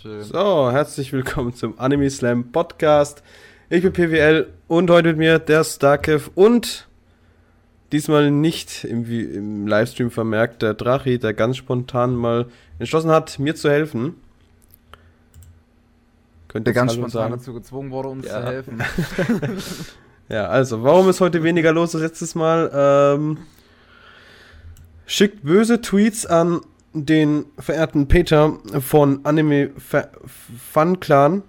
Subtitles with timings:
[0.00, 0.22] Schön.
[0.22, 3.22] So, herzlich willkommen zum Anime Slam Podcast.
[3.68, 6.88] Ich bin PWL und heute mit mir der Starkev und
[7.92, 12.46] diesmal nicht im, im Livestream vermerkt der Drachi, der ganz spontan mal
[12.78, 14.14] entschlossen hat, mir zu helfen.
[16.48, 17.34] Könnt Der ganz Hallo spontan sagen?
[17.34, 18.40] dazu gezwungen wurde, uns Ja.
[18.40, 18.82] zu helfen.
[20.30, 22.70] Ja, also, warum ist heute weniger los als letztes Mal?
[22.72, 23.38] Ähm,
[25.04, 26.60] schickt böse Tweets an
[26.92, 29.70] den verehrten Peter von Anime
[30.72, 31.42] Fun Clan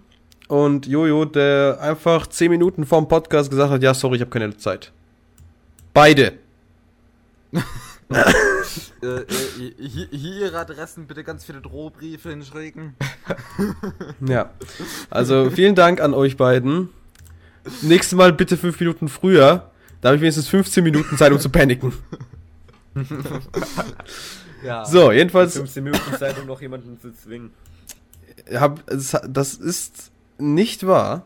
[0.48, 4.56] und Jojo, der einfach 10 Minuten vorm Podcast gesagt hat, ja, sorry, ich habe keine
[4.58, 4.92] Zeit.
[5.94, 6.34] Beide.
[7.54, 9.26] äh, äh,
[9.78, 12.96] hier, hier Ihre Adressen bitte ganz viele Drohbriefe hinschreiben.
[14.28, 14.52] Ja.
[15.10, 16.90] Also, vielen Dank an euch beiden.
[17.82, 19.72] Nächstes Mal bitte 5 Minuten früher.
[20.02, 21.94] Da habe ich wenigstens 15 Minuten Zeit, um zu paniken.
[24.64, 24.86] Ja.
[24.86, 27.52] So, jedenfalls 15 Minuten Zeit, um noch jemanden zu zwingen.
[28.54, 31.24] hab, das ist nicht wahr.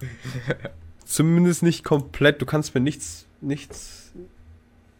[1.04, 2.40] Zumindest nicht komplett.
[2.40, 4.12] Du kannst mir nichts, nichts,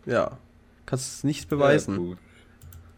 [0.04, 0.38] ja,
[0.86, 2.18] kannst es nicht beweisen.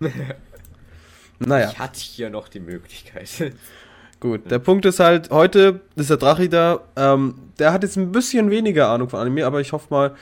[0.00, 0.08] Ja,
[1.38, 3.28] naja, Ich hatte hier noch die Möglichkeit.
[4.20, 4.50] gut.
[4.50, 6.80] Der Punkt ist halt, heute ist der Drachi da.
[6.96, 10.14] Ähm, der hat jetzt ein bisschen weniger Ahnung von Anime, aber ich hoffe mal,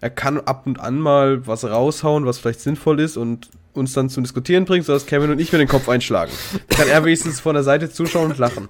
[0.00, 4.08] er kann ab und an mal was raushauen, was vielleicht sinnvoll ist und uns dann
[4.08, 6.32] zum Diskutieren bringt, sodass Kevin und ich mir den Kopf einschlagen.
[6.68, 8.68] Kann er wenigstens von der Seite zuschauen und lachen.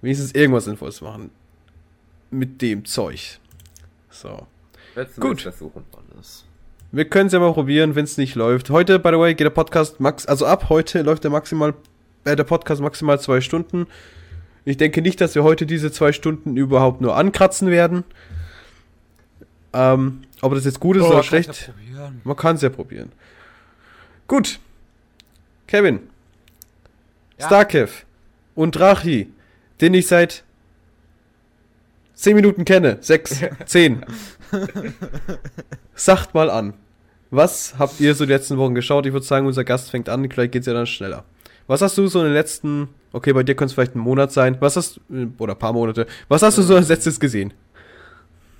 [0.00, 1.30] Wenigstens irgendwas Sinnvolles machen.
[2.30, 3.38] Mit dem Zeug.
[4.10, 4.46] So.
[5.18, 5.38] Gut.
[5.38, 5.84] es versuchen?
[6.14, 6.44] Alles.
[6.94, 8.68] Wir können es ja mal probieren, wenn es nicht läuft.
[8.68, 11.72] Heute, by the way, geht der Podcast max, also ab heute läuft der maximal,
[12.24, 13.86] äh, der Podcast maximal zwei Stunden.
[14.66, 18.04] Ich denke nicht, dass wir heute diese zwei Stunden überhaupt nur ankratzen werden.
[19.72, 23.10] Ähm, ob das jetzt gut ist Oh, oder schlecht, ja man kann es ja probieren.
[24.28, 24.60] Gut.
[25.66, 26.00] Kevin.
[27.38, 27.46] Ja.
[27.46, 28.04] Starkev.
[28.54, 29.32] Und Drachi,
[29.80, 30.44] den ich seit
[32.14, 32.98] 10 Minuten kenne.
[33.00, 34.04] 6, 10.
[35.94, 36.74] Sagt mal an.
[37.30, 39.06] Was habt ihr so die letzten Wochen geschaut?
[39.06, 41.24] Ich würde sagen, unser Gast fängt an, vielleicht geht's ja dann schneller.
[41.66, 44.32] Was hast du so in den letzten, okay, bei dir könnte es vielleicht ein Monat
[44.32, 45.00] sein, was hast
[45.38, 47.54] oder ein paar Monate, was hast du so als letztes gesehen?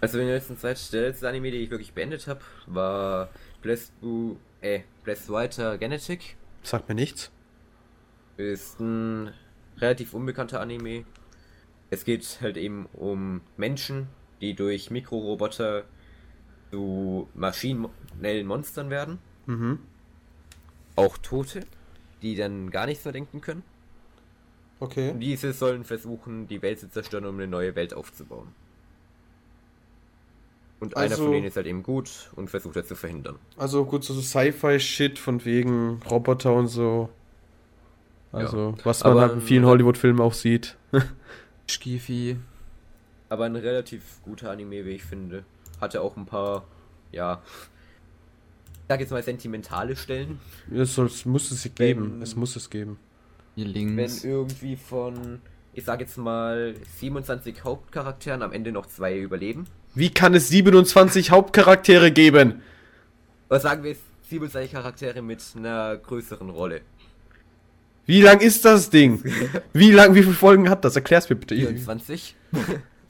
[0.02, 3.30] Also in der letzten Zeit, der letzte Anime, den ich wirklich beendet habe, war
[3.60, 6.36] Blessed, Bu äh, Blessed Writer Genetic.
[6.64, 7.30] Sagt mir nichts.
[8.36, 9.32] Ist ein
[9.78, 11.04] relativ unbekannter Anime.
[11.90, 14.08] Es geht halt eben um Menschen,
[14.40, 15.84] die durch Mikroroboter
[16.72, 19.18] zu maschinellen Monstern werden.
[19.46, 19.78] Mhm.
[20.96, 21.60] Auch Tote,
[22.22, 23.62] die dann gar nichts mehr denken können.
[24.80, 25.10] Okay.
[25.12, 28.52] Und diese sollen versuchen, die Welt zu zerstören, um eine neue Welt aufzubauen.
[30.82, 33.36] Und einer Also- von denen ist halt eben gut und versucht das zu verhindern.
[33.56, 37.08] Also gut, so Sci-Fi-Shit von wegen Roboter und so.
[38.32, 40.76] Also, was man Aber halt in vielen Hollywood-Filmen auch sieht.
[41.70, 42.36] Skifi.
[43.28, 45.44] Aber ein relativ guter Anime, wie ich finde.
[45.80, 46.64] Hatte auch ein paar,
[47.12, 50.40] ja, ich sag jetzt mal sentimentale Stellen.
[50.74, 52.14] Es, muss es geben.
[52.14, 52.98] Wenn- Es muss es geben.
[53.54, 54.24] Hier Wenn links.
[54.24, 55.40] irgendwie von,
[55.74, 59.66] ich sag jetzt mal, 27 Hauptcharakteren am Ende noch zwei überleben.
[59.94, 62.62] Wie kann es 27 Hauptcharaktere geben?
[63.50, 63.98] Oder sagen wir es
[64.30, 66.80] 27 Charaktere mit einer größeren Rolle.
[68.06, 69.22] Wie lang ist das Ding?
[69.72, 70.96] Wie lang, wie viele Folgen hat das?
[70.96, 71.54] Erklär's mir bitte.
[71.54, 72.34] Ich- 24?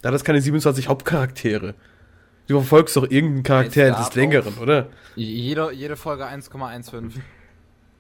[0.03, 1.75] Da hat das keine 27 Hauptcharaktere.
[2.49, 4.89] Du verfolgst doch irgendeinen Charakter des Längeren, oder?
[5.15, 7.13] Jede, jede Folge 1,15.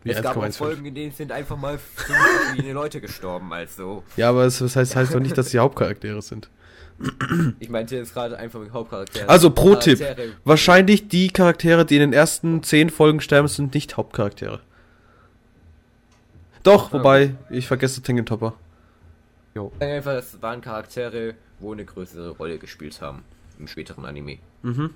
[0.03, 0.57] Wie es gab auch 1,15?
[0.59, 4.03] Folgen, in denen sind einfach mal fünf verschiedene Leute gestorben, also.
[4.17, 6.51] Ja, aber es, das heißt, heißt doch nicht, dass die Hauptcharaktere sind.
[7.61, 9.29] Ich meinte jetzt gerade einfach mit Hauptcharakteren.
[9.29, 9.99] Also, Pro-Tipp.
[9.99, 14.61] Charaktere- Wahrscheinlich die Charaktere, die in den ersten 10 Folgen sterben, sind nicht Hauptcharaktere.
[16.63, 18.55] Doch, Ah, wobei, ich vergesse Tengen Topper.
[19.55, 23.23] Sagen einfach, das waren Charaktere, wo eine größere Rolle gespielt haben.
[23.59, 24.39] Im späteren Anime.
[24.63, 24.85] Mhm.
[24.85, 24.91] Okay.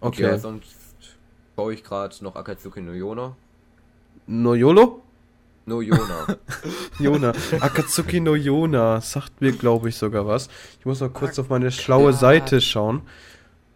[0.00, 0.22] Okay.
[0.22, 0.76] Ja, sonst
[1.56, 3.36] baue ich gerade noch Akatsuki no Yona.
[4.26, 5.02] No Yolo?
[5.68, 6.26] No Yona.
[6.98, 7.32] Yona.
[7.60, 9.00] Akatsuki no Yona.
[9.00, 10.48] Sagt mir, glaube ich, sogar was.
[10.80, 13.02] Ich muss noch kurz auf meine schlaue Seite schauen.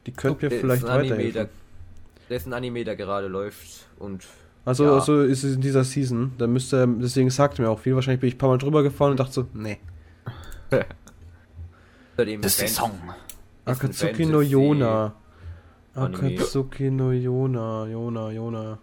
[0.06, 1.32] Die könnte mir Der vielleicht weiterhelfen.
[1.34, 1.48] der,
[2.28, 4.24] der ist ein Anime, der gerade läuft und
[4.64, 4.94] Also, Ja.
[4.94, 6.32] also ist es in dieser Season.
[6.38, 7.94] Da müsste, deswegen sagt er mir auch viel.
[7.94, 9.78] Wahrscheinlich bin ich ein paar Mal drüber gefahren und dachte so, nee.
[12.16, 12.92] Das ist Song.
[13.64, 15.14] Akatsuki no Yona.
[15.94, 17.86] Akatsuki no Yona.
[17.86, 18.78] Yona, Yona.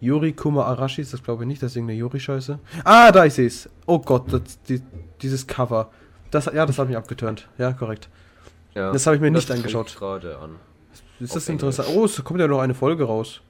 [0.00, 2.58] Yuri Kuma Arashi ist das glaube ich nicht, das ist irgendeine Yuri-Scheiße.
[2.84, 3.68] Ah, da ich sehe es.
[3.86, 4.80] Oh Gott, das, die,
[5.22, 5.90] dieses Cover.
[6.30, 7.48] Das, ja, das hat mich abgeturnt.
[7.58, 8.08] Ja, korrekt.
[8.74, 8.92] Ja.
[8.92, 9.96] Das habe ich mir nicht angeschaut.
[9.98, 10.56] gerade an.
[11.20, 11.64] Ist das Englisch.
[11.64, 11.88] interessant?
[11.96, 13.40] Oh, es kommt ja noch eine Folge raus.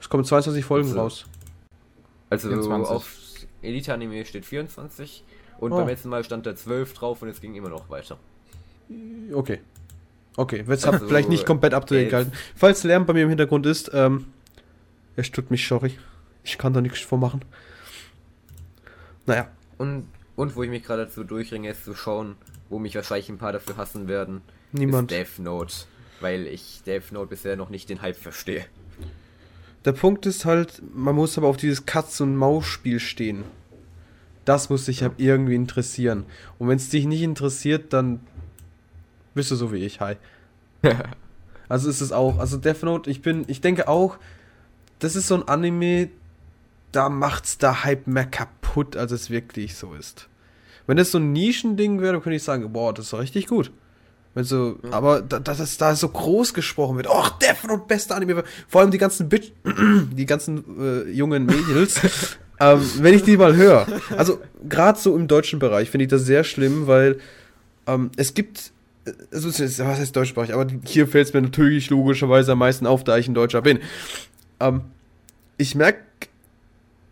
[0.00, 0.98] Es kommen 22 Folgen So.
[0.98, 1.26] raus.
[2.30, 2.90] Also 24.
[2.96, 3.16] auf
[3.62, 5.22] Elite-Anime steht 24
[5.58, 5.76] und Oh.
[5.76, 8.16] beim letzten Mal stand da 12 drauf und es ging immer noch weiter.
[9.32, 9.60] Okay.
[10.36, 12.32] Okay, jetzt habt Also, vielleicht nicht komplett up to date gehalten.
[12.56, 14.26] Falls Lärm bei mir im Hintergrund ist, ähm,
[15.16, 15.98] es tut mich sorry.
[16.44, 17.44] Ich kann da nichts vormachen.
[19.26, 19.48] Naja,
[19.78, 22.36] Und, und wo ich mich gerade dazu durchringe, ist zu schauen,
[22.70, 24.42] wo mich wahrscheinlich ein paar dafür hassen werden,
[24.72, 25.12] niemand.
[25.12, 25.74] ist Death Note.
[26.20, 28.64] Weil ich Death Note bisher noch nicht den Hype verstehe.
[29.84, 33.44] Der Punkt ist halt, man muss aber auf dieses Katz- und Maus-Spiel stehen.
[34.44, 36.24] Das muss dich halt irgendwie interessieren.
[36.58, 38.20] Und wenn es dich nicht interessiert, dann
[39.34, 40.16] bist du so wie ich, hi.
[41.68, 44.18] also ist es auch, also Death Note, ich bin, ich denke auch,
[45.02, 46.10] das ist so ein Anime,
[46.92, 50.28] da macht's der Hype mehr kaputt, als es wirklich so ist.
[50.86, 53.72] Wenn das so ein Nischending wäre, dann könnte ich sagen, boah, das ist richtig gut.
[54.34, 58.14] Wenn so, aber da, da, das, da so groß gesprochen wird, ach, Death Note, beste
[58.14, 62.00] Anime, vor allem die ganzen Bitch, die ganzen äh, jungen Mädels,
[62.60, 63.86] ähm, wenn ich die mal höre.
[64.16, 67.18] Also, gerade so im deutschen Bereich finde ich das sehr schlimm, weil
[67.86, 68.72] ähm, es gibt,
[69.04, 72.86] äh, also, es was heißt deutschsprachig, aber hier fällt es mir natürlich logischerweise am meisten
[72.86, 73.80] auf, da ich ein Deutscher bin.
[74.62, 74.82] Ähm,
[75.58, 76.00] ich merke,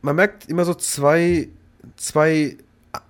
[0.03, 1.49] man merkt immer so zwei,
[1.97, 2.57] zwei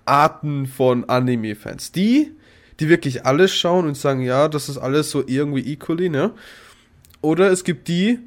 [0.05, 1.91] Arten von Anime-Fans.
[1.91, 2.31] Die,
[2.79, 6.31] die wirklich alles schauen und sagen, ja, das ist alles so irgendwie equally, ne?
[7.21, 8.19] Oder es gibt die,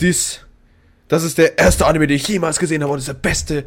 [0.00, 0.40] dies,
[1.08, 3.64] das ist der erste Anime, den ich jemals gesehen habe und das ist der beste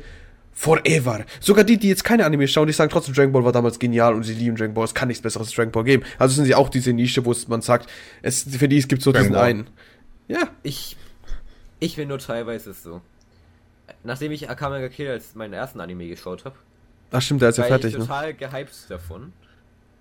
[0.51, 1.23] forever.
[1.39, 4.13] Sogar die, die jetzt keine Anime schauen, die sagen trotzdem, Dragon Ball war damals genial
[4.13, 6.03] und sie lieben Dragon Ball, es kann nichts besseres als Dragon Ball geben.
[6.17, 7.89] Also sind sie auch diese Nische, wo man sagt,
[8.21, 9.49] es, für die es gibt so Dragon diesen Ball.
[9.49, 9.67] einen.
[10.27, 10.97] Ja, Ich,
[11.79, 13.01] ich bin nur teilweise so.
[14.03, 16.55] Nachdem ich Akame ga Kill als meinen ersten Anime geschaut habe,
[17.11, 18.05] ach stimmt, der ist ja fertig, ich ne?
[18.05, 19.33] total gehypt davon.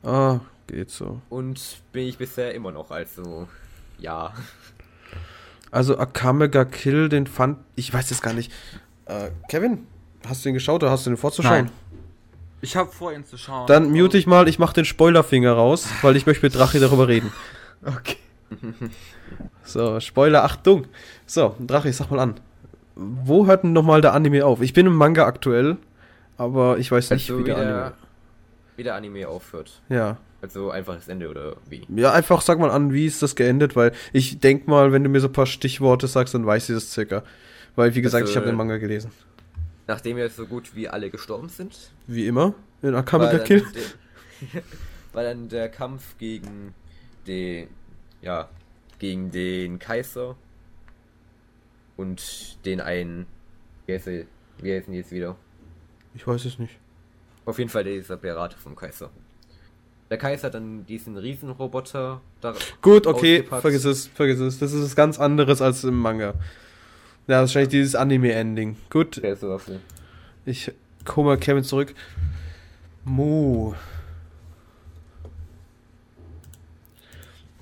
[0.02, 1.20] Ah, geht so.
[1.28, 3.48] Und bin ich bisher immer noch, also,
[3.98, 4.32] ja.
[5.70, 8.52] Also Akame ga Kill, den fand, ich weiß es gar nicht.
[9.06, 9.86] Äh, Kevin,
[10.26, 11.66] hast du den geschaut oder hast du den vorzuschauen?
[11.66, 11.72] Nein.
[12.60, 13.66] Ich habe vor, ihn zu schauen.
[13.66, 17.08] Dann mute ich mal, ich mach den Spoilerfinger raus, weil ich möchte mit Drachi darüber
[17.08, 17.32] reden.
[17.84, 18.16] Okay.
[19.62, 20.86] So, Spoiler, Achtung.
[21.28, 22.34] So, Drachi, sag mal an.
[22.96, 24.60] Wo hört denn nochmal der Anime auf?
[24.62, 25.76] Ich bin im Manga aktuell,
[26.38, 27.92] aber ich weiß nicht, Also wie der der, Anime.
[28.76, 29.80] wie der Anime aufhört.
[29.90, 30.16] Ja.
[30.40, 31.86] Also einfach das Ende oder wie.
[31.94, 35.10] Ja, einfach sag mal an, wie ist das geendet, weil ich denk mal, wenn du
[35.10, 37.22] mir so ein paar Stichworte sagst, dann weiß ich das circa.
[37.76, 39.10] Weil, wie gesagt, Also, ich habe den Manga gelesen.
[39.86, 41.76] Nachdem jetzt so gut wie alle gestorben sind,
[42.06, 43.64] Wie immer, in Akame ga Kill.
[43.74, 44.62] der,
[45.12, 46.74] war dann der Kampf gegen
[47.26, 47.68] den,
[48.22, 48.48] ja,
[48.98, 50.34] gegen den Kaiser
[51.98, 53.26] und den einen,
[53.86, 54.24] wie heißt er,
[54.62, 55.36] wie heißen die jetzt wieder?
[56.14, 56.78] Ich weiß es nicht.
[57.44, 59.10] Auf jeden Fall dieser Berater vom Kaiser.
[60.08, 63.62] Der Kaiser hat dann diesen Riesenroboter da Gut, okay, ausgepackt.
[63.62, 64.58] vergiss es, vergiss es.
[64.58, 66.34] Das ist was ganz anderes als im Manga.
[67.26, 68.76] Ja, wahrscheinlich dieses Anime-Ending.
[68.88, 69.60] Gut, Der ist so
[70.46, 70.72] ich
[71.16, 71.94] mal Kevin zurück.
[73.04, 73.74] Mu.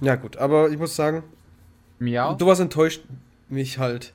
[0.00, 1.24] Ja gut, aber ich muss sagen,
[1.98, 2.34] Miau?
[2.34, 3.02] du warst enttäuscht,
[3.48, 4.12] mich halt.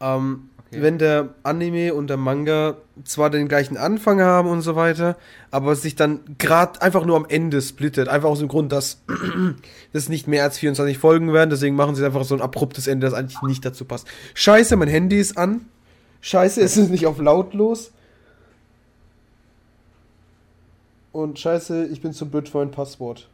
[0.00, 0.82] Ähm, Okay.
[0.82, 5.16] Wenn der Anime und der Manga zwar den gleichen Anfang haben und so weiter,
[5.52, 8.08] aber sich dann gerade einfach nur am Ende splittet.
[8.08, 9.00] Einfach aus dem Grund, dass
[9.92, 11.50] das nicht mehr als 24 Folgen werden.
[11.50, 14.08] Deswegen machen sie einfach so ein abruptes Ende, das eigentlich nicht dazu passt.
[14.34, 15.66] Scheiße, mein Handy ist an.
[16.20, 17.92] Scheiße, es ist nicht auf lautlos.
[21.12, 23.28] Und scheiße, ich bin zu blöd für ein Passwort.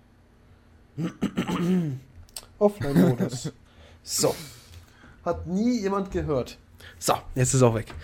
[2.58, 3.52] Offline-Modus.
[4.02, 4.34] So.
[5.24, 6.58] Hat nie jemand gehört.
[6.98, 7.94] So, jetzt ist es auch weg.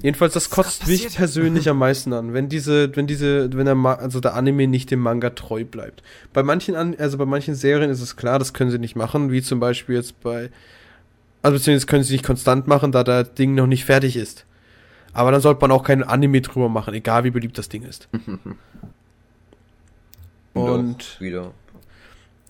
[0.00, 3.94] Jedenfalls, das kotzt mich persönlich am meisten an, wenn diese, wenn diese, wenn der, Ma
[3.94, 6.02] also der Anime nicht dem Manga treu bleibt.
[6.32, 9.32] Bei manchen, an also bei manchen Serien ist es klar, das können sie nicht machen,
[9.32, 10.50] wie zum Beispiel jetzt bei,
[11.42, 14.46] also beziehungsweise können sie nicht konstant machen, da das Ding noch nicht fertig ist.
[15.12, 18.08] Aber dann sollte man auch keinen Anime drüber machen, egal wie beliebt das Ding ist.
[20.54, 21.52] Und Doch, wieder.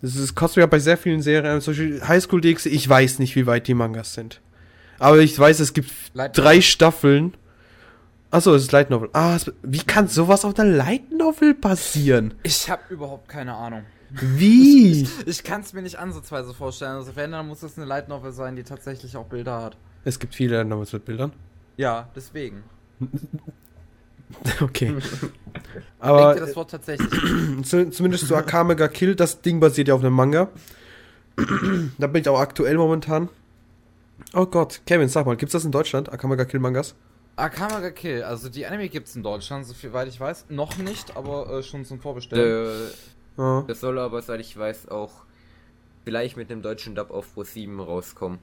[0.02, 3.21] Das ist, kostet mir bei sehr vielen Serien, zum Beispiel High School DxD, ich weiß
[3.21, 4.40] nicht, wie weit die Mangas sind.
[4.99, 7.35] Aber ich weiß, es gibt Light drei Staffeln.
[8.30, 9.11] Achso, es ist Light Novel.
[9.12, 12.35] Ah, es, wie kann sowas auf der Light Novel passieren?
[12.42, 13.85] Ich habe überhaupt keine Ahnung.
[14.11, 15.09] Wie?
[15.26, 16.97] Ich kann es mir nicht ansatzweise vorstellen.
[16.97, 19.76] Also wenn, dann muss es eine Light Novel sein, die tatsächlich auch Bilder hat.
[20.04, 21.32] es gibt viele Light Novels mit Bildern.
[21.76, 22.64] Ja, deswegen.
[24.60, 24.94] Okay.
[26.00, 27.10] Aber das Wort tatsächlich?
[27.64, 30.48] zu, zumindest so Akame ga Kill, das Ding basiert ja auf einem Manga.
[31.98, 33.28] da bin ich auch aktuell momentan.
[34.34, 36.12] Oh Gott, Kevin, sag mal, gibt's das in Deutschland?
[36.12, 36.94] Akame ga Kill Mangas?
[37.36, 40.46] Akama ga Kill, also die Anime gibt's in Deutschland, so viel weit ich weiß.
[40.48, 42.88] Noch nicht, aber äh, schon zum Vorbestellen.
[42.88, 43.64] Äh, Ja.
[43.66, 45.10] das soll aber, soweit ich weiß, auch
[46.04, 48.38] vielleicht mit einem deutschen Dub auf Pro 7 rauskommen.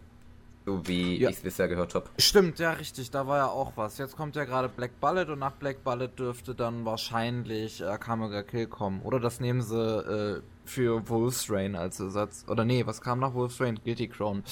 [0.69, 1.29] So wie Ja.
[1.29, 2.05] ich es bisher gehört habe.
[2.19, 3.97] Stimmt, ja, richtig, da war ja auch was.
[3.97, 8.43] Jetzt kommt ja gerade Black Bullet und nach Black Bullet dürfte dann wahrscheinlich äh, Kamega
[8.43, 9.01] Kill kommen.
[9.03, 12.45] Oder das nehmen sie äh, für Wolf's Rain als Ersatz.
[12.47, 13.79] Oder nee, was kam nach Wolf's Rain?
[13.83, 14.43] Guilty Crown.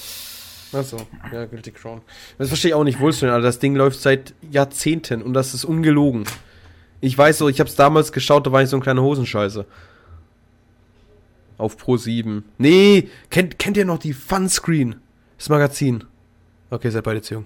[0.74, 0.98] Achso,
[1.32, 2.02] ja, Guilty Crown.
[2.40, 3.44] Das verstehe ich auch nicht, Wolfsburg, Alter.
[3.44, 6.24] Das Ding läuft seit Jahrzehnten und das ist ungelogen.
[7.00, 9.66] Ich weiß so, ich hab's damals geschaut, da war ich so ein kleiner Hosenscheiße.
[11.60, 12.44] Auf Pro 7.
[12.58, 14.96] Nee, kennt, kennt ihr noch die Funscreen?
[15.38, 16.04] Das Magazin.
[16.70, 17.46] Okay, seid beide zu jung.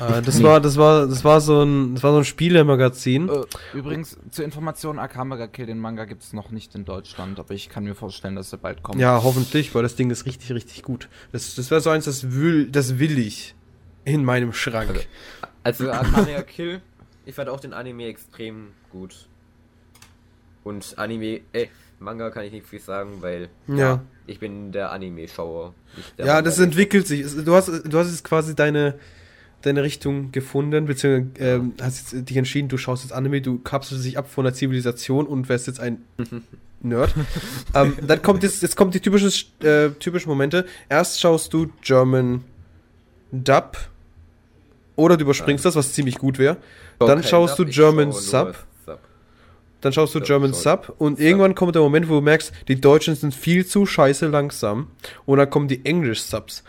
[0.00, 3.28] Äh, das war, das war, das war so ein, das war so ein Spielemagazin.
[3.28, 3.44] Äh,
[3.76, 7.68] übrigens, zur Information, Akamega Kill, den Manga gibt es noch nicht in Deutschland, aber ich
[7.68, 9.00] kann mir vorstellen, dass er bald kommt.
[9.00, 11.08] Ja, hoffentlich, weil das Ding ist richtig, richtig gut.
[11.32, 13.54] Das, das wäre so eins, das will, das will ich
[14.04, 15.06] in meinem Schrank.
[15.62, 16.80] Also Akaria Kill,
[17.24, 19.28] ich fand auch den Anime extrem gut.
[20.62, 21.66] Und Anime, äh,
[21.98, 24.02] Manga kann ich nicht viel sagen, weil Ja.
[24.26, 25.72] ich bin der Anime-Schauer.
[26.18, 27.24] Ja, Manga- das entwickelt sich.
[27.44, 28.94] Du hast, du hast jetzt quasi deine,
[29.62, 34.18] deine Richtung gefunden, beziehungsweise ähm, hast dich entschieden, du schaust jetzt Anime, du kapselst dich
[34.18, 36.02] ab von der Zivilisation und wärst jetzt ein
[36.82, 37.14] Nerd.
[37.74, 39.32] ähm, dann kommt jetzt, jetzt kommt die typischen,
[39.66, 40.66] äh, typischen Momente.
[40.90, 42.44] Erst schaust du German
[43.32, 43.78] Dub
[44.96, 46.58] oder du überspringst das, was ziemlich gut wäre.
[46.98, 48.65] dann keinen schaust du German Sub.
[49.82, 52.52] Dann schaust du Ja, German schau- Sub und irgendwann kommt der Moment, wo du merkst,
[52.68, 54.88] die Deutschen sind viel zu scheiße langsam
[55.26, 56.64] und dann kommen die English Subs.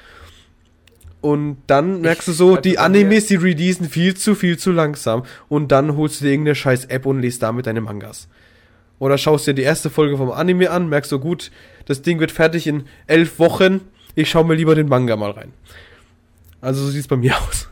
[1.21, 4.71] Und dann merkst du so, also die mir- Animes, die releasen viel zu, viel zu
[4.71, 8.27] langsam und dann holst du dir irgendeine scheiß App und liest damit deine Mangas.
[8.99, 11.51] Oder schaust dir die erste Folge vom Anime an, merkst so gut,
[11.85, 13.81] das Ding wird fertig in elf Wochen,
[14.15, 15.53] ich schau mir lieber den Manga mal rein.
[16.61, 17.69] Also so sieht's bei mir aus.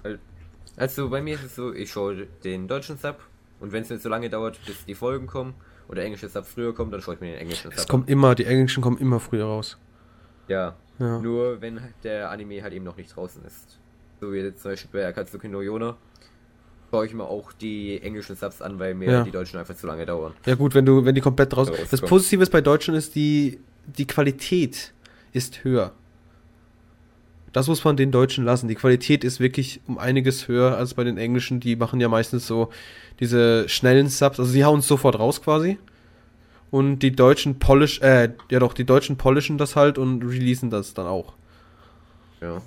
[0.78, 3.18] Also bei mir ist es so, ich schaue den deutschen Sub
[3.60, 5.54] und wenn es nicht so lange dauert, bis die Folgen kommen
[5.88, 8.10] und der englische Sub früher kommt, dann schaue ich mir den englischen Es Sub kommt
[8.10, 9.78] immer, die Englischen kommen immer früher raus.
[10.48, 11.20] Ja, Ja.
[11.20, 13.80] nur wenn der Anime halt eben noch nicht draußen ist.
[14.22, 15.98] So wie jetzt zum Beispiel bei Akatsuki no Yona
[16.92, 19.24] schaue ich mir auch die englischen Subs an, weil mir Ja.
[19.24, 20.34] die deutschen einfach zu lange dauern.
[20.46, 21.74] Ja gut, wenn du, wenn die komplett draußen.
[21.74, 22.02] Ja, das.
[22.02, 24.94] Positive ist bei Deutschen ist die, die Qualität
[25.34, 25.92] ist höher.
[27.56, 28.68] Das muss man den Deutschen lassen.
[28.68, 31.62] Die Qualität ist wirklich um einiges höher als bei den Englischen.
[31.62, 32.70] Die machen ja meistens so
[33.22, 34.42] diese schnellen Subs.
[34.42, 35.80] Also die hauen es sofort raus quasi.
[36.70, 40.96] Und die Deutschen polish, äh, ja doch, die Deutschen polischen das halt und releasen das
[40.96, 41.32] dann auch.
[42.42, 42.62] Ja.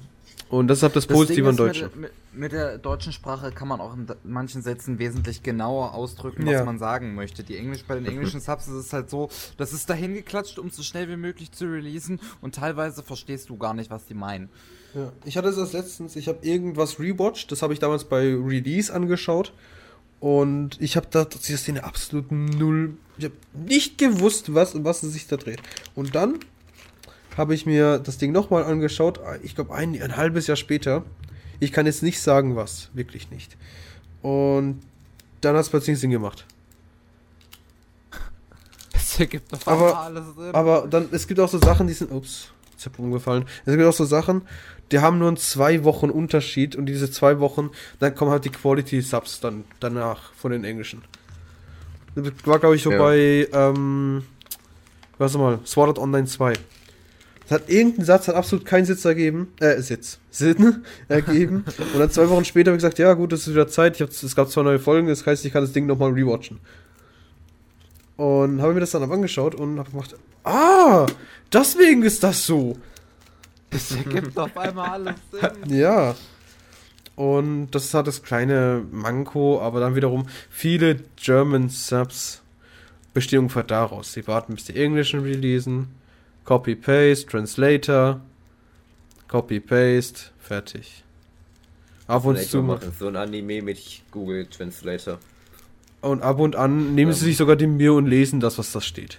[0.49, 1.91] Und das ist halt das Positive an Deutschen.
[1.95, 6.53] Mit, mit, der deutschen Sprache kann man auch in manchen Sätzen wesentlich genauer ausdrücken, was
[6.53, 6.65] Ja.
[6.65, 7.45] man sagen möchte.
[7.45, 9.29] Die Englisch, bei den englischen Subs ist es halt so,
[9.59, 13.59] das ist dahin geklatscht, um so schnell wie möglich zu releasen und teilweise verstehst du
[13.59, 14.49] gar nicht, was die meinen.
[14.95, 18.35] Ja, ich hatte es erst letztens, ich habe irgendwas rewatcht, das habe ich damals bei
[18.35, 19.53] Release angeschaut
[20.21, 25.03] und ich habe da diese Szene absolut null, ich habe nicht gewusst, was, um was
[25.03, 25.61] es sich da dreht.
[25.95, 26.39] Und dann
[27.37, 31.05] habe ich mir das Ding nochmal angeschaut, ich glaube ein, ein halbes Jahr später.
[31.61, 33.57] Ich kann jetzt nicht sagen, was, wirklich nicht.
[34.23, 34.81] Und
[35.41, 36.47] dann hat es plötzlich Sinn gemacht.
[38.93, 40.55] Das ergibt doch Aber- alles Sinn.
[40.55, 43.45] Aber dann, es gibt auch so Sachen, die sind, ups, ich umgefallen.
[43.65, 44.43] Es gibt auch so Sachen,
[44.91, 48.51] die haben nur einen zwei Wochen Unterschied und diese zwei Wochen, dann kommen halt die
[48.51, 51.03] Quality Subs dann danach von den Englischen.
[52.15, 52.99] Das war, glaube ich, so Ja.
[52.99, 54.23] bei, ähm,
[55.19, 56.55] was mal, Sword Art Online 2.
[57.49, 61.65] Das hat irgendein Satz hat absolut keinen Sitz ergeben, äh, Sitz, Sinn ergeben.
[61.95, 64.37] und dann zwei Wochen später habe ich gesagt, ja gut, es ist wieder Zeit, es
[64.37, 66.61] gab zwei neue Folgen, das heißt, ich kann das Ding nochmal rewatchen.
[68.17, 70.15] Und habe mir das dann aber angeschaut und habe gemacht,
[70.45, 71.07] ah,
[71.53, 72.77] deswegen ist das so.
[73.71, 75.77] Das ergibt auf einmal alles Sinn.
[75.79, 76.15] Ja.
[77.17, 82.43] Und das ist halt das kleine Manko, aber dann wiederum viele German Subs
[83.13, 84.13] bestehen ungefähr daraus.
[84.13, 85.89] Sie warten, bis die Englischen releasen,
[86.45, 88.21] Copy-Paste, Translator,
[89.27, 91.03] Copy-Paste, fertig.
[92.07, 93.79] Ab und Vielleicht zu machen, so ein Anime mit
[94.11, 95.19] Google Translator.
[96.01, 97.27] und ab und an nehmen sie Ähm.
[97.27, 99.19] sich sogar die Mühe und lesen das, was da steht.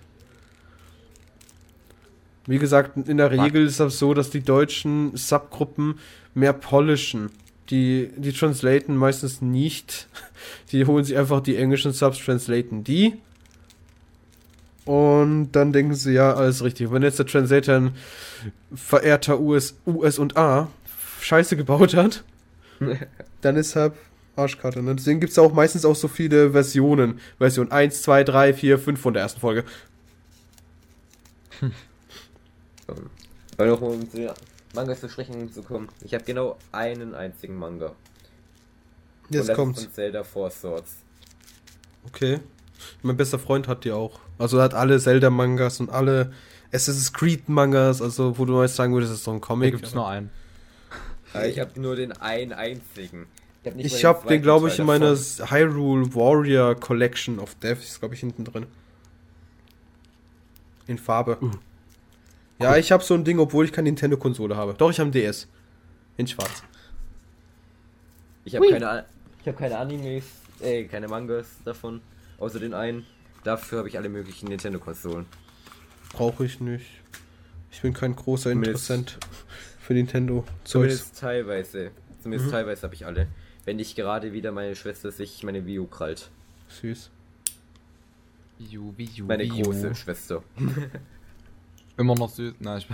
[2.50, 6.00] Wie gesagt, in der Regel ist das so, dass die deutschen Subgruppen
[6.34, 7.30] mehr polischen.
[7.70, 10.08] Die, die translaten meistens nicht.
[10.72, 13.14] Die holen sich einfach die englischen Subs, translaten die.
[14.86, 16.92] Und dann denken sie, ja, alles richtig.
[16.92, 17.92] Wenn jetzt der Translator ein
[18.74, 20.70] verehrter US, US und A
[21.22, 22.24] Scheiße gebaut hat,
[23.42, 23.94] dann ist halt
[24.36, 24.82] Arschkarte.
[24.82, 24.96] Ne?
[24.96, 27.20] Deswegen gibt es auch meistens auch so viele Versionen.
[27.38, 29.66] Version 1, 2, 3, 4, 5 von der ersten Folge.
[33.58, 34.30] Weil noch um zu den
[34.74, 35.90] Mangas zu sprechen zu kommen.
[36.04, 37.88] Ich habe genau einen einzigen Manga.
[37.88, 37.96] Und
[39.36, 39.80] Jetzt das kommt's.
[39.80, 40.96] Ist von Zelda Four Swords.
[42.08, 42.40] Okay.
[43.02, 44.20] Mein bester Freund hat die auch.
[44.38, 46.32] Also er hat alle Zelda-Mangas und alle
[46.72, 49.72] Assassin's Creed-Mangas, also wo du mal sagen würdest, das ist so ein Da Comic.
[49.76, 50.30] gibt's nur einen.
[51.34, 53.28] Aber ich habe nur den einen einzigen.
[53.78, 58.22] ich habe den, glaube ich, in meiner Hyrule Warrior Collection of Death, ist glaube ich
[58.22, 58.66] hinten drin.
[60.88, 61.38] In Farbe.
[61.42, 61.52] Uh.
[62.60, 64.74] Ja, ich habe so ein Ding, obwohl ich keine Nintendo-Konsole habe.
[64.74, 65.48] Doch, ich habe ein DS.
[66.18, 66.64] In schwarz.
[68.44, 69.06] Ich habe keine,
[69.42, 70.26] ich hab keine Animes,
[70.60, 72.02] äh, keine Mangas davon,
[72.38, 73.06] außer den einen.
[73.44, 75.26] Dafür habe ich alle möglichen Nintendo-Konsolen.
[76.12, 76.86] Brauche ich nicht.
[77.72, 79.18] Ich bin kein großer Interessent
[79.80, 80.44] für Nintendo.
[80.66, 80.70] -Zeugs.
[80.70, 81.92] Zumindest teilweise.
[82.22, 82.52] Zumindest mhm.
[82.52, 83.28] teilweise habe ich alle.
[83.64, 86.30] Wenn nicht gerade wieder meine Schwester sich meine Wii U krallt.
[86.68, 87.10] Süß.
[88.58, 90.44] Wii U, Wii U, Meine Wii große Schwester.
[92.00, 92.54] Immer noch süß.
[92.60, 92.88] Nein, ich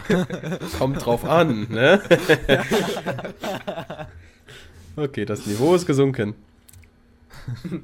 [0.80, 2.02] Kommt drauf an, ne?
[4.96, 6.34] okay, das Niveau ist gesunken.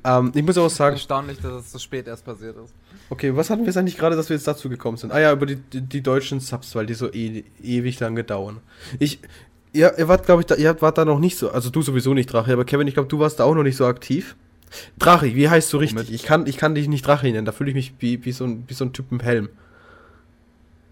[0.03, 0.95] ähm, ich muss auch sagen.
[0.95, 2.73] Erstaunlich, dass es so spät erst passiert ist.
[3.11, 5.11] Okay, was hatten wir jetzt eigentlich gerade, dass wir jetzt dazu gekommen sind?
[5.11, 8.57] Ah ja, über die, die, die deutschen Subs, weil die so e ewig lange dauern.
[8.97, 9.19] Ich.
[9.73, 11.51] Ja, ihr wart, glaube ich, da, ihr wart da noch nicht so.
[11.51, 13.77] Also du sowieso nicht, Drache, aber Kevin, ich glaube, du warst da auch noch nicht
[13.77, 14.35] so aktiv.
[14.97, 16.11] Drache, wie heißt du richtig?
[16.11, 18.43] Ich kann, ich kann dich nicht Drache nennen, da fühle ich mich wie, wie, so
[18.43, 19.49] ein, wie so ein Typ im Helm.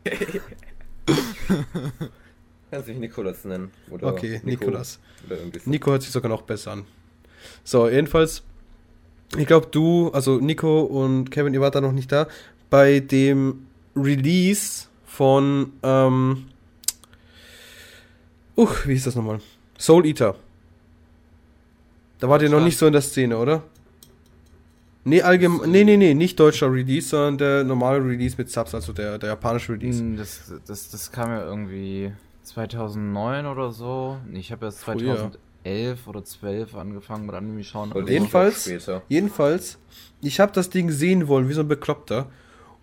[2.71, 3.71] Kannst mich Nikolas nennen.
[3.89, 4.99] Oder okay, Nico, Nikolas.
[5.25, 6.85] Oder Nico hört sich sogar noch besser an.
[7.63, 8.43] So, jedenfalls,
[9.37, 12.27] ich glaube, du, also Nico und Kevin, ihr wart da noch nicht da.
[12.69, 16.45] Bei dem Release von, ähm,
[18.55, 19.39] uh, wie hieß das nochmal?
[19.77, 20.35] Soul Eater.
[22.19, 23.63] Da wart ihr noch nicht so in der Szene, oder?
[25.09, 28.93] Nee, allgemein, nee, nee, nee, nicht deutscher Release, sondern der normale Release mit Subs, also
[28.93, 29.99] der, der japanische Release.
[29.99, 32.11] Hm, das, das, das kam ja irgendwie
[32.43, 34.19] 2009 oder so.
[34.31, 37.91] Ich habe erst 2011 oder 12 angefangen mit Anime schauen.
[37.91, 38.71] Also jedenfalls,
[39.07, 39.79] jedenfalls,
[40.21, 42.27] ich habe das Ding sehen wollen, wie so ein Bekloppter.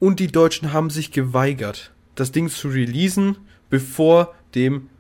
[0.00, 3.38] Und die Deutschen haben sich geweigert, das Ding zu releasen,
[3.71, 4.90] bevor dem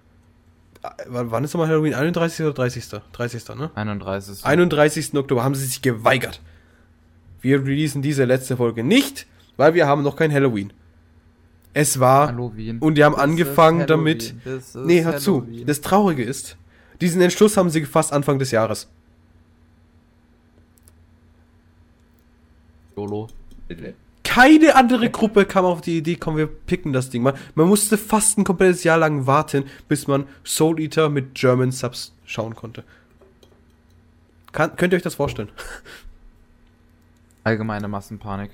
[0.82, 1.94] äh, wann ist nochmal Halloween?
[1.94, 2.46] 31.
[2.46, 3.00] oder 30.
[3.12, 3.48] 30.
[3.56, 3.72] ne?
[3.74, 4.44] 31.
[4.44, 5.14] 31.
[5.14, 6.40] Oktober haben sie sich geweigert
[7.46, 10.72] wir releasen diese letzte Folge nicht, weil wir haben noch kein Halloween.
[11.72, 12.78] Es war Halloween.
[12.80, 14.34] und die haben das angefangen damit.
[14.74, 15.46] Nee, hör zu.
[15.64, 16.56] Das Traurige ist,
[17.00, 18.88] diesen Entschluss haben sie gefasst Anfang des Jahres.
[22.96, 23.28] Solo.
[24.24, 27.34] Keine andere Gruppe kam auf die Idee, komm, wir picken das Ding mal.
[27.54, 32.12] Man musste fast ein komplettes Jahr lang warten, bis man Soul Eater mit German Subs
[32.24, 32.82] schauen konnte.
[34.50, 35.50] Kann, könnt ihr euch das vorstellen?
[37.46, 38.50] Allgemeine Massenpanik.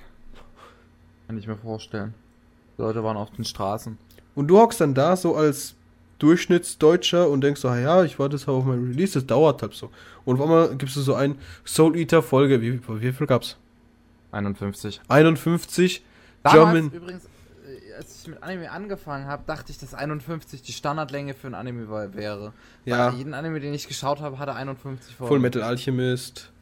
[1.27, 2.13] Kann ich mir vorstellen.
[2.77, 3.97] Die Leute waren auf den Straßen.
[4.35, 5.77] Und du hockst dann da so als
[6.19, 9.91] Durchschnittsdeutscher und denkst so, ja, ich warte jetzt auf mein Release, das dauert halt so.
[10.27, 13.57] Und auf einmal gibst du so ein Soul Eater Folge, wie, wie viel gab's?
[14.33, 15.01] 51.
[15.09, 16.05] 51.
[16.43, 16.93] Damals German.
[16.93, 21.47] übrigens, äh, als ich mit Anime angefangen habe, dachte ich, dass 51 die Standardlänge für
[21.47, 22.53] ein Anime wäre.
[22.85, 23.11] Ja.
[23.11, 25.29] Weil jeden Anime, den ich geschaut habe, hatte 51 Folgen.
[25.29, 26.53] Full Metal Alchemist.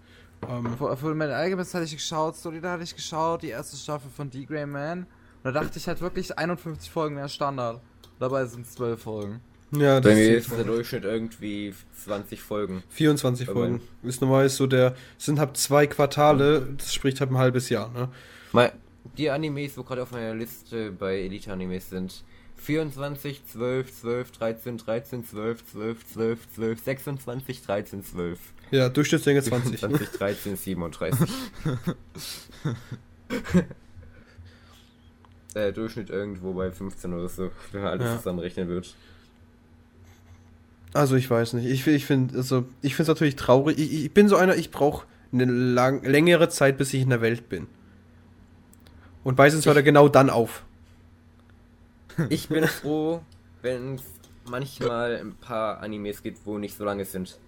[0.49, 4.11] Ähm, Full Metal Alchemist hatte ich geschaut, Story da hatte ich geschaut, die erste Staffel
[4.15, 5.01] von D-Grey Man.
[5.01, 5.07] Und
[5.43, 7.81] da dachte ich halt wirklich 51 Folgen wäre Standard.
[8.19, 9.41] Dabei sind es 12 Folgen.
[9.73, 11.73] Ja, Bei mir ist der Durchschnitt irgendwie
[12.05, 12.83] 20 Folgen.
[12.91, 13.81] 24 Bei Folgen.
[14.03, 18.09] Ist normal so der, sind halt zwei Quartale, das spricht halt ein halbes Jahr, ne?
[18.53, 18.73] Mal,
[19.17, 22.25] die Animes, wo gerade auf meiner Liste bei Elite Animes sind,
[22.57, 28.39] 24, 12, 12, 13, 13, 12, 12, 12, 12, 26, 13, 12.
[28.71, 29.81] Ja, Durchschnittslänge 20.
[29.81, 31.29] 20, 13, 37.
[35.55, 38.17] äh, Durchschnitt irgendwo bei 15 oder so, wenn man alles ja.
[38.19, 38.95] zusammenrechnen wird.
[40.93, 41.67] Also ich weiß nicht.
[41.67, 43.79] Ich, ich finde also ich finde es natürlich traurig.
[43.79, 47.21] Ich, ich, bin so einer, ich brauche eine lang, längere Zeit, bis ich in der
[47.21, 47.67] Welt bin.
[49.23, 50.65] Und meistens hört er genau dann auf.
[52.29, 53.21] Ich bin froh,
[53.63, 54.03] wenn es
[54.49, 57.39] manchmal ein paar Animes gibt, wo nicht so lange sind.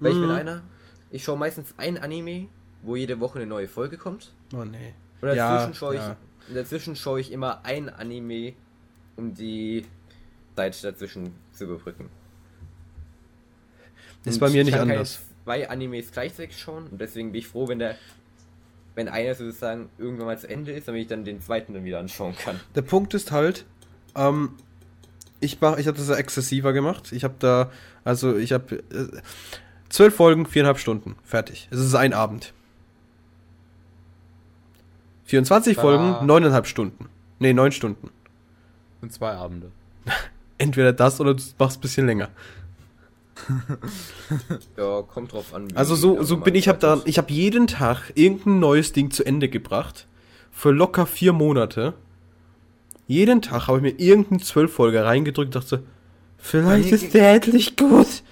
[0.00, 0.34] Weil ich bin mhm.
[0.34, 0.62] einer,
[1.10, 2.48] ich schaue meistens ein Anime,
[2.82, 4.32] wo jede Woche eine neue Folge kommt.
[4.54, 4.94] Oh nee.
[5.20, 6.16] Und dazwischen ja, schaue ich, ja.
[6.54, 8.54] dazwischen schaue ich immer ein Anime,
[9.16, 9.84] um die
[10.56, 12.08] Zeit dazwischen zu überbrücken.
[14.24, 15.20] Ist und bei mir nicht anders.
[15.44, 17.96] zwei Animes gleichzeitig schauen und deswegen bin ich froh, wenn der
[18.94, 22.00] wenn einer sozusagen irgendwann mal zu Ende ist, damit ich dann den zweiten dann wieder
[22.00, 22.60] anschauen kann.
[22.74, 23.64] Der Punkt ist halt,
[24.16, 24.56] ähm,
[25.38, 27.12] ich mach, ich habe das ja exzessiver gemacht.
[27.12, 27.70] Ich habe da,
[28.04, 29.20] also ich habe äh,
[29.90, 31.68] zwölf Folgen, viereinhalb Stunden, fertig.
[31.70, 32.54] Es ist ein Abend.
[35.26, 37.08] 24 da Folgen, neuneinhalb Stunden.
[37.38, 38.10] Nee, neun Stunden.
[39.02, 39.70] Und zwei Abende.
[40.58, 42.28] Entweder das oder du machst ein bisschen länger.
[44.76, 45.68] ja, kommt drauf an.
[45.74, 49.24] Also so, so bin ich, hab da, ich habe jeden Tag irgendein neues Ding zu
[49.24, 50.06] Ende gebracht.
[50.50, 51.94] Für locker vier Monate
[53.10, 55.82] jeden Tag habe ich mir irgendeinen Zwölffolger reingedrückt und dachte,
[56.38, 58.22] vielleicht ist der endlich gut.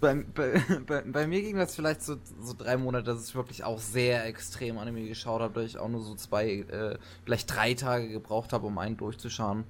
[0.00, 3.64] Bei, bei, bei, bei, mir ging das vielleicht so, so drei Monate, dass ich wirklich
[3.64, 7.74] auch sehr extrem Anime geschaut habe, dass ich auch nur so zwei, äh, vielleicht drei
[7.74, 9.64] Tage gebraucht habe, um einen durchzuschauen.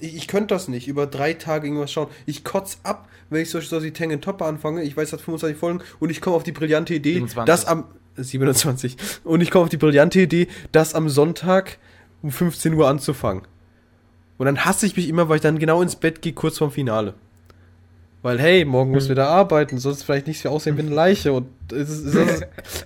[0.00, 2.08] Ich, ich könnte das nicht, über drei Tage irgendwas schauen.
[2.26, 4.82] Ich kotz ab, wenn ich solche so wie Tengen Topper anfange.
[4.82, 7.46] Ich weiß, das hat 25 Folgen und ich komme auf die brillante Idee, 27.
[7.46, 7.84] dass am
[8.16, 11.78] 27 und ich komme auf die brillante Idee, das am Sonntag
[12.22, 13.42] um 15 Uhr anzufangen.
[14.38, 16.70] Und dann hasse ich mich immer, weil ich dann genau ins Bett gehe, kurz vorm
[16.70, 17.14] Finale.
[18.22, 21.32] Weil, hey, morgen muss wieder arbeiten, sonst vielleicht nicht so aussehen wie eine Leiche.
[21.32, 22.14] Und ist es,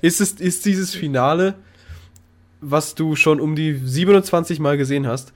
[0.00, 1.54] ist, ist, ist dieses Finale,
[2.60, 5.32] was du schon um die 27 Mal gesehen hast,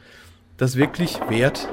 [0.57, 1.69] das wirklich wert?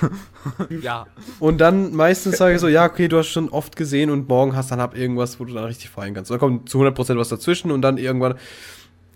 [0.82, 1.06] ja.
[1.40, 4.54] Und dann meistens sage ich so, ja, okay, du hast schon oft gesehen und morgen
[4.54, 6.30] hast dann hab irgendwas, wo du dann richtig feiern kannst.
[6.30, 8.34] Und dann kommt zu 100% was dazwischen und dann irgendwann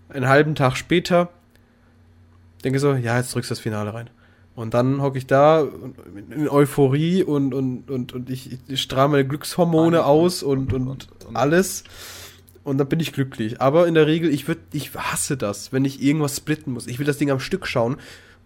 [0.09, 1.29] einen halben Tag später
[2.62, 4.11] denke so, ja, jetzt drückst du das Finale rein.
[4.55, 5.67] Und dann hocke ich da
[6.31, 11.09] in Euphorie und, und, und, und ich, ich strahle meine Glückshormone aus und, und, und
[11.33, 11.85] alles.
[12.62, 13.61] Und dann bin ich glücklich.
[13.61, 16.87] Aber in der Regel, ich würde, ich hasse das, wenn ich irgendwas splitten muss.
[16.87, 17.97] Ich will das Ding am Stück schauen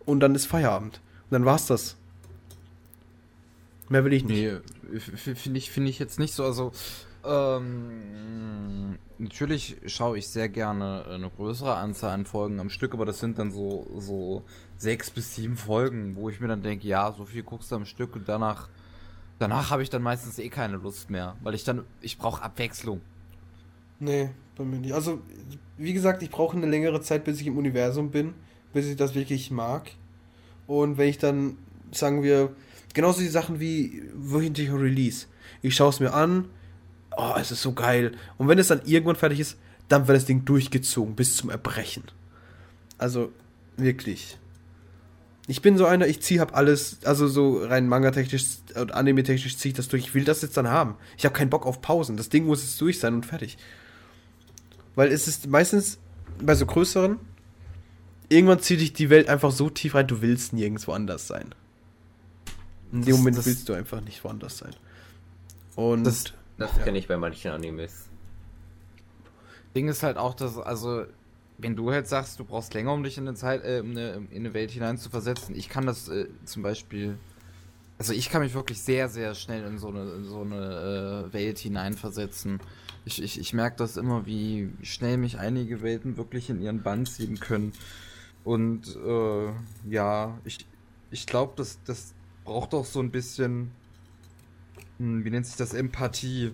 [0.04, 1.00] und dann ist Feierabend.
[1.24, 1.96] Und dann war's das.
[3.88, 4.62] Mehr will ich nicht.
[4.92, 6.44] Nee, finde ich, finde ich jetzt nicht so.
[6.44, 6.72] Also,
[7.24, 13.18] ähm, natürlich schaue ich sehr gerne eine größere Anzahl an Folgen am Stück, aber das
[13.20, 14.44] sind dann so, so
[14.78, 17.86] sechs bis sieben Folgen, wo ich mir dann denke, ja, so viel guckst du am
[17.86, 18.68] Stück und danach,
[19.38, 23.00] danach habe ich dann meistens eh keine Lust mehr, weil ich dann, ich brauche Abwechslung.
[23.98, 24.92] Nee, bei mir nicht.
[24.92, 25.20] Also,
[25.78, 28.34] wie gesagt, ich brauche eine längere Zeit, bis ich im Universum bin,
[28.72, 29.90] bis ich das wirklich mag.
[30.66, 31.56] Und wenn ich dann,
[31.92, 32.54] sagen wir,
[32.92, 35.26] genauso die Sachen wie wöchentlicher Release.
[35.62, 36.48] Ich schaue es mir an,
[37.16, 38.12] oh, es ist so geil.
[38.36, 39.58] Und wenn es dann irgendwann fertig ist,
[39.88, 42.04] dann wird das Ding durchgezogen bis zum Erbrechen.
[42.98, 43.32] Also,
[43.76, 44.38] wirklich.
[45.48, 49.70] Ich bin so einer, ich ziehe hab alles, also so rein manga-technisch und anime-technisch ziehe
[49.70, 50.04] ich das durch.
[50.04, 50.96] Ich will das jetzt dann haben.
[51.16, 52.16] Ich habe keinen Bock auf Pausen.
[52.16, 53.56] Das Ding muss jetzt durch sein und fertig.
[54.96, 55.98] Weil es ist meistens
[56.40, 57.18] bei so größeren,
[58.28, 61.54] irgendwann zieht dich die Welt einfach so tief rein, du willst nirgendwo anders sein.
[62.92, 64.74] In dem Moment das, willst du einfach nicht woanders sein.
[65.74, 66.24] Und das,
[66.58, 66.82] das ja.
[66.82, 68.06] kenne ich bei manchen Animes.
[69.74, 71.04] Ding ist halt auch, dass, also,
[71.58, 74.26] wenn du halt sagst, du brauchst länger, um dich in eine Zeit, äh, in, eine,
[74.30, 77.18] in eine Welt hinein zu versetzen, ich kann das äh, zum Beispiel,
[77.98, 81.32] also ich kann mich wirklich sehr, sehr schnell in so eine, in so eine äh,
[81.32, 82.60] Welt hineinversetzen.
[83.04, 87.06] Ich, ich, ich merke das immer, wie schnell mich einige Welten wirklich in ihren Bann
[87.06, 87.72] ziehen können.
[88.44, 89.52] Und äh,
[89.88, 90.58] ja, ich,
[91.10, 92.14] ich glaube, das, das
[92.44, 93.70] braucht auch so ein bisschen
[94.98, 96.52] hm, wie nennt sich das, Empathie.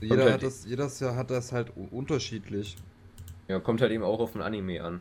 [0.00, 2.76] Jeder halt hat das, jedes Jahr hat das halt unterschiedlich.
[3.48, 5.00] Ja, kommt halt eben auch auf ein Anime an.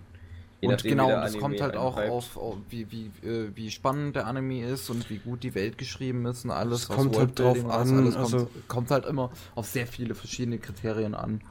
[0.62, 4.26] Je und genau, es kommt halt auch auf, auf, wie, wie, äh, wie spannend der
[4.26, 6.84] Anime ist und wie gut die Welt geschrieben ist und alles.
[6.84, 8.00] Es kommt halt drauf an.
[8.00, 11.42] Alles also kommt, kommt, halt immer auf sehr viele verschiedene Kriterien an.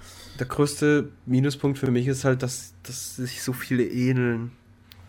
[0.40, 4.50] Der größte Minuspunkt für mich ist halt, dass, dass sich so viele ähneln.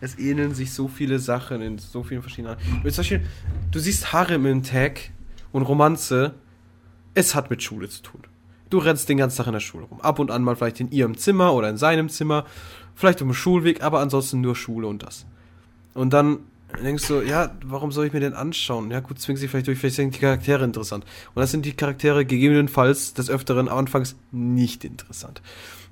[0.00, 2.56] Es ähneln sich so viele Sachen in so vielen verschiedenen.
[2.60, 3.26] Zum Beispiel,
[3.72, 5.10] du siehst Harem im Tag
[5.50, 6.34] und Romanze,
[7.14, 8.22] es hat mit Schule zu tun.
[8.70, 10.00] Du rennst den ganzen Tag in der Schule rum.
[10.00, 12.44] Ab und an mal vielleicht in ihrem Zimmer oder in seinem Zimmer,
[12.94, 15.26] vielleicht um den Schulweg, aber ansonsten nur Schule und das.
[15.94, 16.40] Und dann
[16.82, 18.90] denkst du, ja, warum soll ich mir den anschauen?
[18.90, 21.04] Ja, gut, zwingt sich vielleicht durch, vielleicht sind die Charaktere interessant.
[21.34, 25.40] Und das sind die Charaktere gegebenenfalls des Öfteren anfangs nicht interessant.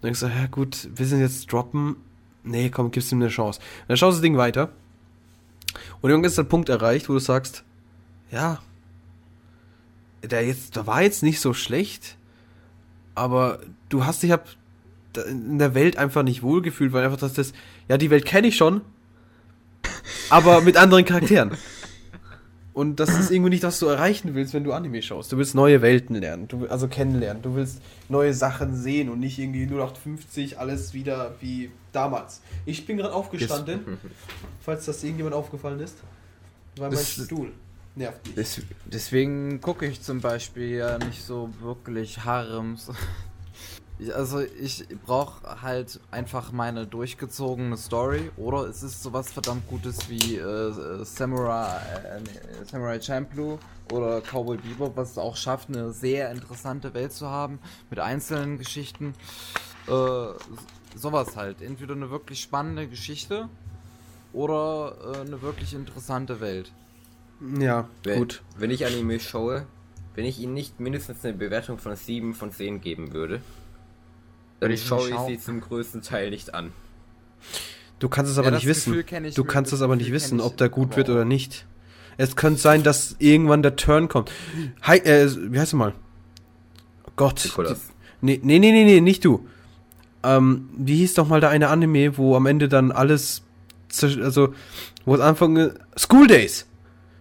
[0.01, 1.97] Dann denkst du, ja, gut, wir sind jetzt droppen.
[2.45, 3.61] Nee, komm, gibst ihm eine Chance.
[3.61, 4.71] Und dann schaust du das Ding weiter.
[6.01, 7.65] Und irgendwann ist der Punkt erreicht, wo du sagst,
[8.31, 8.61] ja,
[10.23, 12.17] der jetzt, der war jetzt nicht so schlecht,
[13.17, 14.47] aber du hast dich ab
[15.29, 17.53] in der Welt einfach nicht wohlgefühlt, weil einfach das, das
[17.89, 18.83] ja, die Welt kenne ich schon,
[20.31, 21.57] aber mit anderen Charakteren.
[22.75, 25.33] Und das ist irgendwie nicht, was du erreichen willst, wenn du Anime schaust.
[25.33, 27.43] Du willst neue Welten lernen, du, also kennenlernen.
[27.43, 32.43] Du willst neue Sachen sehen und nicht irgendwie 0850 alles wieder wie damals.
[32.67, 33.81] Ich bin gerade aufgestanden,
[34.61, 35.97] falls das irgendjemand aufgefallen ist.
[36.77, 37.51] War mein Stuhl
[37.97, 38.35] nervt mich.
[38.35, 42.91] Des, deswegen gucke ich zum Beispiel ja nicht so wirklich Harems.
[44.15, 50.37] Also ich brauche halt einfach meine durchgezogene Story oder es ist sowas verdammt Gutes wie
[50.37, 53.59] äh, Samurai, äh, Samurai Champloo
[53.91, 58.59] oder Cowboy Bebop, was es auch schafft, eine sehr interessante Welt zu haben mit einzelnen
[58.59, 59.15] Geschichten.
[59.87, 59.91] Äh,
[60.95, 61.63] sowas halt.
[61.63, 63.49] Entweder eine wirklich spannende Geschichte
[64.35, 66.71] oder äh, eine wirklich interessante Welt.
[67.59, 68.43] Ja, wenn, gut.
[68.59, 69.67] Wenn ich Anime schaue,
[70.15, 73.41] wenn ich ihnen nicht mindestens eine Bewertung von 7 von 10 geben würde,
[74.61, 76.73] dann ich schaue ich sie zum größten Teil nicht an.
[77.99, 79.05] Du kannst es aber ja, nicht wissen.
[79.35, 81.67] Du kannst es aber nicht wissen, ob der gut wird oder nicht.
[82.19, 84.31] Es könnte sein, dass irgendwann der Turn kommt.
[84.83, 85.93] Hi, äh, wie heißt du mal?
[87.17, 87.45] Gott.
[87.45, 87.91] Nikolas.
[88.21, 89.47] Nee, nee, nee, nee, nee, nicht du.
[90.23, 93.43] Ähm, wie hieß doch mal da eine Anime, wo am Ende dann alles,
[94.03, 94.55] also,
[95.05, 96.67] wo es Anfang, School Days.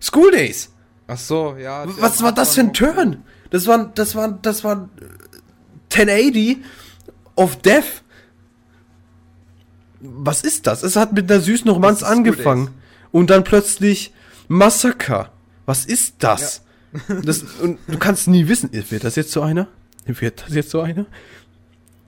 [0.05, 0.69] School Days.
[1.07, 1.83] Ach so, ja.
[1.99, 3.23] Was war das für ein Turn?
[3.49, 6.57] Das war, das war, das war äh, 1080
[7.35, 8.03] of Death.
[9.99, 10.83] Was ist das?
[10.83, 12.69] Es hat mit einer süßen Romanz angefangen.
[13.11, 14.13] Und dann plötzlich
[14.47, 15.31] Massaker.
[15.65, 16.61] Was ist das?
[17.23, 17.43] das?
[17.61, 19.67] Und du kannst nie wissen, wird das jetzt so einer?
[20.05, 21.07] Wird das jetzt so einer?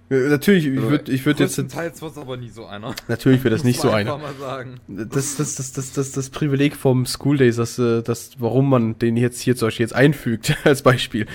[0.10, 2.96] Äh, Natürlich, ich würde ich würd jetzt, Größtenteils wird es aber nie so einer.
[3.08, 4.14] natürlich wird das nicht so einer.
[4.16, 4.76] einfach mal sagen.
[4.88, 8.98] Das, das, das, das, das, das Privileg vom School Days, das, äh, das, warum man
[9.00, 11.28] den jetzt hier zum Beispiel jetzt einfügt, als Beispiel.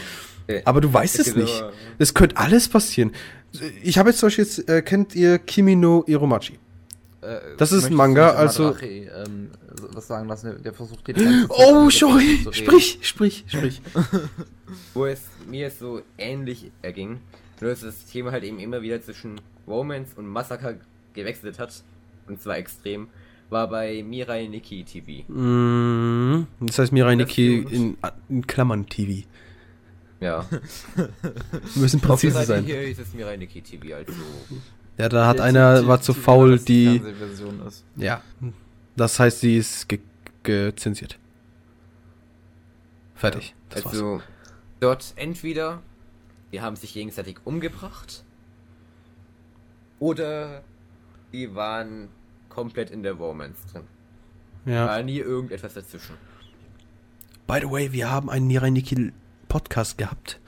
[0.48, 0.62] Okay.
[0.64, 1.64] Aber du weißt Es nicht.
[1.98, 3.12] Es könnte alles passieren.
[3.82, 6.58] Ich habe jetzt zum Beispiel jetzt, äh, kennt ihr Kimi no Iromachi?
[7.20, 9.50] Äh, Das ist ein Manga, also- ähm,
[9.92, 13.82] was sagen lassen, der- versucht die ganze Zeit Oh, sorry, sprich, sprich, sprich.
[14.94, 17.20] wo es mir so ähnlich erging,
[17.62, 20.74] nur dass das Thema halt eben immer wieder zwischen Romance und Massaker
[21.14, 21.82] gewechselt hat,
[22.26, 23.08] und zwar extrem,
[23.50, 25.30] war bei Mirai Nikki TV.
[25.32, 27.96] Mm, das heißt Mirai Nikki in,
[28.28, 29.26] in Klammern TV.
[30.20, 30.46] Ja.
[30.96, 32.64] Wir müssen Auf präzise Seite sein.
[32.64, 34.12] hier ist es Mirai Nikki TV, also
[34.98, 37.00] Ja, da hat einer, die- war zu die- faul, die
[37.96, 38.22] die, ja.
[38.96, 40.00] Das heißt, sie ist ge
[40.44, 41.18] gezensiert.
[43.14, 43.54] Fertig.
[43.70, 43.94] Das war's.
[43.94, 44.22] also
[44.80, 45.80] dort entweder
[46.52, 48.24] die haben sich gegenseitig umgebracht
[49.98, 50.62] oder
[51.32, 52.08] die waren
[52.48, 53.84] komplett in der Romance drin.
[54.66, 54.86] Ja.
[54.86, 56.14] War nie irgendetwas dazwischen.
[57.46, 59.12] By the way, wir haben einen Mirai Nikki
[59.48, 60.38] Podcast gehabt.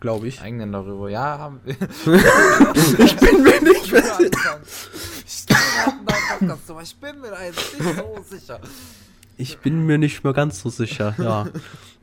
[0.00, 0.40] Glaube ich.
[0.40, 1.08] Eigenen darüber.
[1.08, 1.74] Ja, haben wir.
[3.04, 3.90] Ich bin mir nicht
[6.38, 8.60] Podcast, aber ich bin mir da jetzt nicht so sicher.
[9.36, 11.46] Ich bin mir nicht mehr ganz so sicher, ja.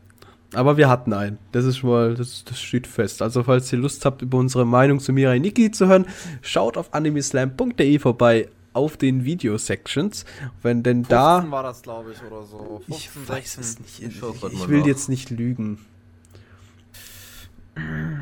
[0.56, 1.38] Aber wir hatten einen.
[1.52, 3.22] Das ist schon mal, das, das steht fest.
[3.22, 6.06] Also, falls ihr Lust habt, über unsere Meinung zu Mirai Nikki zu hören,
[6.42, 10.26] schaut auf animeslam.de vorbei auf den Video-Sections.
[10.62, 11.46] Wenn denn 15 da.
[11.52, 12.82] war das, glaube ich, oder so.
[12.88, 13.84] 15, Ich weiß es 16.
[14.08, 14.18] nicht.
[14.18, 15.80] Ich Ich, will jetzt nicht lügen.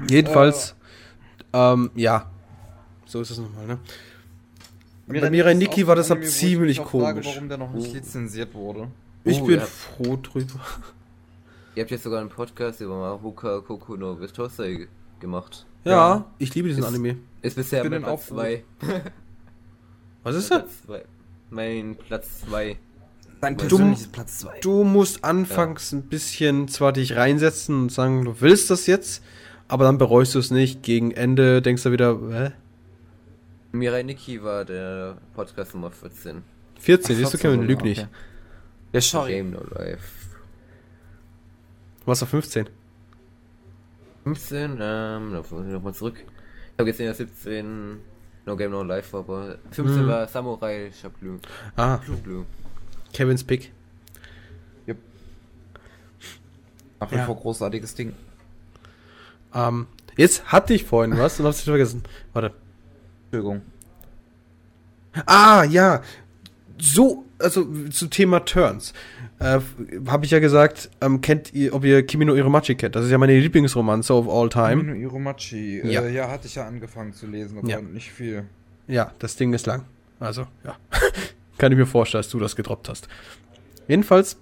[0.09, 0.75] Jedenfalls,
[1.53, 2.29] ähm, ja.
[3.05, 3.77] So ist es nochmal, ne?
[5.07, 7.27] Bei Mirai Nikki war das ab ziemlich komisch.
[7.27, 8.87] warum der noch nicht lizenziert wurde.
[9.25, 9.65] Ich Oh, bin ja.
[9.65, 10.59] froh drüber.
[11.75, 14.87] Ihr habt jetzt sogar einen Podcast über Mahuka Koku no Vitosei
[15.19, 15.65] gemacht.
[15.83, 16.25] Ja, Ja.
[16.37, 17.17] ich liebe diesen Ist- Anime.
[17.41, 18.63] Ist bisher bin mein Platz auch 2.
[20.23, 20.63] Was ist das?
[21.49, 22.77] Mein Platz 2.
[23.41, 24.59] Dein persönliches Platz 2.
[24.61, 29.21] Du musst anfangs ein bisschen zwar dich reinsetzen und sagen, du willst das jetzt,
[29.67, 30.83] aber dann bereust du es nicht.
[30.83, 32.51] Gegen Ende denkst du wieder, hä?
[33.73, 36.43] Mirai Nikki war der Podcast Nummer 14.
[36.79, 38.07] 14, siehst du, Kevin, lüg nicht.
[38.93, 39.31] Ja, sorry.
[39.33, 40.22] Game No Life.
[42.05, 42.69] Was auf 15?
[44.23, 46.15] 15, ähm, nochmal zurück.
[46.17, 47.99] Ich habe jetzt in der 17
[48.45, 50.07] No Game No Life, aber 15 Mhm.
[50.07, 51.39] war Samurai Champloo.
[51.75, 52.45] Ah, Champloo.
[53.13, 53.71] Kevins Pick.
[56.99, 57.25] Nach wie Ja.
[57.25, 58.13] vor großartiges Ding.
[59.53, 62.01] Ähm, jetzt hatte ich vorhin was und hab's nicht vergessen.
[62.31, 62.53] Warte.
[63.25, 63.61] Entschuldigung.
[65.25, 66.01] Ah, ja.
[66.79, 68.93] So, also zum Thema Turns.
[69.39, 69.59] Äh,
[70.07, 72.95] habe ich ja gesagt, ähm, kennt ihr, ob ihr Kimi no Iromachi kennt?
[72.95, 74.83] Das ist ja meine Lieblingsromanze of all time.
[74.83, 75.81] Mino Iromachi.
[75.85, 76.01] Ja.
[76.01, 77.81] Äh, ja, hatte ich ja angefangen zu lesen, aber Ja.
[77.81, 78.45] nicht viel.
[78.87, 79.83] Ja, das Ding ist lang.
[80.19, 80.75] Also, ja.
[81.57, 83.07] Kann ich mir vorstellen, dass du das gedroppt hast.
[83.87, 84.37] Jedenfalls,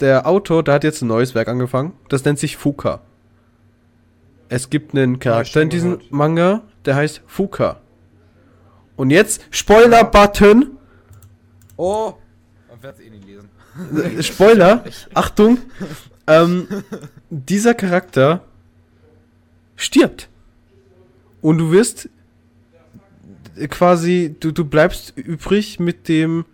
[0.00, 1.92] der Autor, der hat jetzt ein neues Werk angefangen.
[2.08, 3.00] Das nennt sich Fuka.
[4.48, 5.98] Es gibt einen Charakter in diesem.
[6.10, 7.80] Manga, der heißt Fuka.
[8.94, 10.75] Und jetzt, Spoiler-Button.
[11.76, 12.14] Oh!
[12.70, 13.48] Man wird es eh nicht lesen.
[14.18, 14.84] Äh, Spoiler,
[15.14, 15.58] Achtung.
[16.26, 16.66] Ähm,
[17.30, 18.42] dieser Charakter
[19.76, 20.28] stirbt.
[21.42, 22.08] Und du wirst
[23.70, 26.44] quasi, du, du bleibst übrig mit dem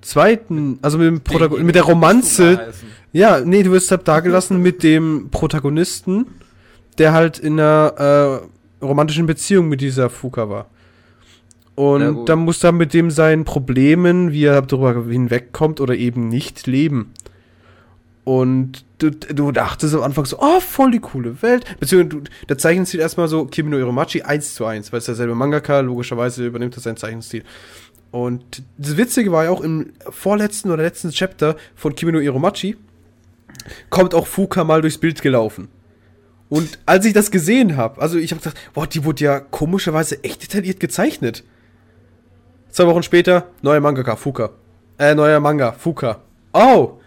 [0.00, 2.72] zweiten, also mit dem Protagon mit der Romanze.
[3.12, 6.26] Ja, nee, du wirst halt dagelassen mit dem Protagonisten,
[6.98, 8.42] der halt in einer
[8.80, 10.66] äh, romantischen Beziehung mit dieser Fuka war.
[11.76, 16.66] Und dann muss er mit dem seinen Problemen, wie er darüber hinwegkommt oder eben nicht
[16.66, 17.12] leben.
[18.24, 21.64] Und du, du dachtest am Anfang so, oh, voll die coole Welt.
[21.78, 25.34] Beziehungsweise, du, der Zeichenstil erstmal so Kimi no Iromachi 1 zu 1, weil es derselbe
[25.34, 27.44] Mangaka, logischerweise übernimmt er seinen Zeichenstil.
[28.10, 32.76] Und das Witzige war ja auch im vorletzten oder letzten Chapter von Kimi no Iromachi,
[33.90, 35.68] kommt auch Fuka mal durchs Bild gelaufen.
[36.48, 40.24] Und als ich das gesehen habe, also ich habe gedacht, boah, die wurde ja komischerweise
[40.24, 41.44] echt detailliert gezeichnet.
[42.76, 44.50] Zwei Wochen später, neuer Mangaka, Fuka.
[44.98, 46.20] Äh, neuer Manga, Fuka.
[46.52, 47.00] Oh!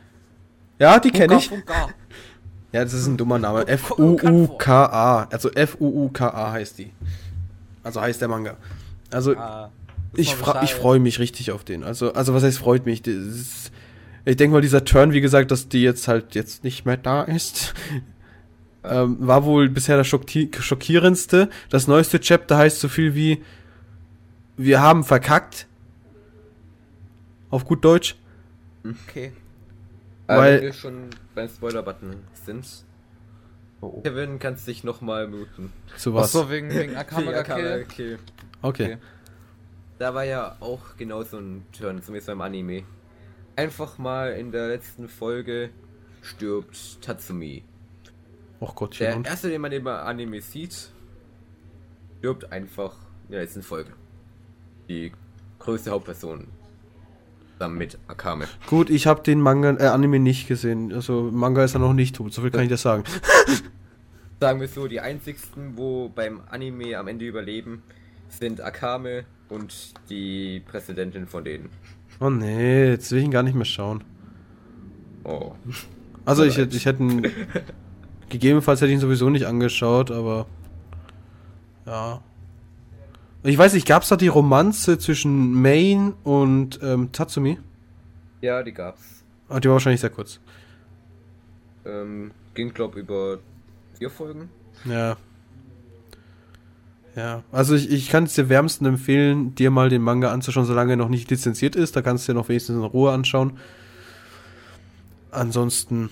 [0.79, 1.49] Ja, die kenne ich.
[1.49, 1.89] Fuka.
[2.71, 3.67] Ja, das ist ein dummer Name.
[3.67, 5.27] F-U-U-K-A.
[5.31, 6.91] Also F-U-U-K-A heißt die.
[7.83, 8.57] Also heißt der Manga.
[9.11, 9.69] Also Ah,
[10.15, 11.83] ich, fra ich freue mich richtig auf den.
[11.83, 13.05] Also, also was heißt freut mich?
[13.05, 13.71] Ist,
[14.25, 17.23] ich denke mal, dieser Turn, wie gesagt, dass die jetzt halt jetzt nicht mehr da
[17.23, 17.75] ist,
[18.83, 21.49] ähm, war wohl bisher das Schocki schockierendste.
[21.69, 23.43] Das neueste Chapter heißt so viel wie
[24.61, 25.67] Wir haben verkackt.
[27.49, 28.17] Auf gut Deutsch.
[29.07, 29.31] Okay.
[30.27, 32.67] Aber Weil- wenn wir schon beim Spoiler-Button sind,
[33.81, 34.01] Oh.
[34.01, 35.71] Kevin, kannst dich nochmal muten.
[35.95, 36.31] Zu Was was?
[36.33, 37.85] so wegen, wegen Akame ga Kill?
[37.85, 38.19] Kill.
[38.61, 38.97] Okay.
[39.97, 42.83] Da war ja auch genau so ein Turn, zumindest beim Anime.
[43.55, 45.69] Einfach mal in der letzten Folge
[46.21, 47.63] stirbt Tatsumi.
[48.59, 49.25] Och Gott, Der und?
[49.25, 50.89] erste, den man im Anime sieht,
[52.17, 53.93] stirbt einfach in der letzten Folge.
[54.89, 55.11] Die
[55.59, 56.47] größte Hauptperson.
[57.53, 58.47] Zusammen mit Akame.
[58.67, 60.91] Gut, ich habe den Manga, äh, Anime nicht gesehen.
[60.93, 63.03] Also Manga ist ja noch nicht tot, so viel kann ich das sagen.
[64.41, 67.83] Sagen wir so, die einzigsten, wo beim Anime am Ende überleben,
[68.29, 71.69] sind Akame und die Präsidentin von denen.
[72.21, 74.03] Oh nee, jetzt will ich ihn gar nicht mehr schauen.
[75.25, 75.51] Oh.
[76.23, 77.27] Also ich, ich hätte ihn,
[78.29, 80.47] gegebenenfalls hätte ich ihn sowieso nicht angeschaut, aber
[81.85, 82.21] ja.
[83.43, 87.57] Ich weiß nicht, gab es da die Romanze zwischen Main und ähm, Tatsumi?
[88.41, 89.23] Ja, die gab's.
[89.47, 90.39] Ah, die war wahrscheinlich sehr kurz.
[91.85, 93.39] Ähm, ging, glaub über
[93.97, 94.49] vier Folgen.
[94.85, 95.15] Ja.
[97.15, 100.93] Ja, also ich, ich kann es dir wärmsten empfehlen, dir mal den Manga anzuschauen, solange
[100.93, 101.95] er noch nicht lizenziert ist.
[101.95, 103.57] Da kannst du dir noch wenigstens in Ruhe anschauen.
[105.31, 106.09] Ansonsten,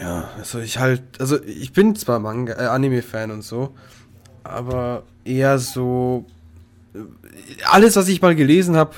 [0.00, 3.74] ja, also ich halt, also ich bin zwar Manga, äh, Anime-Fan und so,
[4.44, 6.24] aber eher so,
[6.94, 6.98] äh,
[7.64, 8.94] alles, was ich mal gelesen habe,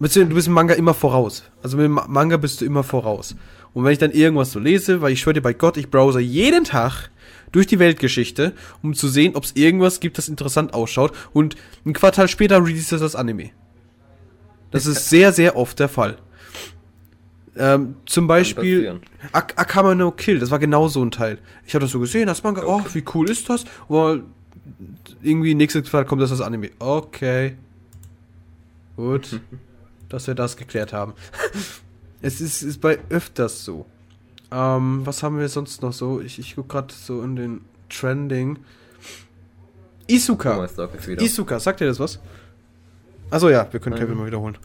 [0.00, 1.44] du bist im Manga immer voraus.
[1.62, 3.36] Also mit dem Ma- Manga bist du immer voraus.
[3.72, 6.20] Und wenn ich dann irgendwas so lese, weil ich schwöre dir bei Gott, ich browse
[6.20, 7.10] jeden Tag
[7.52, 11.12] durch die Weltgeschichte, um zu sehen, ob es irgendwas gibt, das interessant ausschaut.
[11.32, 13.50] Und ein Quartal später release das Anime.
[14.70, 16.18] Das ist sehr, sehr oft der Fall.
[17.56, 19.00] Ähm, zum Beispiel.
[19.32, 21.38] Ak Akama no Kill, das war genau so ein Teil.
[21.66, 23.64] Ich habe das so gesehen, das Manga, oh, wie cool ist das?
[23.88, 24.24] Und
[25.22, 26.70] irgendwie nächstes Quartal kommt das als Anime.
[26.78, 27.56] Okay.
[28.96, 29.40] Gut.
[30.10, 31.14] dass wir das geklärt haben.
[32.20, 33.86] es ist, ist bei öfters so.
[34.52, 36.20] Ähm, was haben wir sonst noch so?
[36.20, 38.58] Ich, ich guck gerade so in den Trending.
[40.06, 40.68] Isuka.
[41.06, 41.22] Wieder.
[41.22, 42.18] Isuka, sagt ihr das was?
[43.30, 43.96] Achso, ja, wir können.
[43.96, 44.58] Kevin mal wiederholen.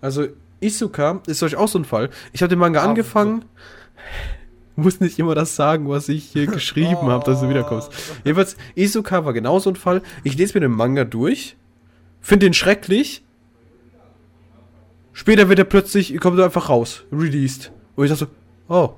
[0.00, 0.28] Also,
[0.60, 2.10] Isuka ist euch auch so ein Fall.
[2.32, 3.44] Ich habe den Manga Ah, angefangen.
[4.76, 7.90] Muss nicht immer das sagen, was ich hier geschrieben habe, dass du wiederkommst.
[8.24, 10.02] Jedenfalls, Isuka war genau so ein Fall.
[10.24, 11.56] Ich lese mir den Manga durch,
[12.20, 13.22] finde den schrecklich.
[15.12, 17.70] Später wird er plötzlich, kommt er einfach raus, released.
[17.94, 18.26] Und ich dachte
[18.68, 18.94] so, oh,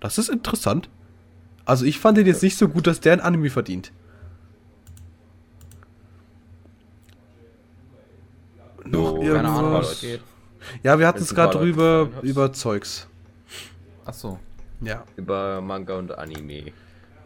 [0.00, 0.90] das ist interessant.
[1.64, 3.92] Also ich fand den jetzt nicht so gut, dass der ein Anime verdient.
[8.84, 9.90] Noch So, Keine Ahnung, irgendwas?
[9.90, 10.20] was geht.
[10.82, 13.06] Ja, wir hatten es gerade drüber, über Zeugs.
[14.04, 14.38] Achso.
[14.80, 15.04] Ja.
[15.16, 16.72] Über Manga und Anime.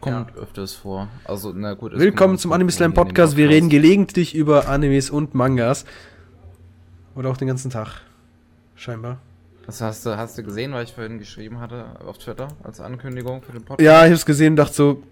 [0.01, 1.07] Kommt öfters vor.
[1.23, 1.93] Also, na gut.
[1.93, 3.37] Willkommen zum Anime Slam Podcast.
[3.37, 5.85] Wir reden gelegentlich über Animes und Mangas.
[7.15, 8.01] Oder auch den ganzen Tag.
[8.75, 9.19] Scheinbar.
[9.67, 13.43] Das hast du, hast du gesehen, weil ich vorhin geschrieben hatte auf Twitter als Ankündigung
[13.43, 13.85] für den Podcast?
[13.85, 15.03] Ja, ich hab's gesehen und dachte so.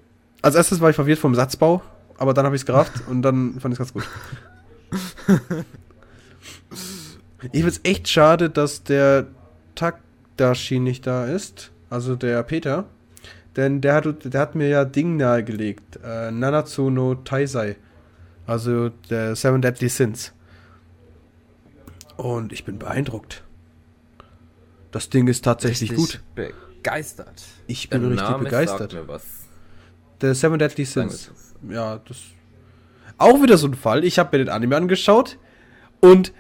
[0.42, 1.84] Als erstes war ich verwirrt vom Satzbau,
[2.18, 4.08] aber dann habe ich es gerafft und dann fand ich es ganz gut.
[7.52, 9.28] ich find's echt schade, dass der
[9.76, 11.72] Takdashi nicht da ist.
[11.92, 12.86] Also der Peter.
[13.58, 16.00] Denn der hat, der hat mir ja Ding nahegelegt.
[16.04, 17.76] Äh, Nanatsu no Taisai.
[18.48, 20.32] Also der Seven Deadly Sins.
[22.16, 23.44] Und ich bin beeindruckt.
[24.92, 26.48] Das Ding ist tatsächlich Richtig gut.
[26.82, 27.44] Begeistert.
[27.68, 28.92] Ich Der bin richtig Name begeistert.
[28.92, 29.24] sagt mir was.
[30.22, 31.32] Der Seven Deadly Sins.
[31.70, 32.18] Ja, das.
[33.18, 34.06] Auch wieder so ein Fall.
[34.06, 35.38] Ich habe mir den Anime angeschaut
[36.00, 36.32] und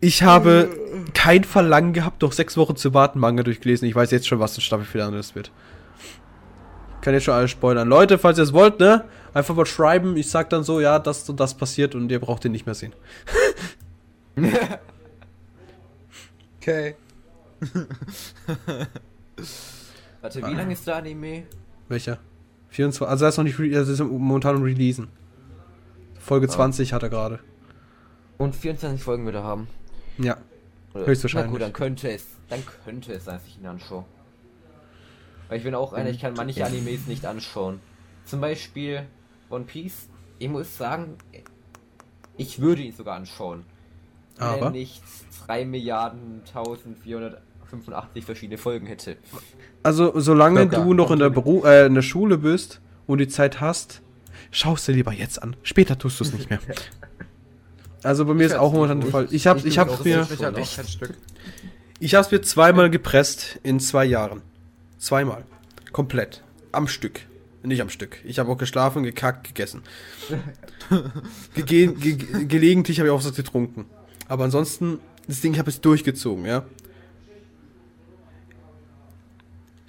[0.00, 0.68] ich habe
[1.14, 3.88] kein Verlangen gehabt, noch sechs Wochen zu warten, Manga durchgelesen.
[3.88, 5.50] Ich weiß jetzt schon, was ein Staffelfinale das wird.
[6.96, 7.88] Ich kann jetzt schon alles spoilern.
[7.88, 9.04] Leute, falls ihr es wollt, ne?
[9.32, 10.16] Einfach mal schreiben.
[10.16, 12.74] Ich sag dann so, ja, das und das passiert und ihr braucht den nicht mehr
[12.74, 12.94] sehen.
[16.66, 16.96] Okay.
[20.20, 21.44] Warte, wie lange ist der Anime?
[21.88, 22.18] Welcher?
[22.70, 23.08] 24.
[23.08, 25.06] Also er ist noch nicht, er ist momentan am Releasen.
[26.18, 27.38] Folge 20 hat er gerade.
[28.36, 29.68] Und 24 Folgen wird er haben.
[30.18, 30.36] Ja.
[30.94, 31.46] Oder- Höchstwahrscheinlich.
[31.48, 34.04] Na gut, dann könnte es, dann könnte es sein, dass ich ihn anschaue.
[35.48, 37.80] Weil ich bin auch einer, ich kann manche Animes nicht anschauen.
[38.24, 39.02] Zum Beispiel
[39.50, 40.08] One Piece.
[40.38, 41.16] Ich muss sagen,
[42.36, 43.64] Ich würde ihn sogar anschauen.
[44.36, 44.66] Wenn Aber?
[44.66, 45.02] er nicht
[45.46, 49.16] 3 Milliarden 1485 verschiedene Folgen hätte.
[49.82, 50.82] Also, solange Circa.
[50.84, 54.02] du noch in der, Beru äh, in der Schule bist und die Zeit hast,
[54.50, 55.56] schaust du lieber jetzt an.
[55.62, 56.58] Später tust du es nicht mehr.
[58.06, 59.10] Also bei mir ist auch momentan der.
[59.10, 59.28] Fall.
[59.32, 60.26] Ich hab's, ich ich hab's mir,
[61.98, 64.42] ich hab's mir zweimal gepresst in zwei Jahren.
[64.98, 65.44] Zweimal.
[65.90, 66.42] Komplett.
[66.70, 67.22] Am Stück.
[67.64, 68.18] Nicht am Stück.
[68.24, 69.82] Ich habe auch geschlafen, gekackt, gegessen.
[71.56, 73.86] Gege ge gelegentlich habe ich auch was getrunken.
[74.28, 76.64] Aber ansonsten, das Ding habe ich durchgezogen, ja.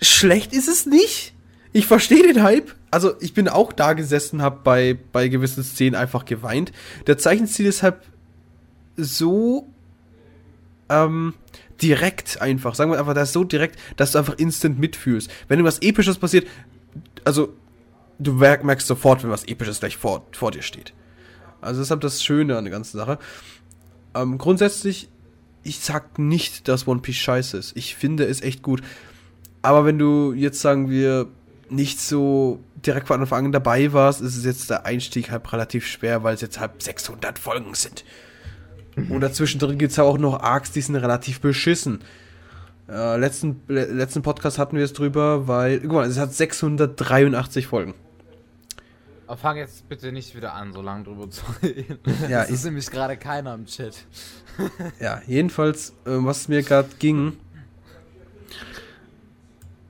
[0.01, 1.35] Schlecht ist es nicht.
[1.73, 2.73] Ich verstehe den Hype.
[2.91, 6.71] Also, ich bin auch da gesessen, habe bei, bei gewissen Szenen einfach geweint.
[7.05, 7.95] Der Zeichenstil ist halt
[8.95, 9.67] so
[10.89, 11.33] ähm,
[11.81, 12.75] direkt einfach.
[12.75, 15.29] Sagen wir einfach, das ist so direkt, dass du einfach instant mitfühlst.
[15.47, 16.47] Wenn irgendwas Episches passiert,
[17.23, 17.53] also
[18.19, 20.93] du merk- merkst sofort, wenn was Episches gleich vor, vor dir steht.
[21.61, 23.19] Also halt das Schöne an der ganzen Sache.
[24.15, 25.09] Ähm, grundsätzlich,
[25.63, 27.75] ich sag nicht, dass One Piece scheiße ist.
[27.75, 28.81] Ich finde es echt gut.
[29.61, 31.27] Aber wenn du jetzt, sagen wir,
[31.69, 35.85] nicht so direkt von Anfang an dabei warst, ist es jetzt der Einstieg halt relativ
[35.85, 38.03] schwer, weil es jetzt halt 600 Folgen sind.
[39.09, 42.01] Und dazwischen drin gibt es ja auch noch Arcs, die sind relativ beschissen.
[42.89, 47.67] Äh, letzten, le letzten Podcast hatten wir es drüber, weil, guck mal, es hat 683
[47.67, 47.93] Folgen.
[49.27, 51.99] Aber fang jetzt bitte nicht wieder an, so lange drüber zu reden.
[52.29, 54.05] Ja, es ist nämlich gerade keiner im Chat.
[54.99, 57.37] Ja, jedenfalls, äh, was mir gerade ging.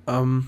[0.08, 0.48] Ähm,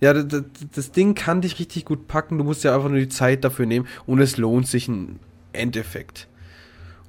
[0.00, 0.44] ja, d- d-
[0.74, 2.38] das Ding kann dich richtig gut packen.
[2.38, 5.18] Du musst ja einfach nur die Zeit dafür nehmen und es lohnt sich im
[5.52, 6.26] Endeffekt.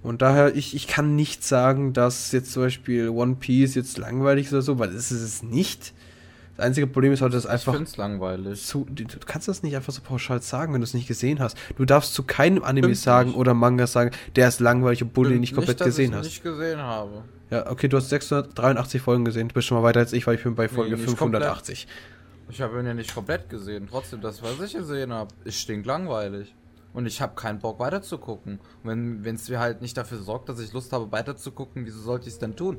[0.04, 4.48] Und daher, ich, ich kann nicht sagen, dass jetzt zum Beispiel One Piece jetzt langweilig
[4.48, 5.94] ist oder so, weil es ist es nicht.
[6.58, 8.66] Das einzige Problem ist halt, dass Ich einfach find's langweilig.
[8.66, 11.56] zu, du kannst das nicht einfach so pauschal sagen, wenn du es nicht gesehen hast.
[11.78, 13.38] Du darfst zu keinem Anime Stimmt sagen nicht.
[13.38, 16.26] oder Manga sagen, der ist langweilig, obwohl du ihn nicht komplett dass gesehen ich hast.
[16.26, 17.24] nicht gesehen habe.
[17.52, 19.48] Ja, okay, du hast 683 Folgen gesehen.
[19.50, 21.88] Du bist schon mal weiter als ich, weil ich bin bei Folge nicht 580.
[22.52, 23.88] Ich habe ihn ja nicht komplett gesehen.
[23.89, 26.54] Trotzdem, das, was ich gesehen habe, ist stinklangweilig.
[26.93, 28.60] Und ich habe keinen Bock weiterzugucken.
[28.84, 32.28] Und wenn es mir halt nicht dafür sorgt, dass ich Lust habe weiterzugucken, wieso sollte
[32.28, 32.78] ich es denn tun?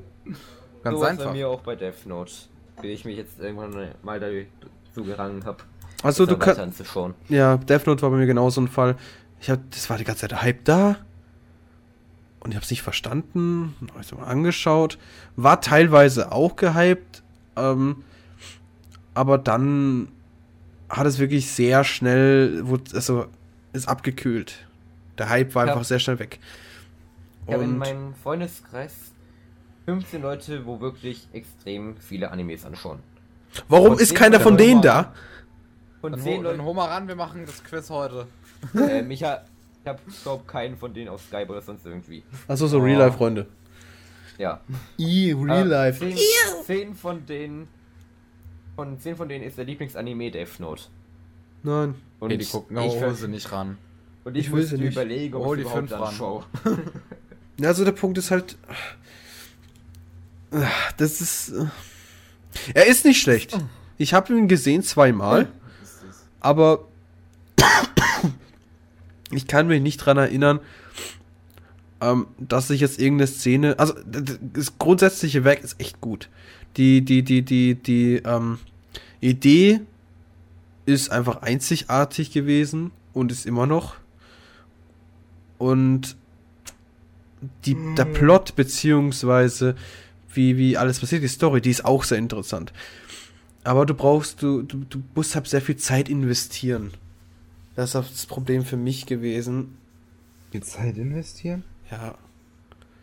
[0.85, 1.25] Ganz so einfach.
[1.27, 2.33] bei mir auch bei Death Note.
[2.83, 5.64] Bis ich mich jetzt irgendwann mal dazu gerangen habe.
[6.03, 6.83] Also du kannst.
[7.31, 8.97] Ja, Death Note war bei mir genauso ein Fall.
[9.41, 10.97] Ich hab, das war die ganze Zeit der Hype da.
[12.41, 13.75] Und ich habe es nicht verstanden.
[13.95, 14.99] Hab ich mal angeschaut.
[15.37, 17.23] War teilweise auch gehypt.
[17.57, 18.05] Ähm,
[19.15, 20.09] aber dann
[20.89, 23.27] hat es wirklich sehr schnell, wurde, also
[23.73, 24.67] ist abgekühlt.
[25.19, 25.73] Der Hype war Ja.
[25.73, 26.39] einfach sehr schnell weg.
[27.47, 28.95] Ich habe in meinem Freundeskreis
[29.87, 33.01] 15 Leute, wo wirklich extrem viele Animes anschauen.
[33.69, 35.13] warum von ist keiner von Leuten denen da?
[36.01, 36.65] Von Dann, 10 ho dann Leuten.
[36.65, 38.27] hol mal ran, wir machen das Quiz heute.
[38.77, 39.43] Ähm, ich habe,
[39.83, 42.23] ich hab, glaub, keinen von denen auf Skype oder sonst irgendwie.
[42.49, 42.83] Achso, so Oh.
[42.83, 43.47] Real-Life-Freunde.
[44.39, 44.61] Ja.
[44.99, 46.17] I, Äh, Zehn,
[46.65, 47.69] zehn von denen.
[48.77, 50.85] Von 10 von denen ist der Lieblingsanime Death Note.
[51.62, 51.95] Nein.
[52.20, 53.77] Und Okay, die gucken, ich, hol sie nicht ran.
[54.25, 54.93] und ich, Ich sie nicht.
[54.93, 56.09] überlegen, ob Hol ich die überhaupt fünf ran.
[56.09, 56.45] anschaue.
[57.59, 58.57] Ja, also der Punkt ist halt.
[60.97, 61.53] Das ist.
[62.75, 63.59] Er ist nicht schlecht.
[63.99, 65.49] Ich habe ihn gesehen zweimal,
[66.41, 66.87] aber
[69.31, 70.61] ich kann mich nicht dran erinnern,
[72.01, 73.79] ähm, dass ich jetzt irgendeine Szene.
[73.79, 76.29] Also das grundsätzliche Werk ist echt gut.
[76.77, 78.59] Die, die, die, die, die ähm,
[79.20, 79.81] Idee
[80.87, 83.97] ist einfach einzigartig gewesen und ist immer noch.
[85.59, 86.16] Und
[87.64, 89.77] die, der Plot, beziehungsweise
[90.33, 92.73] wie, wie alles passiert, die Story, die ist auch sehr interessant.
[93.64, 96.93] Aber du brauchst, du, du, du musst halt sehr viel Zeit investieren.
[97.77, 99.77] Das ist auch das Problem für mich gewesen.
[100.53, 101.64] Die Zeit investieren?
[101.91, 102.14] Ja.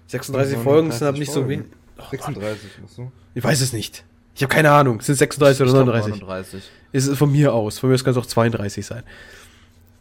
[0.07, 1.49] 36 39 Folgen sind halt nicht so Folgen.
[1.49, 1.65] wenig.
[1.99, 3.11] Oh, 36, musst du?
[3.33, 4.03] ich weiß es nicht.
[4.35, 5.01] Ich habe keine Ahnung.
[5.01, 6.21] Sind 36 oder 39?
[6.21, 6.63] 39.
[6.91, 7.79] Ist es von mir aus.
[7.79, 9.03] Von mir aus kann es auch 32 sein.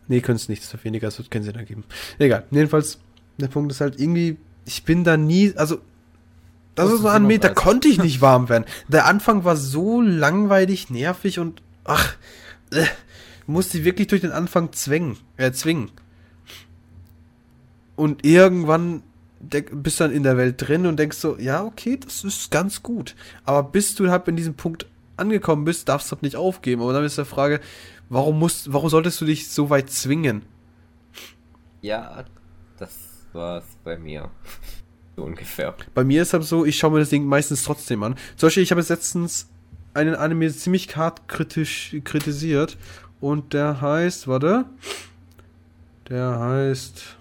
[0.07, 0.63] Nee, können es nicht.
[0.63, 1.09] Das ist weniger.
[1.09, 1.85] Das wird keinen Sinn ergeben.
[2.19, 2.45] Egal.
[2.51, 2.99] Jedenfalls,
[3.39, 5.77] der Punkt ist halt irgendwie, ich bin da nie, also,
[6.75, 7.65] das Das ist so ein Anime, da 37.
[7.65, 8.65] konnte ich nicht warm werden.
[8.87, 12.15] Der Anfang war so langweilig, nervig und, ach,
[12.71, 12.85] äh,
[13.47, 15.91] musste wirklich durch den Anfang zwingen, äh, zwingen.
[17.97, 19.03] Und irgendwann
[19.41, 23.15] bist dann in der Welt drin und denkst so, ja, okay, das ist ganz gut.
[23.45, 24.87] Aber bis du halt in diesem Punkt
[25.17, 26.83] angekommen bist, darfst du halt nicht aufgeben.
[26.83, 27.61] Aber dann ist die Frage,
[28.09, 30.43] warum musst, warum solltest du dich so weit zwingen?
[31.81, 32.25] Ja,
[32.79, 32.97] das
[33.33, 34.31] war's bei mir.
[35.17, 35.75] So ungefähr.
[35.95, 38.15] Bei mir ist halt so, ich schaue mir das Ding meistens trotzdem an.
[38.37, 39.49] Zum Beispiel, ich habe jetzt letztens
[39.93, 42.79] einen Anime ziemlich hart kritisch kritisiert
[43.21, 44.67] und der heißt, warte,
[46.09, 47.18] der heißt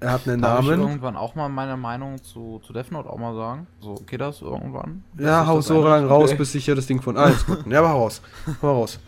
[0.00, 0.82] Er hat einen Darf ich Namen.
[0.82, 3.66] irgendwann auch mal meine Meinung zu, zu Death Note auch mal sagen?
[3.80, 5.02] So, geht das irgendwann?
[5.18, 7.16] Ja, hau ich so das lang raus, bis ich hier das Ding von.
[7.16, 7.66] Ist gut.
[7.66, 8.22] Ja, aber hau raus.
[8.62, 9.00] Hau raus.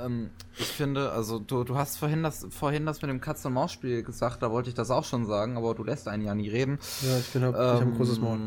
[0.00, 4.42] Ähm, ich finde, also du, du hast vorhin das, vorhin das mit dem Katz-und-Maus-Spiel gesagt,
[4.42, 6.78] da wollte ich das auch schon sagen, aber du lässt einen ja nie reden.
[7.02, 8.38] Ja, ich bin hab, ich hab ein großes Maul.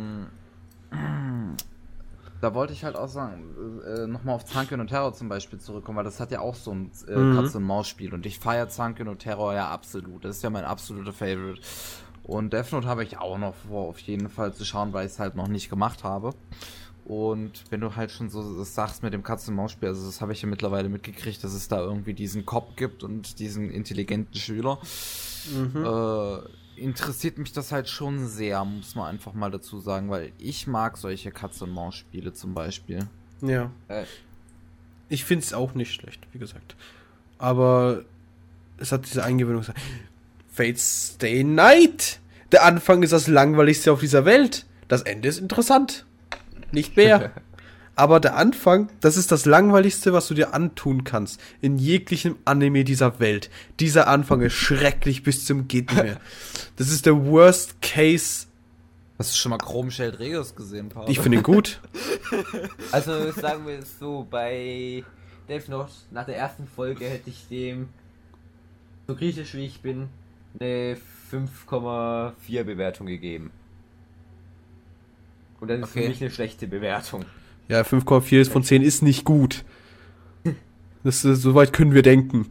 [2.44, 3.56] Da wollte ich halt auch sagen,
[3.88, 6.72] äh, nochmal auf Zanken und Terror zum Beispiel zurückkommen, weil das hat ja auch so
[6.72, 7.36] ein äh, Mhm.
[7.38, 10.26] Katz-und-Maus-Spiel und ich feiere Zanken und Terror ja absolut.
[10.26, 11.62] Das ist ja mein absoluter Favorite.
[12.24, 15.14] Und Death Note habe ich auch noch vor, auf jeden Fall zu schauen, weil ich
[15.14, 16.34] es halt noch nicht gemacht habe.
[17.06, 20.41] Und wenn du halt schon so das sagst mit dem Katz-und-Maus-Spiel, also das habe ich
[20.41, 24.80] ja mittlerweile mitgekriegt, dass es da irgendwie diesen Cop gibt und diesen intelligenten Schüler.
[25.54, 25.86] Mhm.
[25.86, 26.39] Äh,
[26.78, 30.98] interessiert mich das halt schon sehr, muss man einfach mal dazu sagen, weil ich mag
[30.98, 33.08] solche Katz-und-Maus-Spiele zum Beispiel.
[33.42, 33.72] Ja.
[33.88, 34.04] Äh,
[35.10, 36.76] Ich finde es auch nicht schlecht, wie gesagt.
[37.38, 38.04] Aber
[38.78, 39.66] es hat diese Eingewöhnung.
[40.52, 42.20] Fates Stay Night.
[42.52, 44.66] Der Anfang ist das langweiligste auf dieser Welt.
[44.88, 46.06] Das Ende ist interessant.
[46.72, 47.32] Nicht mehr.
[47.96, 51.39] Aber der Anfang, das ist das langweiligste, was du dir antun kannst.
[51.62, 53.52] In jeglichem Anime dieser Welt.
[53.80, 56.20] Dieser Anfang ist schrecklich bis zum geht nicht mehr.
[56.76, 58.48] Das ist der Worst Case.
[59.20, 61.08] Hast du schon mal Chrome Shelled Regus gesehen, Paul?
[61.08, 61.80] Ich finde ihn gut.
[62.91, 65.04] Also sagen wir es so, bei
[65.48, 67.89] Death Note nach der ersten Folge hätte ich dem,
[69.08, 70.10] so kritisch wie ich bin,
[70.60, 70.98] eine
[71.32, 73.52] 5,4 Bewertung gegeben.
[75.60, 76.04] Und das ist Okay.
[76.04, 77.24] für mich eine schlechte Bewertung.
[77.68, 79.64] Ja, 5,4 ist von 10 ist nicht gut.
[81.03, 82.47] Das, ist- so weit können wir denken.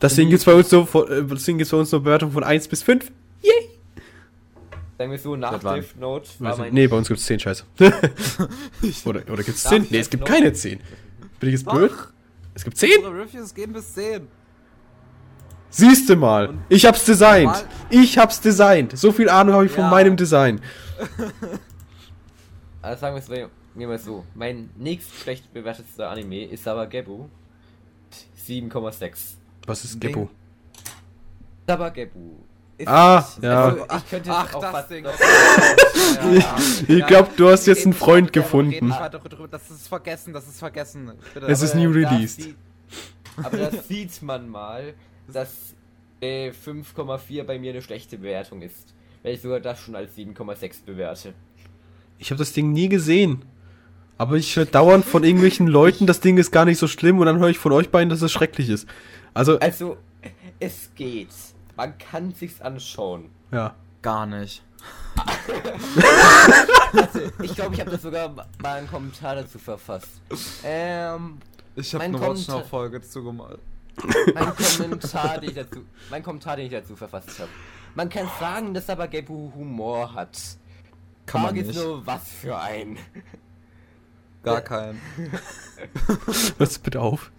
[0.00, 2.68] Deswegen gibt's bei uns so, von- äh, deswegen gibt's bei uns eine Bewertung von 1
[2.68, 3.10] bis 5.
[4.98, 5.58] Sagen wir so, nach?
[5.58, 7.64] Death Note war mein nee, bei uns gibt's 10 Scheiße.
[9.04, 9.86] oder, oder gibt's 10?
[9.90, 10.80] Nee, es gibt keine 10.
[11.40, 11.90] Bin ich jetzt blöd?
[12.54, 12.98] Es gibt 10?
[12.98, 14.28] Unsere Reviews gehen bis 10.
[15.70, 16.54] Siehste mal.
[16.68, 17.46] Ich hab's designt.
[17.46, 18.96] Mal- Ich hab's designt.
[18.96, 19.90] So viel Ahnung habe ich von Ja.
[19.90, 20.60] meinem Design.
[22.82, 23.28] Also sagen wir es
[23.74, 24.24] mir mal so.
[24.34, 27.26] Mein nächst schlecht bewertetster Anime ist Sabagebu.
[28.46, 29.34] 7,6.
[29.66, 30.00] Was ist.
[30.00, 30.28] Geppo?
[31.66, 32.30] Sabagebu.
[32.78, 33.64] ist- Ah, ja.
[33.66, 35.04] Also, ich könnte Ach, auch das Ding.
[35.04, 35.12] noch-
[36.88, 38.90] Ich glaube, du hast jetzt einen Freund gefunden.
[38.90, 39.48] drüber.
[39.48, 41.12] Das ist vergessen, das ist vergessen.
[41.34, 41.46] Bitte.
[41.46, 42.42] Es ist Aber new released.
[42.42, 42.56] sieht-
[43.42, 44.94] Aber das sieht man mal,
[45.32, 45.74] dass
[46.20, 48.92] äh, 5,4 bei mir eine schlechte Bewertung ist.
[49.22, 51.32] Weil ich sogar das schon als 7,6 bewerte.
[52.18, 53.44] Ich habe das Ding nie gesehen.
[54.22, 57.26] Aber ich höre dauernd von irgendwelchen Leuten, das Ding ist gar nicht so schlimm und
[57.26, 58.86] dann höre ich von euch beiden, dass es schrecklich ist.
[59.34, 59.96] Also, Also,
[60.60, 61.26] es geht.
[61.76, 63.30] Man kann sich's anschauen.
[63.50, 63.74] ja.
[64.00, 64.62] Gar nicht.
[66.92, 68.46] Also, ich glaube, ich habe das sogar mal
[68.78, 70.20] einen Kommentar dazu verfasst.
[70.64, 71.38] Ähm,
[71.74, 73.58] Ich habe Mein eine Watchnow-Folge zugemalt.
[74.34, 77.50] mein Kommentar, den ich dazu, mein Kommentar, den ich dazu verfasst habe.
[77.96, 80.38] Man kann sagen, dass aber Gebu Humor hat.
[81.26, 81.84] Kann man Frage ist nicht.
[81.84, 82.98] nur, was für ein.
[84.42, 85.00] Gar keinen.
[86.58, 87.30] Hörst du bitte auf?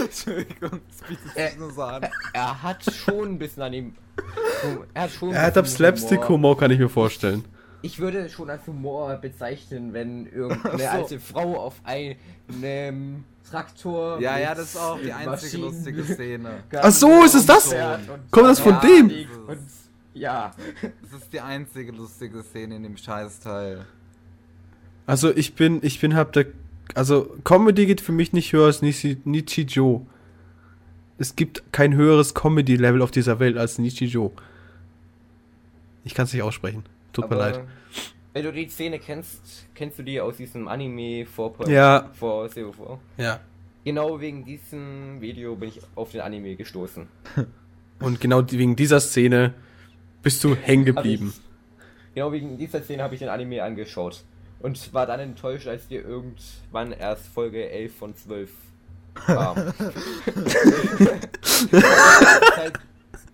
[0.00, 2.06] Entschuldigung, das bietet sich nur so an.
[2.32, 3.94] Er hat schon ein bisschen an dem.
[4.94, 5.30] Er hat schon.
[5.30, 7.44] ein Er hat ab Slapstick-Humor, kann ich mir vorstellen.
[7.82, 10.84] Ich würde schon als Humor bezeichnen, wenn irgendeine so.
[10.88, 14.20] alte Frau auf einem Traktor.
[14.20, 16.50] Ja, mit ja, das ist auch die einzige Maschinen- lustige Szene.
[16.74, 17.74] Ach so, ist es das?
[18.30, 19.10] Kommt das von ja, dem?
[19.46, 19.58] Und,
[20.14, 20.52] ja.
[21.02, 23.86] Das ist die einzige lustige Szene in dem Scheißteil.
[25.10, 26.46] Also ich bin, ich bin hab der,
[26.94, 30.06] also Comedy geht für mich nicht höher als Nishi, Nichijou.
[31.18, 34.30] Es gibt kein höheres Comedy-Level auf dieser Welt als Nichijou.
[36.04, 36.84] Ich kann es nicht aussprechen.
[37.12, 37.60] Tut mir Aber leid.
[38.34, 42.08] Wenn du die Szene kennst, kennst du die aus diesem Anime vor Ja.
[42.12, 43.00] vor COV.
[43.16, 43.40] Ja.
[43.84, 47.08] Genau wegen diesem Video bin ich auf den Anime gestoßen.
[47.98, 49.54] Und genau wegen dieser Szene
[50.22, 51.34] bist du hängen geblieben.
[51.34, 54.22] Ich, genau wegen dieser Szene habe ich den Anime angeschaut.
[54.60, 58.50] Und war dann enttäuscht, als dir irgendwann erst Folge 11 von 12
[59.14, 59.56] kam.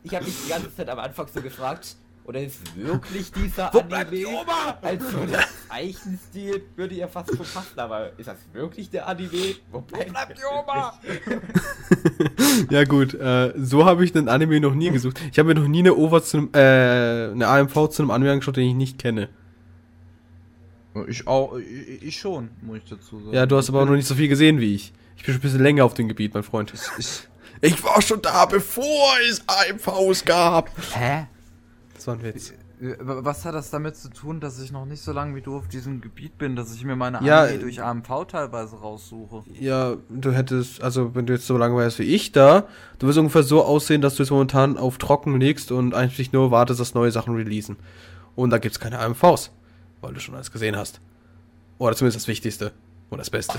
[0.03, 3.83] Ich habe mich die ganze Zeit am Anfang so gefragt, oder ist wirklich dieser Wo
[3.83, 4.17] bleibt Anime?
[4.17, 4.79] die Oma?
[4.81, 9.57] Also der Zeichenstil würde ja fast schon passen, aber ist das wirklich der Anime?
[9.73, 10.93] Wo bleibt, Bleibt die Oma?
[12.71, 15.21] Ja gut, äh, so habe ich einen Anime noch nie gesucht.
[15.31, 18.33] Ich habe mir noch nie eine OVA zu einem, äh, eine AMV zu einem Anime
[18.33, 19.29] angeschaut, den ich nicht kenne.
[21.09, 23.35] Ich auch, ich, ich schon, muss ich dazu sagen.
[23.35, 24.93] Ja, du hast aber auch noch nicht so viel gesehen wie ich.
[25.17, 26.73] Ich bin schon ein bisschen länger auf dem Gebiet, mein Freund.
[27.63, 30.71] Ich war schon da, bevor es AMVs gab.
[30.95, 31.27] Hä?
[31.95, 32.53] Das war ein Witz.
[33.01, 35.67] Was hat das damit zu tun, dass ich noch nicht so lange wie du auf
[35.67, 39.45] diesem Gebiet bin, dass ich mir meine Ja, Anime äh, durch AMV teilweise raussuche?
[39.59, 42.69] Ja, du hättest, also wenn du jetzt so lange wärst wie ich da,
[42.99, 46.51] du wirst ungefähr so aussehen, dass du jetzt momentan auf trocken legst und eigentlich nur
[46.51, 47.77] wartest, dass neue Sachen releasen.
[48.35, 49.53] Und da gibt's keine AMVs,
[50.07, 51.01] weil du schon alles gesehen hast.
[51.79, 52.73] Oder zumindest das Wichtigste.
[53.11, 53.59] Oder das Beste.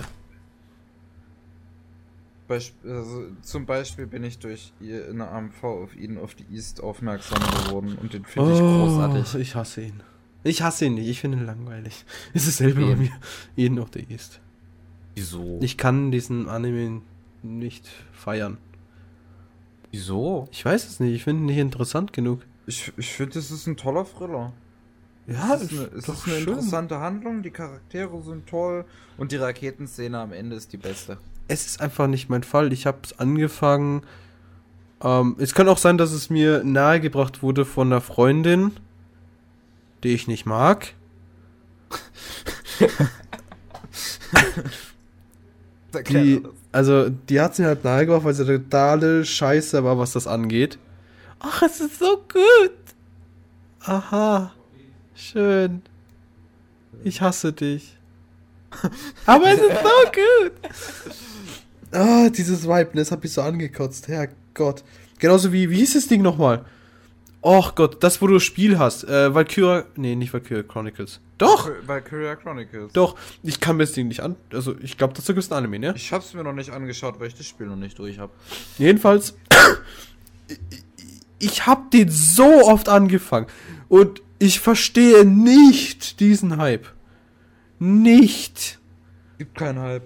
[2.48, 6.46] Beisp also, zum Beispiel bin ich durch ihr in der AMV auf ihn auf die
[6.50, 9.36] East aufmerksam geworden und den finde ich großartig.
[9.36, 10.02] Oh, ich hasse ihn.
[10.44, 12.06] Ich hasse ihn nicht, ich finde ihn langweilig.
[12.34, 13.12] Ist dasselbe bei mir.
[13.58, 14.40] Jeden auf der East.
[15.16, 15.60] Wieso?
[15.62, 17.02] Ich kann diesen Anime
[17.44, 18.58] nicht feiern.
[19.92, 20.48] Wieso?
[20.52, 22.42] Ich weiß es nicht, ich finde ihn nicht interessant genug.
[22.66, 24.54] Ich, ich finde, es ist ein toller Thriller.
[25.28, 28.86] Ja, es ist eine, es doch ist eine interessante Handlung, die Charaktere sind toll
[29.18, 31.18] und die Raketenszene am Ende ist die beste.
[31.50, 32.72] es ist einfach nicht mein Fall.
[32.74, 34.04] Ich habe es angefangen.
[35.02, 38.72] Ähm, es kann auch sein, dass es mir nahegebracht wurde von einer Freundin,
[40.04, 40.94] die ich nicht mag.
[46.10, 50.28] Die, also, die hat es mir halt nahegebracht, weil sie totale Scheiße war, was das
[50.28, 50.78] angeht.
[51.40, 52.78] Ach, es ist so gut.
[53.80, 54.52] Aha.
[55.18, 55.82] Schön.
[57.04, 57.98] Ich hasse dich.
[59.26, 60.54] Aber es ist so gut.
[61.92, 64.08] Ah, dieses Vibe, das hat mich so angekotzt.
[64.08, 64.84] Herrgott.
[65.20, 66.66] Genauso wie, wie hieß das Ding nochmal?
[67.42, 69.06] Och Gott, das, wo du das Spiel hast.
[69.06, 69.86] Äh, Valkyria.
[69.96, 71.20] Nee, nicht Valkyria Chronicles.
[71.38, 71.70] Doch!
[71.86, 72.92] Valkyria Chronicles.
[72.94, 74.36] Doch, ich kann mir das Ding nicht an.
[74.52, 75.94] Also, ich glaube, dazu gibt es ein Anime, ne?
[75.96, 78.32] Ich hab's mir noch nicht angeschaut, weil ich das Spiel noch nicht durch hab.
[78.78, 79.36] Jedenfalls,
[81.40, 83.48] ich habe den so oft angefangen
[83.88, 86.88] und ich verstehe nicht diesen Hype.
[87.80, 88.80] Nicht.
[89.38, 90.04] Gibt keinen Hype.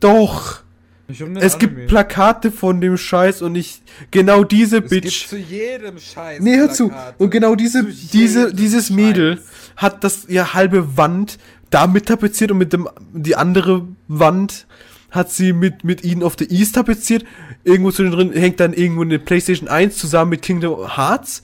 [0.00, 0.60] Doch.
[1.08, 1.58] Um Es Anime.
[1.58, 5.26] gibt Plakate von dem Scheiß und ich genau diese Es gibt Bitch.
[5.28, 6.40] zu jedem Scheiß.
[6.40, 6.92] Nee, hör zu.
[7.16, 8.96] Und genau diese, diese, dieses Scheiß.
[8.96, 9.40] Mädel
[9.76, 11.38] hat das ihr halbe Wand
[11.70, 14.66] damit tapeziert und mit dem die andere Wand
[15.10, 17.24] hat sie mit mit ihnen auf der East tapeziert.
[17.64, 21.42] Irgendwo zu drin hängt dann irgendwo eine PlayStation 1 zusammen mit Kingdom Hearts,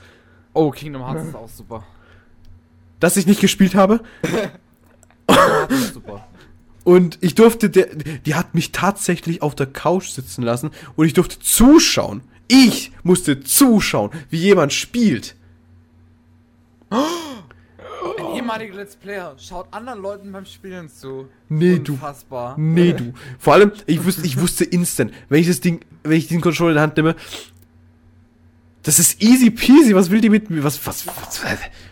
[0.55, 1.85] Oh, Kingdom Hearts ist auch super.
[3.01, 4.01] das ich nicht gespielt habe.
[5.93, 6.27] Super.
[6.85, 11.15] Und ich durfte, der, die hat mich tatsächlich auf der Couch sitzen lassen und ich
[11.15, 12.23] durfte zuschauen.
[12.47, 15.35] Ich musste zuschauen, wie jemand spielt.
[16.91, 21.29] Ein ehemaliger Let's Player schaut anderen Leuten beim Spielen zu.
[21.49, 21.95] Nee, du.
[21.95, 22.55] Unfassbar.
[22.59, 23.15] Nee, du.
[23.39, 26.71] Vor allem, ich wusste, ich wusste instant, wenn ich das Ding, wenn ich den Controller
[26.71, 27.17] in der Hand nehme,
[28.85, 29.95] das ist easy peasy.
[29.95, 30.63] Was will die mit mir?
[30.63, 31.43] Was, was, was,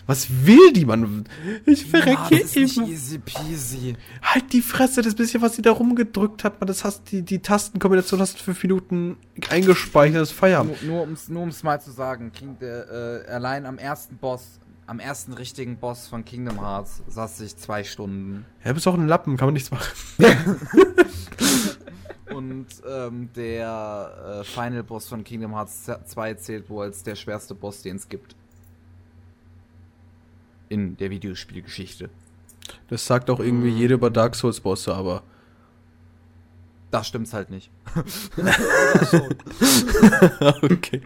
[0.06, 1.24] was will die, Mann?
[1.66, 2.86] Ich Ja, verrecke das ist nicht immer.
[2.88, 3.96] easy peasy.
[4.22, 7.40] Halt die Fresse, das bisschen, was sie da rumgedrückt hat, man, das hast, die, die
[7.40, 9.16] Tastenkombination hast du fünf Minuten
[9.48, 10.82] eingespeichert, das Feierabend.
[10.82, 14.16] Nur, nur um es nur um's mal zu sagen, King, der, äh, allein am ersten
[14.18, 18.44] Boss, am ersten richtigen Boss von Kingdom Hearts saß ich zwei Stunden.
[18.64, 19.88] Ja, bist auch ein Lappen, kann man nichts machen.
[22.34, 27.54] Und ähm, der äh, Final Boss von Kingdom Hearts 2 zählt wohl als der schwerste
[27.54, 28.34] Boss, den es gibt.
[30.68, 32.10] In der Videospielgeschichte.
[32.88, 35.22] Das sagt auch irgendwie jeder über Dark Souls Bosse, aber.
[36.90, 37.70] Da stimmt's halt nicht.
[40.62, 41.00] okay.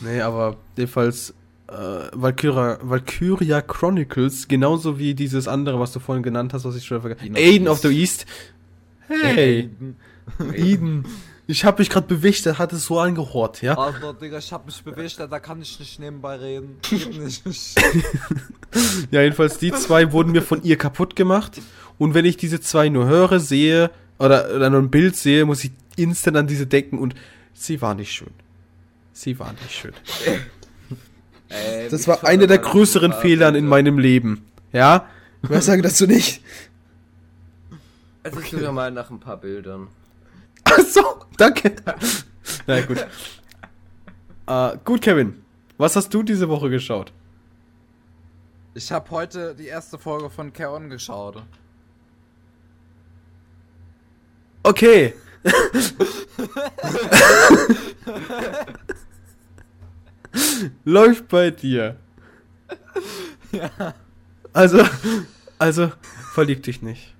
[0.00, 1.32] nee, aber jedenfalls
[1.68, 1.74] äh,
[2.12, 7.00] Valkyria, Valkyria Chronicles, genauso wie dieses andere, was du vorhin genannt hast, was ich schon
[7.00, 8.26] vergessen Eden Aiden of the East.
[9.08, 9.70] Hey,
[10.54, 11.04] Eden.
[11.46, 13.76] Ich hab mich gerade bewegt, der hat es so angehort, ja?
[13.76, 16.78] Alter, Digga, ich hab mich bewegt, da kann ich nicht nebenbei reden.
[19.12, 21.60] Ja, jedenfalls die zwei wurden mir von ihr kaputt gemacht.
[21.96, 25.62] Und wenn ich diese zwei nur höre, sehe, oder, oder nur ein Bild sehe, muss
[25.62, 27.14] ich instant an diese denken und
[27.52, 28.32] sie war nicht schön.
[29.12, 29.92] Sie war nicht schön.
[31.54, 34.44] Ähm, Das war einer der größeren Fehlern in meinem Leben.
[34.72, 35.08] Ja?
[35.42, 36.42] Was sagen dazu nicht?
[38.22, 39.88] Also ich suche mal nach ein paar Bildern.
[40.64, 41.02] Ach so,
[41.36, 41.76] danke.
[42.66, 43.06] Na gut.
[44.46, 45.44] Äh, gut, Kevin.
[45.76, 47.12] Was hast du diese Woche geschaut?
[48.74, 50.88] Ich hab heute die erste Folge von K-On!
[50.88, 51.42] geschaut.
[54.62, 55.14] Okay.
[60.84, 61.96] Läuft bei dir.
[63.52, 63.94] Ja.
[64.52, 64.82] Also,
[65.58, 65.92] also,
[66.32, 67.14] verlieb dich nicht.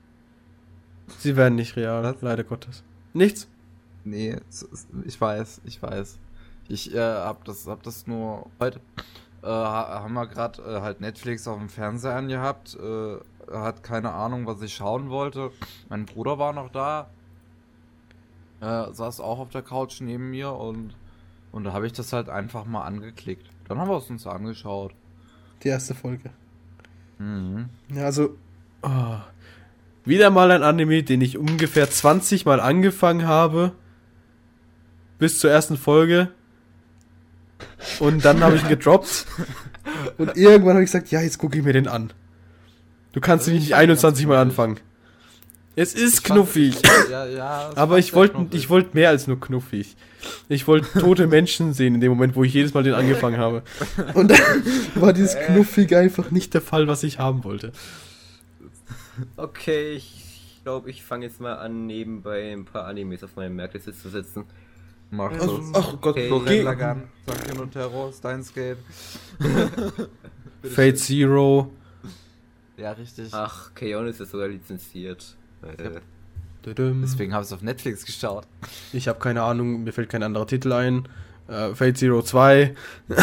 [1.19, 2.23] Sie werden nicht real, Was?
[2.23, 2.83] leider Gottes.
[3.13, 3.49] Nichts?
[4.05, 4.37] Nee,
[5.05, 6.19] ich weiß, ich weiß.
[6.69, 8.81] Ich äh, hab das, hab das nur heute.
[9.43, 12.77] Äh, ha- haben wir gerade äh, halt Netflix auf dem Fernseher angehabt.
[12.81, 13.17] Äh,
[13.53, 15.51] hat keine Ahnung, was ich schauen wollte.
[15.89, 17.11] Mein Bruder war noch da.
[18.61, 20.95] Äh, saß auch auf der Couch neben mir und
[21.55, 23.47] Und da habe ich das halt einfach mal angeklickt.
[23.69, 24.93] Dann haben wir es uns angeschaut.
[25.63, 26.31] Die erste Folge.
[27.19, 27.69] Mhm.
[27.95, 28.37] Ja, also.
[28.83, 29.19] oh.
[30.05, 33.71] Wieder mal ein Anime, den ich ungefähr 20 Mal angefangen habe.
[35.21, 36.33] Bis zur ersten Folge.
[38.01, 39.25] Und dann habe ich ihn gedroppt.
[40.19, 42.13] Und irgendwann habe ich gesagt, ja, jetzt gucke ich mir den an.
[43.13, 44.81] Du kannst ihn ich nicht fand ihn 21 Mal anfangen.
[45.77, 46.77] Es ist Ich fand- knuffig.
[47.11, 47.71] Ja, ja.
[47.71, 49.97] es Aber ich wollte ich wollte mehr als nur knuffig.
[50.49, 53.63] Ich wollte tote Menschen sehen in dem Moment, wo ich jedes Mal den angefangen habe.
[54.15, 54.39] Und dann
[54.95, 57.73] war dieses Knuffige einfach nicht der Fall, was ich haben wollte.
[59.37, 63.93] Okay, ich glaube, ich fange jetzt mal an, nebenbei ein paar Animes auf meine Merkliste
[63.97, 64.45] zu setzen.
[65.11, 65.71] Mach Also, das.
[65.75, 66.41] ach Gott, Okay.
[66.47, 68.79] Geh, Lagann, Sunken und Terror, Steins Gate.
[70.63, 71.71] Fate Zero.
[72.77, 73.29] Ja, richtig.
[73.33, 74.09] Ach, K-On!
[74.09, 75.37] ist ja sogar lizenziert.
[75.65, 76.01] Äh.
[76.67, 78.47] Deswegen habe ich es auf Netflix geschaut.
[78.93, 81.07] Ich habe keine Ahnung, mir fällt kein anderer Titel ein.
[81.47, 82.75] Äh, Fate Zero 2.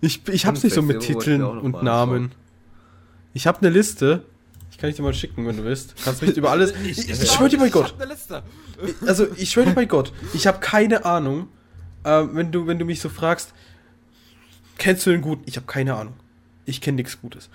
[0.00, 2.32] ich ich hab's Und nicht so mit Zero Titeln ich und Namen.
[3.34, 4.24] Ich habe eine Liste.
[4.70, 5.94] Ich kann ich dir mal schicken, wenn du willst.
[6.02, 6.72] Kannst mich über alles.
[6.84, 7.94] Ich, ich, schwör dir bei Gott.
[8.08, 8.42] Liste.
[9.06, 10.12] Also, ich schwör dir bei Gott.
[10.32, 11.48] Ich habe keine Ahnung.
[12.04, 13.52] Äh, wenn, du, wenn du mich so fragst,
[14.78, 15.40] kennst du den gut?
[15.46, 16.14] Ich habe keine Ahnung.
[16.66, 17.48] Ich kenne nichts Gutes.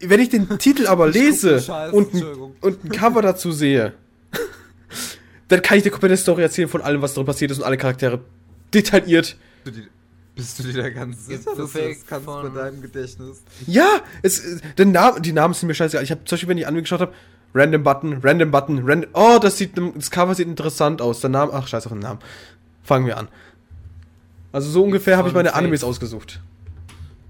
[0.00, 1.62] Wenn ich den Titel aber lese
[1.92, 2.22] und, ein,
[2.60, 3.94] und ein Cover dazu sehe,
[5.48, 7.76] dann kann ich dir komplette Story erzählen von allem, was drin passiert ist und alle
[7.76, 8.20] Charaktere
[8.74, 9.36] detailliert.
[10.34, 13.42] Bist du dir- da ganz sicher, dass du das kannst von- deinem Gedächtnis?
[13.66, 16.04] Ja, es, der Name, die Namen sind mir scheißegal.
[16.04, 17.12] Ich habe zum Beispiel, wenn ich angeschaut habe,
[17.54, 19.10] Random Button, Random Button, Random.
[19.14, 21.20] Oh, das sieht, das Cover sieht interessant aus.
[21.20, 22.20] Der Name, ach scheiß auf den Namen.
[22.82, 23.28] Fangen wir an.
[24.52, 26.40] Also so ungefähr habe ich meine Animes ausgesucht.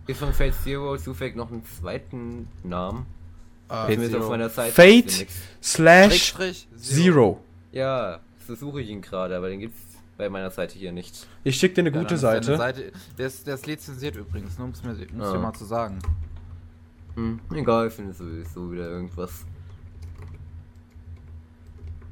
[0.09, 3.07] Ist von Fate Zero zufällig noch einen zweiten Namen?
[3.89, 4.25] Ist mir Zero.
[4.25, 5.27] auf meiner Seite Fate
[5.63, 6.35] slash
[6.77, 7.39] Zero.
[7.71, 9.79] Ja, so suche ich ihn gerade, aber den gibt's
[10.17, 11.27] bei meiner Seite hier nicht.
[11.45, 12.57] Ich schicke dir eine Ja, gute Seite.
[12.57, 12.93] Seite.
[13.19, 15.37] Der ist, der ist lizenziert übrigens, nur um es mir, Ah.
[15.39, 15.99] mal zu sagen.
[17.15, 19.45] Hm, egal, ich finde sowieso wieder irgendwas.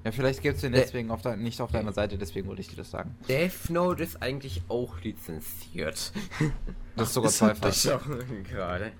[0.06, 2.76] Ja, vielleicht gibt es den deswegen auf nicht auf deiner Seite, deswegen wollte ich dir
[2.76, 3.16] das sagen.
[3.28, 6.12] Death Note ist eigentlich auch lizenziert.
[6.94, 7.68] Das ist sogar ist zweifach.
[7.70, 8.04] Ich auch
[8.48, 8.92] gerade.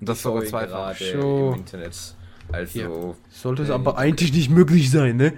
[0.00, 1.00] Das ist sogar zweifach.
[1.00, 2.14] im Internet.
[2.52, 5.32] Also, Sollte es aber eigentlich nicht möglich sein, ne?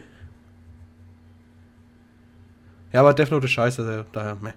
[2.93, 4.53] Ja, aber Death Note ist scheiße, also daher, meh.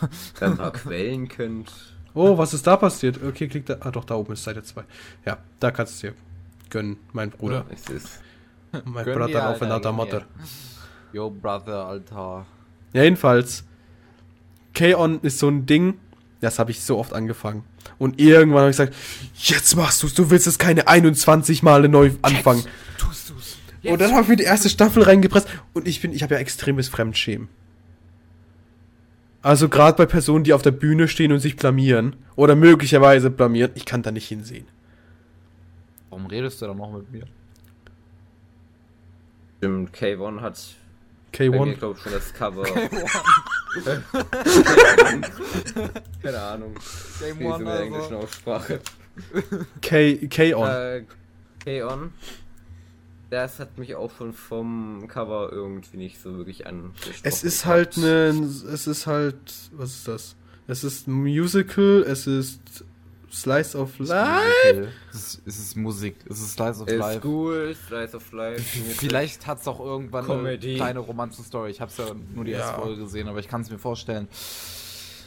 [0.00, 0.08] wenn
[0.40, 1.72] ihr ein paar Quellen könnt.
[2.12, 3.22] Oh, was ist da passiert?
[3.22, 3.76] Okay, klick da.
[3.80, 4.82] Ah, doch, da oben ist Seite 2.
[5.24, 6.14] Ja, da kannst du dir
[6.70, 7.64] gönnen, mein Bruder.
[7.68, 8.25] Ja, es ist.
[8.72, 10.22] Mein Gönn Bruder dir, auf Alter, Mutter.
[11.12, 12.46] Yo, Brother, Alter.
[12.92, 13.64] Ja, jedenfalls.
[14.74, 15.94] K-On ist so ein Ding,
[16.40, 17.64] das habe ich so oft angefangen.
[17.98, 18.94] Und irgendwann habe ich gesagt,
[19.36, 22.64] jetzt machst du's, du willst es keine 21 Male neu anfangen.
[22.98, 23.56] Tust du's.
[23.84, 26.40] Und dann habe ich mir die erste Staffel reingepresst und ich bin, ich habe ja
[26.40, 27.48] extremes Fremdschämen.
[29.42, 33.70] Also gerade bei Personen, die auf der Bühne stehen und sich blamieren oder möglicherweise blamieren,
[33.76, 34.66] ich kann da nicht hinsehen.
[36.10, 37.26] Warum redest du dann noch mit mir?
[39.66, 40.76] Stimmt, K1 hat
[41.36, 41.78] bei mir, K1.
[41.78, 42.64] glaube ich, schon das Cover.
[46.22, 46.74] Keine Ahnung.
[47.20, 48.18] Game Wie so One, mit der englischen also.
[48.18, 48.80] Aussprache.
[49.82, 50.68] K, K-On.
[50.68, 51.04] Äh,
[51.64, 52.12] K-On.
[53.28, 57.16] Das hat mich auch schon vom Cover irgendwie nicht so wirklich angesprochen.
[57.24, 58.28] Es ist halt ne,
[58.72, 59.36] es ist halt,
[59.72, 60.36] was ist das?
[60.68, 62.84] Es ist ein Musical, es ist
[63.32, 64.88] Slice of Life.
[65.10, 67.20] Es ist, es ist Musik, es ist Slice of Ist Life.
[67.26, 68.62] cool, Slice of Life.
[68.96, 70.68] Vielleicht hat es auch irgendwann Comedy.
[70.70, 71.70] eine kleine Romanzen-Story.
[71.70, 72.78] Ich habe es ja nur die erste Ja.
[72.78, 74.28] Folge gesehen, aber ich kann es mir vorstellen.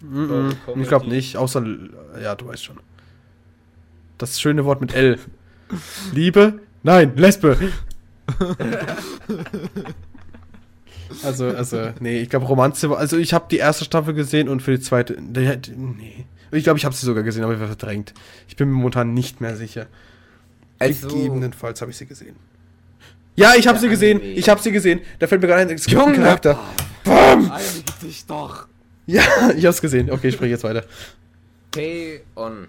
[0.01, 0.53] Mhm.
[0.65, 0.81] Comedy.
[0.81, 1.63] Ich glaube nicht, außer,
[2.21, 2.79] ja, du weißt schon.
[4.17, 5.19] Das schöne Wort mit L.
[6.13, 6.59] Liebe?
[6.83, 7.57] Nein, Lesbe.
[11.23, 14.61] also, also, nee, ich glaube Romanze, war- also ich habe die erste Staffel gesehen und
[14.61, 16.25] für die zweite, nee.
[16.51, 18.13] Ich glaube, ich habe sie sogar gesehen, aber ich war verdrängt.
[18.47, 19.87] Ich bin mir momentan nicht mehr sicher.
[20.79, 22.35] Also, Gegebenenfalls habe ich sie gesehen.
[23.35, 24.19] Ja, ich habe sie gesehen.
[24.19, 24.33] Anime.
[24.33, 25.01] Ich habe sie gesehen.
[25.19, 26.15] Da fällt mir gerade ein, Junge!
[26.15, 26.59] Charakter.
[27.03, 27.51] Bam!
[27.51, 28.67] Einige dich doch!
[29.05, 29.21] Ja,
[29.55, 30.11] ich habe es gesehen.
[30.11, 30.83] Okay, ich spreche jetzt weiter.
[31.71, 32.67] K-On.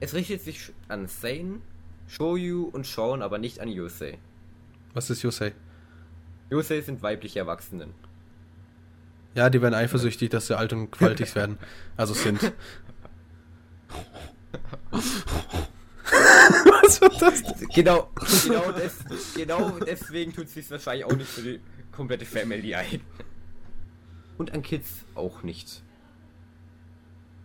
[0.00, 1.60] Es richtet sich an Sane,
[2.08, 4.18] Shoyu und Sean, aber nicht an Yusei.
[4.94, 5.52] Was ist Yosei?
[6.50, 7.94] Yusei sind weibliche Erwachsenen.
[9.34, 11.58] Ja, die werden eifersüchtig, dass sie alt und gewaltig werden.
[11.96, 12.52] Also sind.
[16.82, 17.42] Was war das?
[17.42, 17.68] denn?
[17.68, 18.10] Genau,
[18.44, 18.94] genau, des,
[19.34, 21.60] genau deswegen tut sich wahrscheinlich auch nicht für die
[21.92, 23.00] komplette Family ein.
[24.38, 25.82] Und an Kids auch nicht.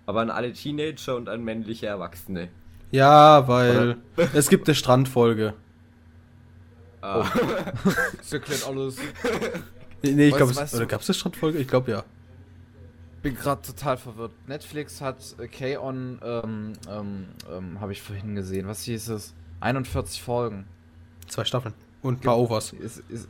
[0.06, 2.50] Aber an alle Teenager und an männliche Erwachsene.
[2.92, 3.98] Ja, weil
[4.34, 5.54] es gibt eine Strandfolge.
[7.02, 7.26] Ah,
[8.18, 8.98] Das erklärt alles.
[10.02, 11.58] Nee, ich glaube, oder gab es eine Strandfolge?
[11.60, 12.04] Ich glaube ja.
[13.26, 14.34] Bin gerade total verwirrt.
[14.48, 18.68] Netflix hat äh, K-On, ähm, ähm, ähm, habe ich vorhin gesehen.
[18.68, 19.34] Was hieß es?
[19.62, 20.68] 41 Folgen.
[21.28, 21.74] Zwei Staffeln.
[22.04, 22.72] Und ein paar Overs.
[22.72, 23.28] Ist, ist,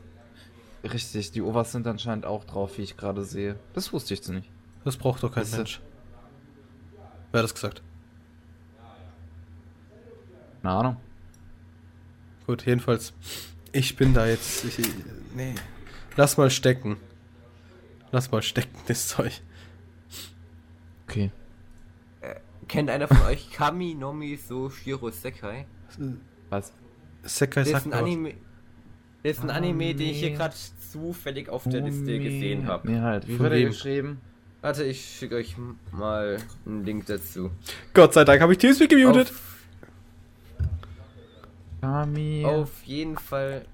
[0.83, 3.55] richtig, die Overs sind anscheinend auch drauf, wie ich gerade sehe.
[3.71, 4.49] Das wusste ich so nicht.
[4.83, 5.79] Das braucht doch kein Ist- Mensch.
[7.31, 7.81] Wer hat das gesagt?
[10.61, 10.97] Keine Ahnung.
[12.47, 13.13] Gut, jedenfalls.
[13.71, 14.65] Ich bin da jetzt.
[14.65, 14.77] Ich,
[15.33, 15.55] nee.
[16.17, 16.97] Lass mal stecken.
[18.11, 19.41] Lass mal stecken, das Zeug.
[21.07, 21.31] Okay.
[22.67, 25.65] Kennt einer von euch Kami Nomi So Shiro Sekai?
[26.49, 26.73] Was?
[27.23, 27.93] Sekai Das ist ein.
[27.93, 28.33] Anime.
[29.23, 30.55] Das ist ein Anime, den ich hier gerade
[30.91, 32.91] zufällig auf der Liste gesehen habe.
[32.91, 33.27] Nee, halt.
[33.27, 34.19] Wie wird er geschrieben?
[34.61, 35.55] Warte, ich schicke euch
[35.91, 37.51] mal einen Link dazu.
[37.93, 39.29] Gott sei Dank habe ich Teamspeak gemutet.
[39.29, 39.55] Auf,
[41.81, 42.43] Kami.
[42.45, 43.65] auf jeden Fall.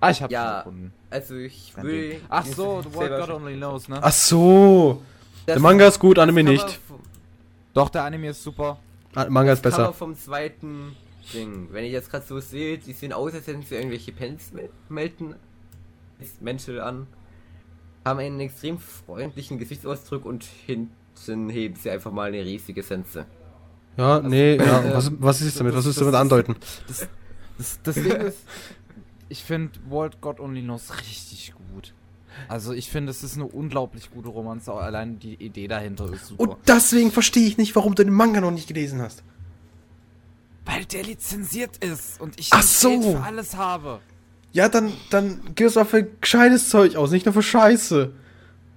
[0.00, 0.58] Ah, ich hab's Ja.
[0.58, 0.92] gefunden.
[1.08, 2.20] Also ich will.
[2.28, 4.00] Ach so, the world God only knows, ne?
[4.02, 5.02] Ach so.
[5.46, 6.80] Der Manga ist gut, Anime nicht.
[7.74, 8.78] Doch, der Anime ist super.
[9.14, 9.98] Ah, Manga ist Das Cover besser.
[9.98, 10.96] vom zweiten
[11.32, 11.68] Ding.
[11.72, 14.52] Wenn ihr jetzt gerade so seht, die sehen aus, als hätten sie irgendwelche Pens
[14.88, 15.34] melden.
[16.40, 17.06] Mäntel an.
[18.04, 23.26] Haben einen extrem freundlichen Gesichtsausdruck und hinten heben sie einfach mal eine riesige Sense.
[23.96, 24.80] Ja, nee, ja.
[24.82, 25.74] äh, Was, was ist damit?
[25.74, 26.56] Was willst du damit andeuten?
[26.86, 27.08] Das,
[27.58, 28.38] das, das Ding ist,
[29.28, 31.55] ich finde World God Only Knows richtig gut.
[32.48, 36.42] Also ich finde, es ist eine unglaublich gute Romanze, allein die Idee dahinter ist super.
[36.42, 39.22] Und deswegen verstehe ich nicht, warum du den Manga noch nicht gelesen hast.
[40.64, 42.90] Weil der lizenziert ist und ich Ach so.
[43.00, 44.00] Geld für alles habe.
[44.52, 48.12] Ja, dann, dann gib es mal für gescheites Zeug aus, nicht nur für Scheiße.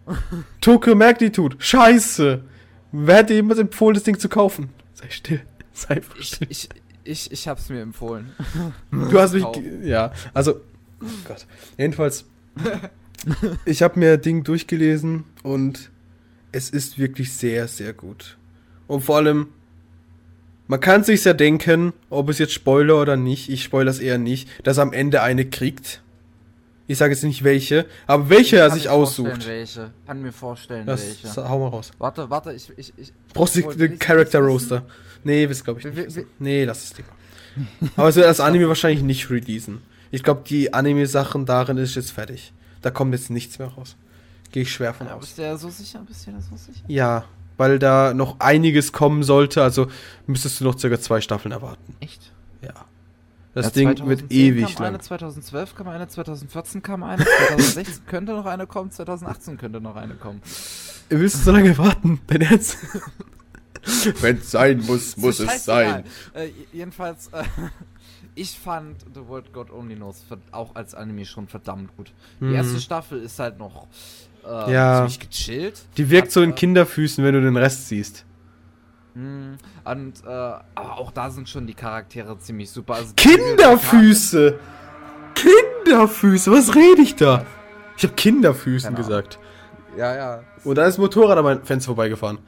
[0.62, 2.44] Tokyo Magnitude, Scheiße.
[2.92, 4.70] Wer hat dir jemals empfohlen, das Ding zu kaufen?
[4.94, 5.42] Sei still.
[5.74, 6.48] Sei einfach Ich, still.
[6.50, 6.70] ich,
[7.04, 8.34] ich, ich hab's mir empfohlen.
[8.92, 9.46] Du hast mich.
[9.84, 10.62] Ja, also.
[11.02, 11.48] Oh Gott.
[11.78, 12.26] Jedenfalls.
[13.66, 15.90] ich habe mir Ding durchgelesen und
[16.52, 18.38] es ist wirklich sehr, sehr gut.
[18.88, 19.48] Und vor allem,
[20.68, 24.18] man kann sich ja denken, ob es jetzt Spoiler oder nicht, ich spoilere es eher
[24.18, 26.02] nicht, dass am Ende eine kriegt.
[26.88, 29.46] Ich sage jetzt nicht welche, aber welche er sich aussucht.
[29.48, 29.92] Welche.
[30.08, 31.48] Kann mir vorstellen, Das, welche.
[31.48, 31.92] hau mal raus.
[32.00, 33.14] Warte, warte, ich, ich, ich.
[33.34, 34.86] Brauchst du den willst- Character willst Roaster?
[35.24, 35.96] Nee, das glaube ich nicht.
[35.98, 36.26] wir- wissen.
[36.40, 37.10] Nee, lass es lieber.
[37.96, 39.82] Aber es wird das Anime wahrscheinlich nicht releasen.
[40.10, 42.54] Ich glaube, die Anime-Sachen darin ist jetzt fertig.
[42.82, 43.96] Da kommt jetzt nichts mehr raus.
[44.52, 45.22] Gehe ich schwer von Ja, aus.
[45.22, 46.00] bist du ja so sicher?
[46.08, 46.84] Bist du ja so sicher?
[46.88, 47.26] Ja,
[47.58, 49.62] weil da noch einiges kommen sollte.
[49.62, 49.88] Also
[50.28, 51.96] müsstest du noch circa zwei Staffeln erwarten.
[52.00, 52.32] Echt?
[52.62, 52.74] Ja.
[53.54, 55.02] Das Ja, Ding 2010 wird kam ewig eine, lang.
[55.02, 60.14] 2012 kam eine, 2014 kam eine, 2016 könnte noch eine kommen, 2018 könnte noch eine
[60.16, 60.42] kommen.
[61.10, 62.22] Willst du so lange warten?
[62.28, 62.78] Dein Ernst?
[64.22, 66.04] Wenn es sein muss, muss es sein.
[66.34, 67.44] Äh, jedenfalls, äh,
[68.40, 72.14] ich fand The World God Only Knows auch als Anime schon verdammt gut.
[72.40, 72.56] Die Mhm.
[72.56, 73.88] erste Staffel ist halt noch
[74.46, 74.96] äh, Ja.
[75.08, 75.82] ziemlich gechillt.
[75.98, 78.26] Die wirkt Hat, so in äh, Kinderfüßen, wenn du den Rest siehst.
[79.16, 82.96] mh, Und, äh, aber auch da sind schon die Charaktere ziemlich super.
[82.96, 84.58] Also Kinderfüße!
[85.36, 87.46] Kinderfüße, was rede ich da?
[87.98, 89.40] Ich habe Kinderfüßen Keine gesagt.
[89.98, 90.44] Ja, ja.
[90.64, 92.40] Und da ist ein Motorrad an meinem Fenster vorbeigefahren.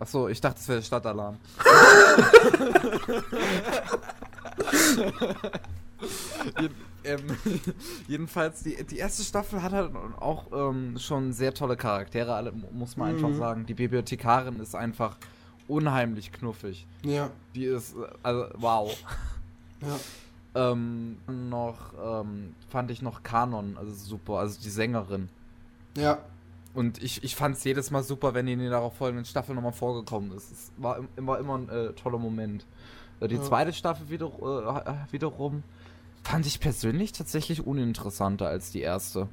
[0.00, 1.36] Achso, ich dachte, es wäre der Stadtalarm.
[7.04, 7.20] Ähm,
[8.08, 12.68] jedenfalls, die, die erste Staffel hat halt auch ähm, schon sehr tolle Charaktere, alle, mu-
[12.72, 13.38] muss man einfach Mhm.
[13.38, 13.66] sagen.
[13.66, 15.16] Die Bibliothekarin ist einfach
[15.68, 16.86] unheimlich knuffig.
[17.04, 17.30] Ja.
[17.54, 18.96] Die ist, also, wow.
[19.80, 20.70] Ja.
[20.72, 21.92] Ähm, noch,
[22.22, 25.28] ähm, fand ich noch Kanon, also super, also die Sängerin.
[25.96, 26.18] Ja.
[26.74, 29.54] Und ich, ich fand es jedes Mal super, wenn die in den darauf folgenden Staffel
[29.54, 30.50] nochmal vorgekommen ist.
[30.52, 32.64] Es war im- immer, immer ein äh, toller Moment.
[33.28, 35.62] Die zweite Staffel wieder, äh, wiederum
[36.22, 39.28] fand ich persönlich tatsächlich uninteressanter als die erste.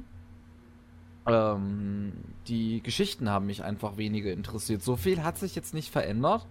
[1.25, 2.13] Ähm,
[2.47, 4.81] die Geschichten haben mich einfach weniger interessiert.
[4.81, 6.47] So viel hat sich jetzt nicht verändert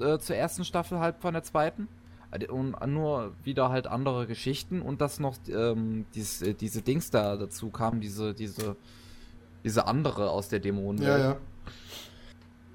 [0.00, 1.88] äh, zur ersten Staffel halb von der zweiten.
[2.30, 7.10] Äh, Und nur wieder halt andere Geschichten und dass noch ähm, dies, äh, diese Dings
[7.10, 8.76] da dazu kamen, diese, diese,
[9.64, 11.20] diese andere aus der Dämonenwelt.
[11.20, 11.36] Ja,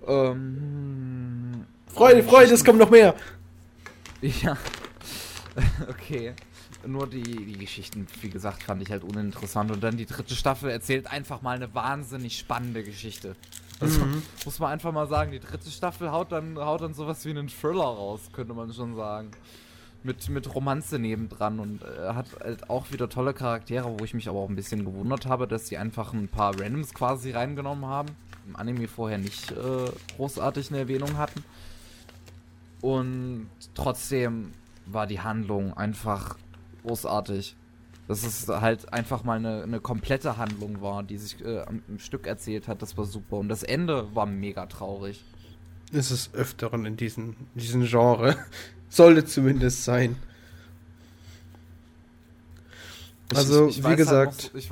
[0.08, 0.32] ja.
[0.32, 3.16] Ähm, Freunde, Freunde, es kommt noch mehr.
[4.22, 4.58] Ja.
[5.90, 6.34] okay.
[6.86, 9.72] Nur die, die Geschichten, wie gesagt, fand ich halt uninteressant.
[9.72, 13.36] Und dann die dritte Staffel erzählt einfach mal eine wahnsinnig spannende Geschichte.
[13.80, 14.22] Also, Mhm.
[14.46, 17.50] muss man einfach mal sagen, die dritte Staffel haut dann, haut dann sowas wie einen
[17.50, 19.32] Thriller raus, könnte man schon sagen.
[20.04, 24.30] Mit, mit Romanze nebendran und äh, hat halt auch wieder tolle Charaktere, wo ich mich
[24.30, 28.10] aber auch ein bisschen gewundert habe, dass sie einfach ein paar Randoms quasi reingenommen haben.
[28.48, 29.56] Im Anime vorher nicht äh,
[30.16, 31.44] großartig eine Erwähnung hatten.
[32.82, 34.52] Und trotzdem
[34.86, 36.38] war die Handlung einfach
[36.84, 37.56] großartig.
[38.08, 41.98] Dass es halt einfach mal eine, eine komplette Handlung war, die sich äh, am, im
[41.98, 42.84] Stück erzählt hat.
[42.84, 43.38] Das war super.
[43.38, 45.24] Und das Ende war mega traurig.
[45.92, 48.36] Ist es öfteren in diesem, diesem Genre.
[48.90, 50.16] Sollte zumindest sein.
[53.34, 54.70] Also, Ich- ich wie weiß halt gesagt, noch ich,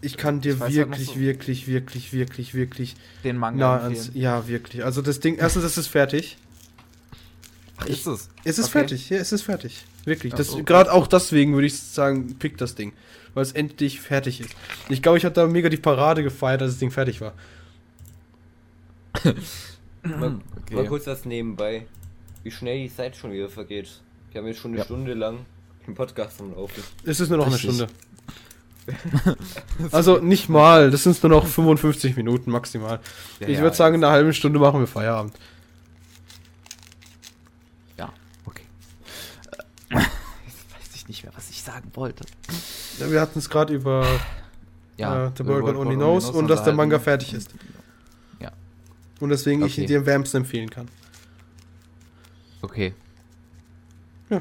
[0.00, 4.02] ich kann dir halt wirklich, so- wirklich, wirklich, wirklich, wirklich den Manga empfehlen.
[4.04, 4.10] ans.
[4.14, 4.84] Ja, wirklich.
[4.84, 6.36] Also das Ding, erstens, es ist fertig.
[7.80, 8.28] Ach, ist es?
[8.44, 8.78] Es ist Okay.
[8.80, 9.84] fertig, ja, es ist fertig.
[10.04, 10.34] Wirklich.
[10.34, 10.62] Das, so.
[10.64, 12.92] Gerade auch deswegen würde ich sagen, pick das Ding.
[13.34, 14.50] Weil es endlich fertig ist.
[14.88, 17.32] Ich glaube, ich habe da mega die Parade gefeiert, als das Ding fertig war.
[20.02, 20.74] Mal, Okay.
[20.74, 21.86] mal kurz das nebenbei.
[22.42, 24.00] Wie schnell die Zeit schon wieder vergeht.
[24.32, 24.84] Wir haben jetzt schon eine Ja.
[24.84, 25.46] Stunde lang
[25.86, 26.82] den Podcast am Laufen.
[27.04, 27.70] Es ist nur noch Richtig.
[27.70, 29.36] eine Stunde.
[29.92, 33.00] also nicht mal, das sind nur noch 55 Minuten maximal.
[33.40, 35.34] Ja, ich ja, würde sagen, in einer halben Stunde machen wir Feierabend.
[37.98, 38.12] Ja,
[38.46, 38.62] okay.
[39.90, 42.24] Äh, Jetzt weiß ich nicht mehr, was ich sagen wollte.
[42.98, 44.02] Ja, wir hatten es gerade über
[44.96, 47.50] äh, The World Only Knows und dass der Manga fertig ist.
[48.40, 48.52] Ja.
[49.20, 49.82] Und deswegen Okay.
[49.82, 50.88] ich dir wärmsten empfehlen kann.
[52.62, 52.94] Okay.
[54.30, 54.40] Ja.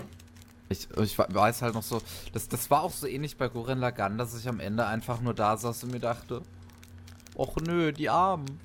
[0.69, 2.01] Ich, ich weiß halt noch so,
[2.31, 5.33] das, das war auch so ähnlich bei Gurren Lagann, dass ich am Ende einfach nur
[5.33, 6.41] da saß und mir dachte,
[7.35, 8.59] och nö, die Armen.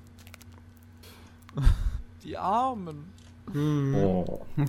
[2.22, 3.12] Die Armen.
[3.52, 3.94] Hm.
[3.94, 4.40] Oh.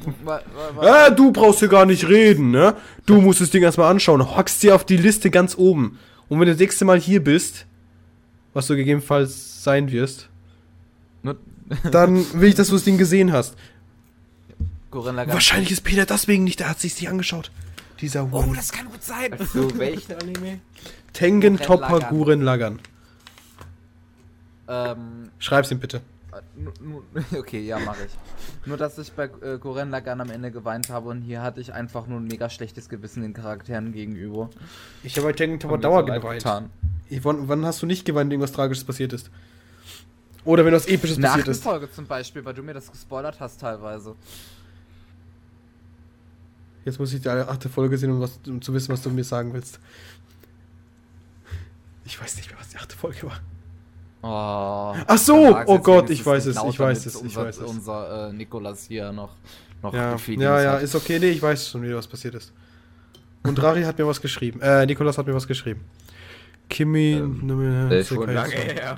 [0.81, 2.75] Äh, du brauchst hier gar nicht reden, ne?
[3.05, 4.35] Du musst das Ding erstmal anschauen.
[4.35, 5.99] Hockst dir auf die Liste ganz oben.
[6.29, 7.65] Und wenn du das nächste Mal hier bist,
[8.53, 10.29] was du gegebenenfalls sein wirst,
[11.91, 13.55] dann will ich, dass du das Ding gesehen hast.
[14.91, 17.51] Wahrscheinlich ist Peter deswegen nicht, der hat sich nicht angeschaut.
[18.01, 18.55] Dieser Oh, One.
[18.55, 19.33] das kann gut sein.
[19.33, 20.59] Also, welchen Anime?
[21.13, 22.09] Tengen Lagann.
[22.09, 22.79] Guren Lagern.
[24.67, 26.01] Ähm, Schreib's ihm bitte.
[26.33, 28.67] Äh, Okay, ja, mache ich.
[28.67, 31.73] Nur, dass ich bei äh, Gurren Lagann am Ende geweint habe und hier hatte ich
[31.73, 34.49] einfach nur ein mega schlechtes Gewissen den Charakteren gegenüber.
[35.03, 36.43] Ich habe bei Tengen mir Dauer so geweint.
[36.43, 36.69] getan.
[37.21, 39.29] Wann, wann hast du nicht geweint, wenn irgendwas Tragisches passiert ist?
[40.45, 41.63] Oder wenn was Episches der passiert ist?
[41.63, 44.15] Folge zum Beispiel, weil du mir das gespoilert hast teilweise.
[46.85, 49.23] Jetzt muss ich die achte Folge sehen, um, was, um zu wissen, was du mir
[49.23, 49.79] sagen willst.
[52.05, 53.39] Ich weiß nicht mehr, was die achte Folge war.
[54.25, 57.63] Oh, Ach so, oh Gott, ich weiß es, ich weiß es, ich unser, weiß es.
[57.69, 59.31] Unser äh, Nikolas hier noch,
[59.81, 61.19] noch Ja, ja, ja, ist okay.
[61.19, 62.53] Nee, ich weiß schon wieder, was passiert ist.
[63.43, 64.61] Und Rari hat mir was geschrieben.
[64.61, 65.81] Äh, Nikolas hat mir was geschrieben.
[66.69, 67.11] Kimi.
[67.15, 68.97] Ähm, Das ist schon lange her.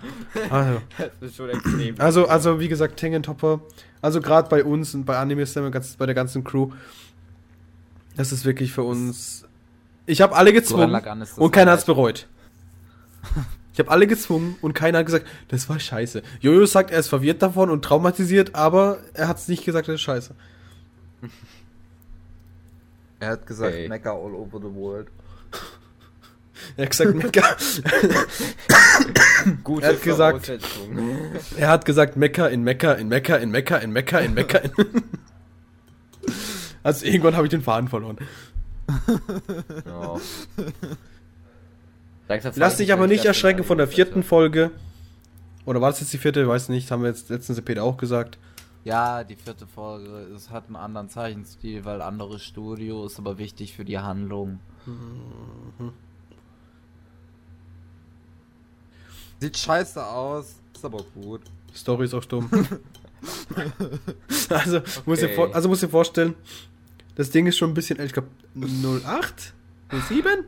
[0.52, 0.82] Also,
[1.20, 1.96] Das ist schon extrem.
[2.00, 3.62] also, also, wie gesagt, Tengen Topper.
[4.04, 6.70] Also, gerade bei uns und bei Anime Slam, ganz- bei der ganzen Crew.
[8.16, 9.44] Das ist wirklich für uns.
[10.06, 11.02] Ich habe alle gezwungen
[11.38, 12.28] und keiner hat's bereut.
[13.76, 16.24] Ich habe alle gezwungen und keiner hat gesagt, das war scheiße.
[16.40, 19.96] Jojo sagt, er ist verwirrt davon und traumatisiert, aber er hat es nicht gesagt, das
[19.96, 20.34] ist scheiße.
[23.20, 23.88] Er hat gesagt, Okay.
[23.90, 25.08] Mecha all over the world.
[26.78, 27.42] Er hat gesagt, Mecha,
[29.64, 30.52] Gute er hat gesagt-
[31.58, 34.72] er hat gesagt, Mecha in Mecha in Mecha in Mecha in Mecha in Mecha in.
[36.84, 38.18] Also irgendwann habe ich den Faden verloren.
[39.86, 40.16] Ja.
[42.28, 44.24] Langsam Lass dich ich aber nicht erschrecken von der vierten.
[44.24, 44.72] Folge.
[45.66, 46.48] Oder war das jetzt die vierte?
[46.48, 48.38] Weiß nicht, haben wir jetzt letztens Peter auch gesagt.
[48.84, 53.74] Ja, die vierte Folge, es hat einen anderen Zeichenstil, weil anderes Studio ist aber wichtig
[53.76, 54.60] für die Handlung.
[59.40, 61.42] Sieht scheiße aus, ist aber gut.
[61.76, 62.50] Story ist auch stumm.
[64.50, 65.36] also, muss dir Okay.
[65.36, 66.36] vor, also muss dir vorstellen,
[67.16, 68.00] das Ding ist schon ein bisschen.
[68.00, 69.54] Ich glaube 08?
[70.10, 70.46] 07?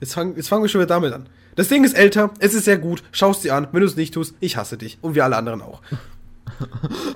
[0.00, 1.28] Jetzt, fang, jetzt fangen wir schon wieder damit an.
[1.56, 3.68] Das Ding ist älter, es ist sehr gut, schaust dir an.
[3.72, 4.98] Wenn du es nicht tust, ich hasse dich.
[5.02, 5.82] Und wir alle anderen auch.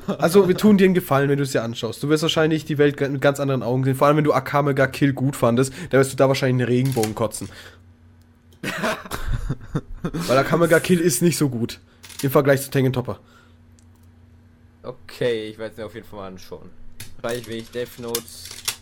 [0.06, 2.02] Also, wir tun dir einen Gefallen, wenn du es dir anschaust.
[2.02, 3.94] Du wirst wahrscheinlich die Welt mit ganz anderen Augen sehen.
[3.94, 6.74] Vor allem, wenn du Akame ga Kill gut fandest, dann wirst du da wahrscheinlich einen
[6.74, 7.50] Regenbogen kotzen.
[10.02, 11.80] Weil Akame ga Kill ist nicht so gut.
[12.22, 13.20] Im Vergleich zu Tengen Topper.
[14.82, 16.70] Okay, ich werde es mir auf jeden Fall mal anschauen.
[17.20, 18.22] Weil wenn ich Death Note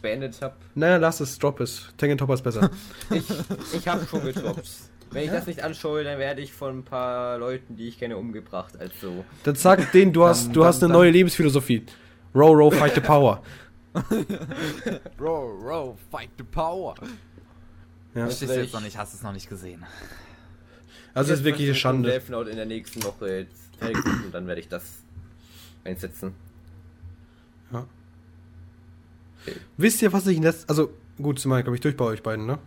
[0.03, 1.89] beendet habe, Naja, lass es, drop es.
[1.97, 2.71] Tengen Topper ist besser.
[3.11, 3.25] ich,
[3.73, 4.69] ich habe schon gedroppt.
[5.11, 8.17] Wenn ich das nicht anschaue, dann werde ich von ein paar Leuten, die ich kenne,
[8.17, 8.77] umgebracht.
[8.79, 11.85] Also, Dann sag denen, du hast, Dann- du hast dann- eine neue Lebensphilosophie.
[12.35, 13.43] Row, row, fight the power.
[15.21, 16.95] Row, row, fight the power.
[18.15, 18.25] Ja.
[18.27, 19.85] Das ist jetzt noch nicht, hast es noch nicht gesehen.
[21.15, 22.09] Also es ist wirklich eine Schande.
[22.11, 24.83] Death Note in der nächsten Woche jetzt fertig und dann werde ich das
[25.85, 26.35] einsetzen.
[29.77, 30.69] Wisst ihr, was ich in letzter...
[30.71, 32.59] Also, gut, sind wir, glaube ich, durch bei euch beiden, ne?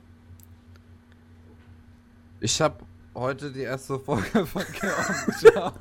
[2.39, 5.73] Ich habe heute die erste Folge von Georgia.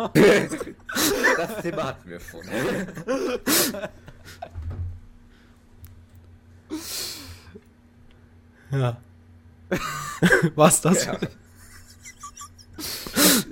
[1.36, 2.42] Das Thema hatten wir schon.
[8.70, 8.96] Ja.
[10.54, 11.04] Was das?
[11.06, 11.18] Ja.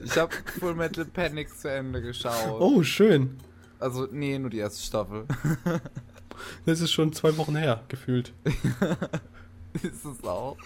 [0.05, 2.61] Ich habe Full Metal Panic zu Ende geschaut.
[2.61, 3.39] Oh, schön.
[3.79, 5.27] Also, nee, nur die erste Staffel.
[6.67, 8.33] Das ist schon zwei Wochen her, gefühlt.
[9.83, 10.57] Ist es auch?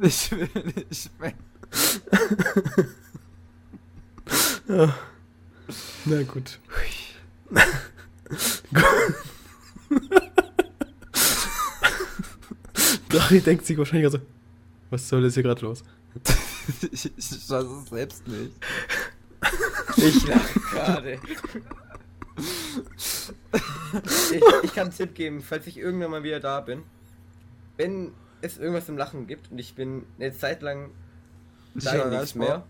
[0.00, 0.48] Äh, ich will
[0.88, 1.34] nicht mehr.
[6.04, 6.58] Na gut.
[13.08, 14.18] Dari denkt sich wahrscheinlich also,
[14.90, 15.82] was soll das hier gerade los?
[16.92, 17.04] Ich,
[17.50, 18.52] weiß es selbst nicht.
[19.96, 21.18] Ich lache gerade.
[24.32, 26.82] Ich, ich kann einen Tipp geben, falls ich irgendwann mal wieder da bin.
[27.76, 30.90] Wenn es irgendwas zum Lachen gibt und ich bin eine Zeit lang
[31.74, 32.66] da nichts weiß mehr.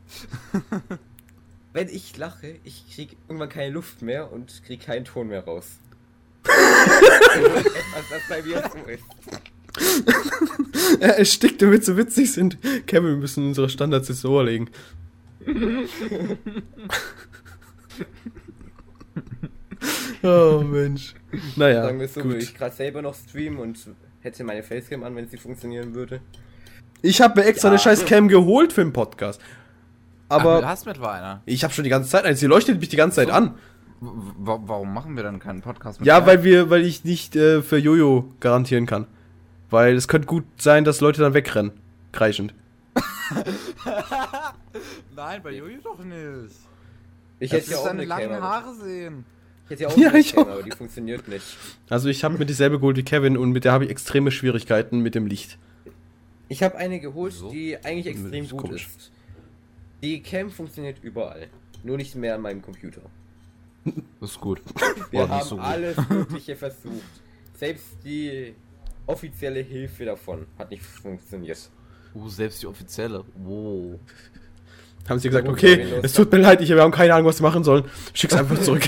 [1.72, 5.66] Wenn ich lache, ich krieg irgendwann keine Luft mehr und krieg keinen Ton mehr raus.
[6.42, 9.04] Etwas, was bei mir so ist.
[11.00, 12.58] Er erstickt, damit so witzig sind.
[12.86, 14.68] Kevin, wir müssen unsere Standards jetzt so legen.
[20.22, 21.14] oh Mensch.
[21.56, 22.42] Naja, Sagen wir es so, würde gut.
[22.42, 23.78] ich gerade selber noch streamen und
[24.20, 26.20] hätte meine Facecam an, wenn sie funktionieren würde.
[27.02, 27.72] Ich habe mir extra Ja.
[27.72, 29.40] eine scheiß Cam geholt für den Podcast.
[30.28, 31.42] Aber du Aber hast mittlerweile einer.
[31.46, 32.40] ich habe schon die ganze Zeit eins.
[32.40, 33.34] Sie leuchtet mich die ganze Zeit So.
[33.34, 33.54] an.
[34.00, 34.06] W
[34.38, 37.62] wa- warum machen wir dann keinen Podcast mit Ja, weil wir, weil ich nicht äh,
[37.62, 39.06] für Jojo garantieren kann.
[39.70, 41.72] Weil es könnte gut sein, dass Leute dann wegrennen.
[42.12, 42.54] Kreischend.
[45.14, 46.54] Nein, bei Jojo doch nicht.
[47.38, 49.24] Ich hätte ja auch deine eine langen Cam, aber- Haare sehen.
[49.64, 50.36] Ich hätte ja auch Ja, eine auch.
[50.52, 51.44] aber die funktioniert nicht.
[51.88, 54.98] Also ich habe mir dieselbe geholt wie Kevin und mit der habe ich extreme Schwierigkeiten
[55.00, 55.58] mit dem Licht.
[56.48, 57.50] Ich habe eine geholt, Wieso?
[57.50, 58.88] die eigentlich extrem ist gut komisch.
[58.96, 59.12] ist.
[60.02, 61.46] Die Cam funktioniert überall.
[61.84, 63.02] Nur nicht mehr an meinem Computer.
[64.20, 64.60] Das ist gut.
[65.10, 65.64] Wir Boah, haben so gut.
[65.64, 66.92] alles Mögliche versucht.
[67.56, 68.54] Selbst die
[69.10, 71.70] offizielle Hilfe davon hat nicht funktioniert.
[72.14, 73.24] Uh, selbst die offizielle.
[73.36, 73.98] Wow.
[75.08, 77.40] Haben sie gesagt, gut, okay, es tut mir leid, ich, wir haben keine Ahnung, was
[77.40, 77.84] wir machen sollen.
[78.14, 78.82] Schick's einfach zurück.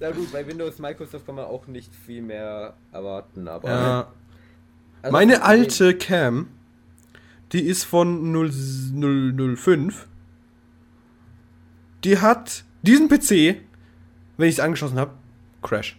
[0.00, 3.68] Na gut, bei Windows Microsoft kann man auch nicht viel mehr erwarten, aber.
[3.68, 4.12] ja.
[5.02, 6.48] Also Meine von dem- alte Cam,
[7.52, 8.50] die ist von 0,
[9.56, 10.06] 005.
[12.04, 13.60] Die hat diesen PC,
[14.36, 15.12] wenn ich es angeschlossen habe,
[15.62, 15.98] Crash.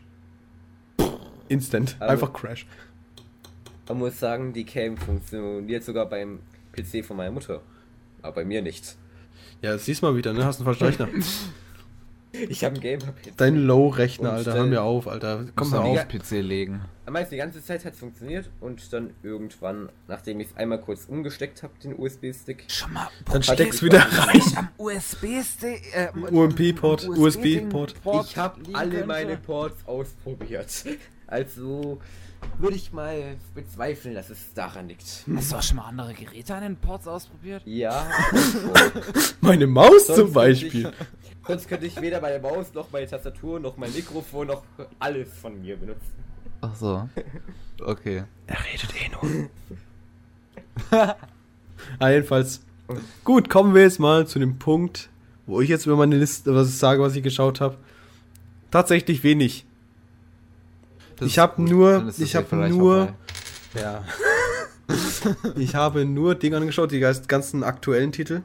[1.50, 1.98] Instant.
[2.00, 2.66] Also- Einfach Crash.
[3.90, 6.40] Man muss sagen, die Cam funktioniert sogar beim
[6.72, 7.62] PC von meiner Mutter.
[8.22, 8.96] Aber bei mir nicht.
[9.62, 10.46] Ja, siehst mal wieder, ne?
[10.46, 11.10] Hast einen falschen Rechner.
[12.32, 13.38] Ich habe einen Gamer-PC.
[13.38, 14.54] Dein Low-Rechner, Alter.
[14.54, 15.46] Hör mir auf, Alter.
[15.56, 16.08] Komm mal auf.
[16.08, 16.82] PC legen.
[17.08, 20.80] Am meisten die ganze Zeit hat es funktioniert und dann irgendwann, nachdem ich es einmal
[20.80, 22.66] kurz umgesteckt habe, den USB-Stick.
[22.68, 23.08] Schon mal.
[23.32, 24.42] Dann steck's wieder rein.
[24.56, 25.92] am USB-Stick.
[25.92, 27.96] Äh, UMP-Port, USB-Port.
[28.26, 30.86] Ich habe alle meine Ports ausprobiert.
[31.32, 32.00] Also
[32.60, 35.26] würde ich mal bezweifeln, dass es daran liegt.
[35.36, 37.62] Hast du auch schon mal andere Geräte an den Ports ausprobiert?
[37.66, 38.06] Ja.
[39.42, 40.84] Meine Maus Sonst zum Beispiel.
[40.84, 44.64] Könnte ich, sonst könnte ich weder meine Maus noch meine Tastatur noch mein Mikrofon noch
[45.00, 46.14] alles von mir benutzen.
[46.62, 47.10] Ach so.
[47.82, 48.24] Okay.
[48.48, 49.50] Er redet eh nur.
[52.00, 52.62] ah, jedenfalls.
[53.24, 55.10] Gut, kommen wir jetzt mal zu dem Punkt,
[55.46, 57.78] wo ich jetzt über meine Liste was ich sage, was ich geschaut habe.
[58.72, 59.66] Tatsächlich wenig.
[61.20, 61.70] Das Ich ist hab gut.
[61.70, 63.14] nur- ich hier hab vielleicht nur-.
[63.80, 64.04] Ja.
[65.56, 68.42] ich habe nur Dinge angeschaut, die ganz- ganzen aktuellen Titel.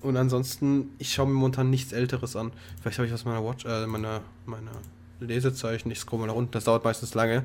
[0.00, 2.52] Und ansonsten, ich schaue mir momentan nichts Älteres an.
[2.80, 4.72] Vielleicht habe ich aus meiner Watch, äh, meiner, meiner
[5.20, 5.90] Lesezeichen.
[5.92, 7.44] Ich scroll mal nach unten, das dauert meistens lange.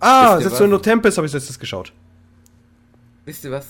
[0.00, 0.78] Ah, Wisst ihr Setsuna was?
[0.78, 1.92] no Tempest habe ich letztes geschaut.
[3.24, 3.68] Wisst ihr was?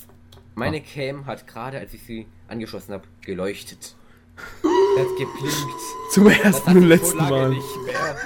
[0.55, 3.95] Meine Cam hat gerade, als ich sie angeschlossen habe, geleuchtet.
[4.99, 5.81] Hat geblinkt.
[6.13, 7.49] Zum Das ersten und letzten lange Mal.
[7.51, 8.17] nicht mehr.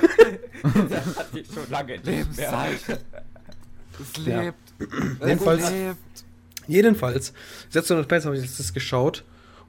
[0.88, 2.66] das hatte ich schon lange nicht mehr.
[4.00, 4.40] Es Ja.
[4.42, 4.58] lebt.
[5.26, 5.96] Jedenfalls- Es lebt.
[6.66, 7.32] Jedenfalls,
[7.70, 9.24] Setsuna no Tempest habe ich letztes geschaut.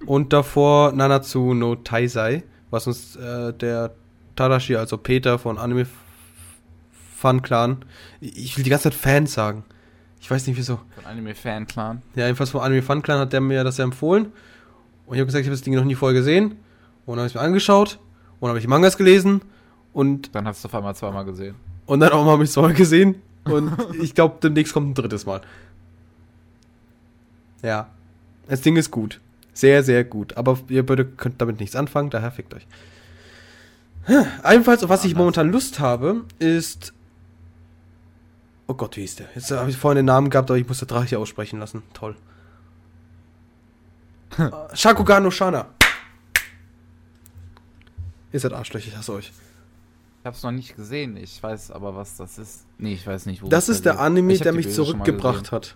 [0.06, 3.94] Und davor Nanatsu no Taisai, was uns äh, der
[4.36, 5.90] Tadashi, also Peter von Anime F-
[7.18, 7.84] Fun Clan,
[8.22, 9.64] ich will die ganze Zeit Fans sagen.
[10.22, 10.80] Ich weiß nicht wieso.
[10.96, 12.02] Von Anime Fan Clan.
[12.16, 14.32] Ja, jedenfalls von Anime Fun Clan hat der mir das ja empfohlen.
[15.06, 16.58] Und ich habe gesagt, ich habe das Ding noch nie vorher gesehen.
[17.10, 17.98] Und dann habe ich es mir angeschaut.
[18.40, 19.42] Und dann habe ich die Mangas gelesen.
[19.94, 21.56] Und, Dann hast du auf einmal zweimal gesehen.
[21.88, 23.20] und dann auch mal mich zweimal gesehen.
[23.46, 25.42] Und ich glaube, demnächst kommt ein drittes Mal.
[27.64, 27.90] Ja.
[28.48, 29.20] Das Ding ist gut.
[29.54, 30.38] Sehr, sehr gut.
[30.38, 32.68] Aber ihr beide könnt damit nichts anfangen, daher fickt euch.
[34.48, 35.18] Ebenfalls, auf was ich Anders.
[35.18, 36.94] momentan Lust habe, ist.
[38.68, 39.30] Oh Gott, wie hieß der?
[39.34, 41.82] Jetzt habe ich vorhin den Namen gehabt, aber ich muss der Drache aussprechen lassen.
[41.94, 42.16] Toll.
[44.38, 45.66] Äh, Shakugan no Shana.
[48.32, 49.32] Ihr seid Arschlöcher, ich hasse euch.
[50.22, 52.66] Ich hab's noch nicht gesehen, ich weiß aber, was das ist.
[52.78, 53.48] Nee, ich weiß nicht, wo.
[53.48, 54.04] Das ist der liegt.
[54.04, 55.76] Anime, Ich hab der mich Bilder zurückgebracht hat.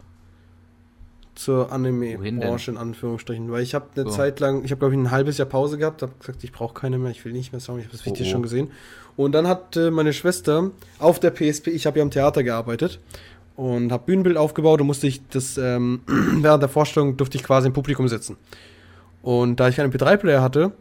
[1.36, 1.72] Zur?
[1.72, 3.52] Anime-Branche in Anführungsstrichen.
[3.52, 4.12] Weil ich habe eine So.
[4.16, 6.74] Zeit lang, ich habe glaube ich ein halbes Jahr Pause gehabt, habe gesagt, ich brauche
[6.76, 8.32] keine mehr, ich will nicht mehr sagen, ich habe das Oh, Wichtige oh.
[8.32, 8.70] schon gesehen.
[9.16, 10.70] Und dann hat äh, meine Schwester
[11.00, 13.00] auf der PSP, ich habe ja am Theater gearbeitet
[13.56, 17.68] und habe Bühnenbild aufgebaut und musste ich das, ähm, während der Vorstellung durfte ich quasi
[17.68, 18.38] im Publikum sitzen.
[19.24, 20.74] Und da ich keinen MP3-Player hatte,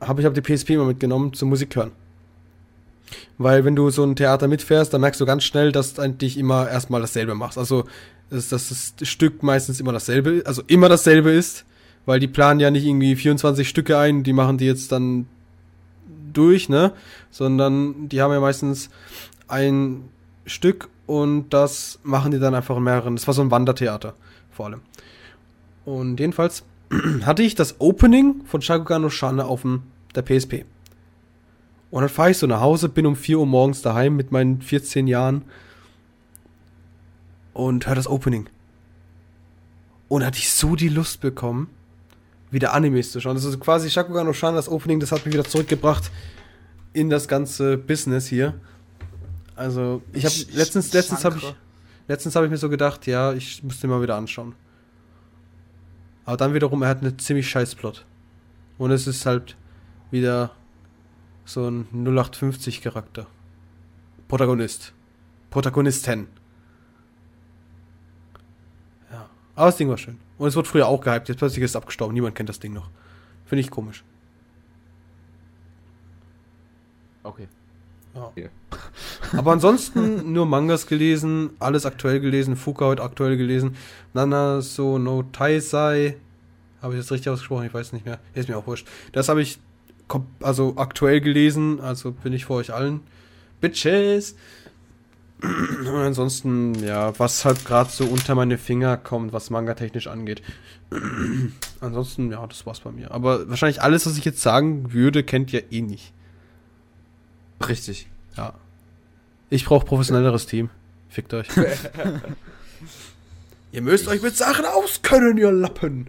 [0.00, 1.92] habe ich hab die PSP immer mitgenommen zum Musik hören.
[3.38, 6.38] Weil wenn du so ein Theater mitfährst, dann merkst du ganz schnell, dass du eigentlich
[6.38, 7.58] immer erstmal dasselbe machst.
[7.58, 7.84] Also,
[8.30, 11.64] dass, das Stück meistens immer dasselbe, also immer dasselbe ist,
[12.06, 15.26] weil die planen ja nicht irgendwie 24 Stücke ein, die machen die jetzt dann
[16.32, 16.92] durch, ne?
[17.30, 18.90] Sondern die haben ja meistens
[19.48, 20.04] ein
[20.46, 23.16] Stück und das machen die dann einfach in mehreren.
[23.16, 24.14] Das war so ein Wandertheater,
[24.52, 24.80] vor allem.
[25.84, 26.62] Und jedenfalls
[27.22, 29.82] hatte ich das Opening von Shakugan no Shane auf dem,
[30.14, 30.64] der PSP.
[31.90, 34.62] Und dann fahre ich so nach Hause, bin um 4 Uhr morgens daheim mit meinen
[34.62, 35.42] 14 Jahren
[37.52, 38.48] und höre das Opening.
[40.08, 41.68] Und hatte ich so die Lust bekommen,
[42.50, 43.34] wieder Animes zu schauen.
[43.34, 46.10] Das ist quasi Shakugan no Shane, das Opening, das hat mich wieder zurückgebracht
[46.92, 48.54] in das ganze Business hier.
[49.54, 51.54] Also, ich habe letztens, letztens habe ich,
[52.08, 54.54] letztens habe ich mir so gedacht, ja, ich müsste mal wieder anschauen.
[56.24, 58.06] Aber dann wiederum, er hat eine ziemlich scheiß Plot.
[58.78, 59.56] Und es ist halt
[60.10, 60.52] wieder
[61.44, 63.26] so ein 0850 Charakter.
[64.28, 64.92] Protagonist.
[65.50, 66.28] Protagonisten.
[69.10, 69.28] Ja.
[69.56, 70.18] Aber das Ding war schön.
[70.38, 72.14] Und es wurde früher auch gehypt, jetzt plötzlich ist es abgestorben.
[72.14, 72.90] Niemand kennt das Ding noch.
[73.44, 74.04] Finde ich komisch.
[77.22, 77.48] Okay.
[78.14, 78.32] Ja.
[78.36, 78.48] Ja.
[79.38, 83.76] Aber ansonsten nur Mangas gelesen, alles aktuell gelesen, Fuka heute aktuell gelesen,
[84.14, 86.16] Nana so no Taisai,
[86.82, 87.66] habe ich das richtig ausgesprochen?
[87.66, 88.18] Ich weiß nicht mehr.
[88.34, 88.86] Ist mir auch wurscht.
[89.12, 89.58] Das habe ich
[90.40, 93.00] also aktuell gelesen, also bin ich vor euch allen.
[93.60, 94.34] Bitches!
[95.42, 100.42] Und ansonsten, ja, was halt gerade so unter meine Finger kommt, was manga-technisch angeht.
[101.80, 103.10] ansonsten, ja, das war's bei mir.
[103.10, 106.12] Aber wahrscheinlich alles, was ich jetzt sagen würde, kennt ihr eh nicht.
[107.68, 108.08] Richtig.
[108.36, 108.54] Ja.
[109.50, 110.70] Ich brauche professionelleres Team.
[111.08, 111.48] Fickt euch.
[113.72, 116.08] ihr müsst euch mit Sachen auskennen, ihr Lappen.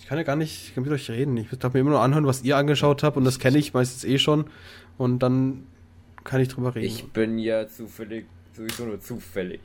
[0.00, 1.36] Ich kann ja gar nicht ich kann mit euch reden.
[1.36, 4.04] Ich darf mir immer nur anhören, was ihr angeschaut habt und das kenne ich meistens
[4.04, 4.46] eh schon.
[4.98, 5.66] Und dann
[6.24, 6.86] kann ich drüber reden.
[6.86, 8.26] Ich bin ja zufällig,
[8.56, 9.60] sowieso nur zufällig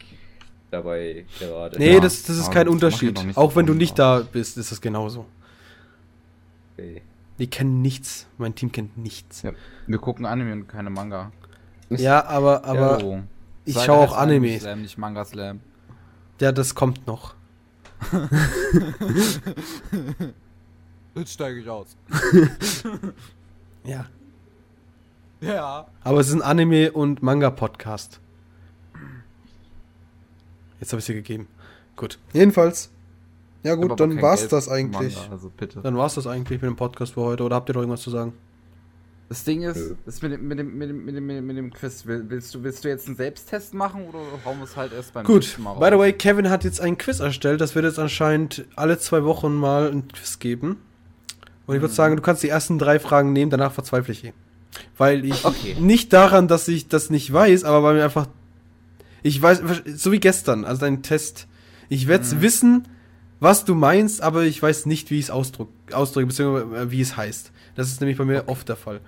[0.72, 1.78] dabei gerade.
[1.78, 3.20] nee, Ja, das, das ist aber kein Unterschied.
[3.36, 5.26] Auch wenn du nicht da bist, ist das genauso.
[6.78, 7.02] Okay.
[7.40, 8.28] Die kennen nichts.
[8.38, 9.42] Mein Team kennt nichts.
[9.42, 9.52] Ja.
[9.88, 11.32] Wir gucken Anime und keine Manga.
[11.90, 13.20] Ja, aber, aber Oh.
[13.66, 14.62] ich Sei schaue auch Animes.
[14.62, 15.62] Slam, nicht Manga Slam.
[16.40, 17.34] Ja, das kommt noch.
[21.16, 21.96] Jetzt steige ich aus.
[23.86, 24.06] Ja.
[25.40, 25.88] Ja.
[26.04, 28.20] Aber es ist ein Anime- und Manga-Podcast.
[30.82, 31.48] Jetzt habe ich sie gegeben.
[31.96, 32.20] Gut.
[32.34, 32.92] Jedenfalls.
[33.64, 35.16] Ja gut, dann war's Geld das eigentlich.
[35.18, 35.82] Manga, also bitte.
[35.82, 37.44] Dann war's das eigentlich mit dem Podcast für heute.
[37.44, 38.34] Oder habt ihr noch irgendwas zu sagen?
[39.28, 39.96] Das Ding ist, Nö.
[40.08, 42.64] ist mit, dem, mit, dem, mit, dem, mit, dem, mit dem- Quiz, Will- willst du,
[42.64, 45.42] willst du jetzt einen Selbsttest machen oder hauen wir es halt erst beim Gut.
[45.42, 46.00] nächsten Mal By the raus?
[46.00, 47.62] way, Kevin hat jetzt ein Quiz erstellt.
[47.62, 50.78] Das wird jetzt anscheinend alle zwei Wochen mal ein Quiz geben.
[51.68, 51.96] Und ich würde Mhm.
[51.96, 54.34] sagen, du kannst die ersten drei Fragen nehmen, danach verzweifle ich eh.
[54.98, 55.76] Weil ich Okay.
[55.80, 58.28] nicht daran, dass ich das nicht weiß, aber weil mir einfach.
[59.22, 59.62] Ich weiß,
[59.96, 61.46] so wie gestern, also dein Test.
[61.90, 62.42] Ich werde Mhm.
[62.42, 62.88] wissen,
[63.40, 65.72] was du meinst, aber ich weiß nicht, wie ich es ausdrücke,
[66.26, 67.52] beziehungsweise äh, wie es heißt.
[67.76, 69.02] Das ist nämlich bei mir oft der Fall.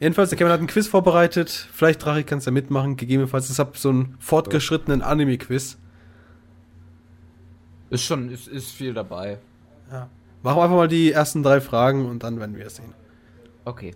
[0.00, 1.48] Jedenfalls, der Kevin hat ein Quiz vorbereitet.
[1.72, 2.96] Vielleicht, Drachi, kannst du ja mitmachen.
[2.96, 5.78] Gegebenenfalls, ich habe so einen fortgeschrittenen Anime-Quiz.
[7.90, 9.38] Ist schon, ist, ist viel dabei.
[9.90, 10.10] Ja.
[10.42, 12.92] Machen wir einfach mal die ersten drei Fragen und dann werden wir es sehen.
[13.64, 13.94] Okay.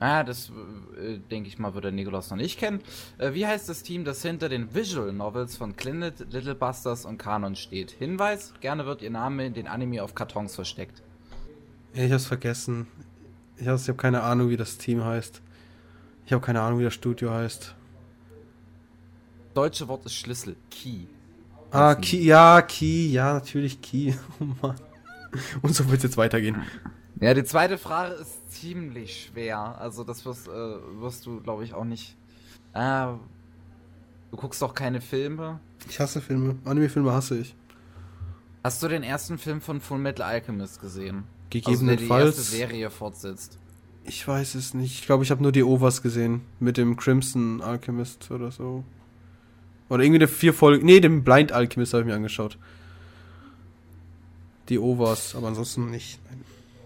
[0.00, 0.50] Ah, das
[0.98, 2.80] äh, denke ich mal, wird der Nikolaus noch nicht kennen.
[3.18, 7.18] Äh, wie heißt das Team, das hinter den Visual Novels von Clint, Little Busters und
[7.18, 7.90] Kanon steht?
[7.90, 11.02] Hinweis: Gerne wird ihr Name in den Anime auf Kartons versteckt.
[11.92, 12.86] Ich hab's vergessen.
[13.58, 15.42] Ich habe hab keine Ahnung, wie das Team heißt.
[16.24, 17.74] Ich habe keine Ahnung, wie das Studio heißt.
[19.52, 20.56] Deutsche Wort ist Schlüssel.
[20.70, 21.06] Key.
[21.72, 22.24] Ah, die.
[22.24, 24.14] ja, Ki, ja, natürlich Ki.
[24.40, 24.76] Oh Mann.
[25.60, 26.62] Und so wird's jetzt weitergehen.
[27.20, 29.78] Ja, die zweite Frage ist ziemlich schwer.
[29.78, 30.50] Also, das wirst, äh,
[31.00, 32.16] wirst du, glaube ich, auch nicht.
[32.72, 33.14] Ah,
[34.30, 35.60] du guckst doch keine Filme.
[35.88, 36.56] Ich hasse Filme.
[36.64, 37.54] Anime-Filme hasse ich.
[38.62, 41.16] Hast du den ersten Film von Full Metal Alchemist gesehen?
[41.16, 42.36] Also, der die Gegebenenfalls.
[42.36, 43.58] erste Serie fortsetzt.
[44.04, 45.00] Ich weiß es nicht.
[45.00, 46.42] Ich glaube, ich habe nur die Overs gesehen.
[46.58, 48.84] Mit dem Crimson Alchemist oder so.
[49.88, 50.86] Oder irgendwie der vier Folgen.
[50.86, 52.58] Nee, den Blind Alchemist habe ich mir angeschaut.
[54.68, 56.20] Die Overs, aber ansonsten nicht.
[56.30, 56.39] Nein.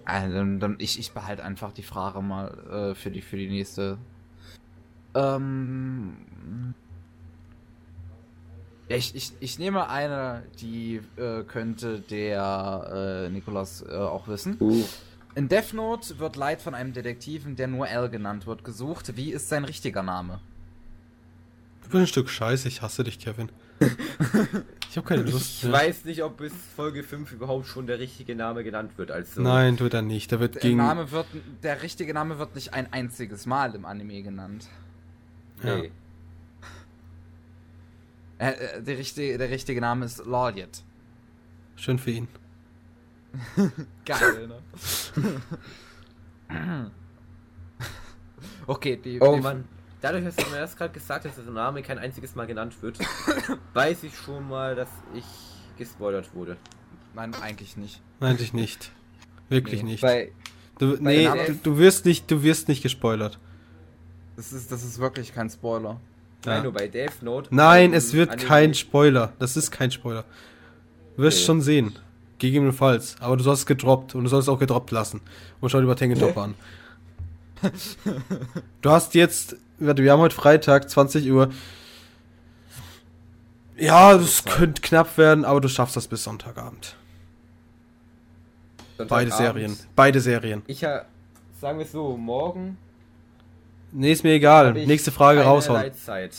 [0.05, 3.49] Also, dann, dann ich, ich behalte einfach die Frage mal äh, für, die, für die
[3.49, 3.99] nächste.
[5.15, 6.75] Ähm.
[8.89, 14.57] ja, Ich, ich, ich nehme eine, die äh, könnte der äh, Nikolas äh, auch wissen.
[14.61, 14.85] Uh.
[15.37, 19.17] In Death Note wird Light von einem Detektiven, der nur L genannt wird, gesucht.
[19.17, 20.41] Wie ist sein richtiger Name?
[21.83, 23.51] Du bist ein Stück Scheiße, ich hasse dich, Kevin.
[24.95, 25.57] ich habe keine Lust.
[25.57, 25.73] Ich mehr.
[25.73, 29.11] weiß nicht, ob bis Folge 5 überhaupt schon der richtige Name genannt wird.
[29.11, 30.31] Also Nein, tut er nicht.
[30.31, 30.77] Der wird Der, gegen.
[30.77, 31.27] Name wird,
[31.65, 34.69] der richtige Name wird nicht ein einziges Mal im Anime genannt.
[35.65, 35.79] Ja.
[35.79, 35.91] Nee.
[38.39, 40.85] Äh, äh, der, richtige, der richtige Name ist Lawliet.
[41.75, 42.29] Schön für ihn.
[44.05, 44.63] Geil, ne?
[48.69, 49.21] okay, die.
[49.21, 49.65] Oh die, Mann.
[50.05, 52.75] Dadurch, dass du mir das gerade gesagt hast, dass der Name kein einziges Mal genannt
[52.83, 52.99] wird,
[53.75, 55.25] weiß ich schon mal, dass ich
[55.79, 56.57] gespoilert wurde.
[57.15, 58.01] Nein, eigentlich nicht.
[58.21, 58.93] Eigentlich nicht.
[59.49, 60.03] Wirklich Nee, nicht.
[60.03, 60.31] Bei,
[60.79, 63.39] Du, nee, Name- du, du wirst nicht, du wirst nicht gespoilert.
[64.37, 66.01] Das ist, das ist wirklich kein Spoiler.
[66.45, 66.53] Ja.
[66.55, 67.49] Nein, nur bei Death Note.
[67.55, 69.33] Nein, es wird Anime- kein Spoiler.
[69.39, 70.25] Das ist kein Spoiler.
[71.17, 71.47] Du wirst Okay.
[71.47, 71.99] schon sehen.
[72.39, 73.17] Gegebenenfalls.
[73.21, 75.21] Aber du sollst es gedroppt und du sollst es auch gedroppt lassen.
[75.61, 76.55] Und schau dir mal Tangetop an.
[78.83, 81.51] Du hast jetzt, warte, wir haben heute Freitag, 20 Uhr.
[83.77, 86.97] Ja, das könnte knapp werden, aber du schaffst das bis Sonntagabend.
[88.97, 89.37] Beide Sonntagabend.
[89.37, 89.77] Serien.
[89.97, 90.63] Beide Serien.
[90.67, 91.05] Ich ha,
[91.61, 92.79] sagen wir es so, morgen.
[93.91, 94.73] Nee, ist mir egal.
[94.73, 95.83] Nächste Frage raushauen.
[95.83, 96.35] Leitzeit.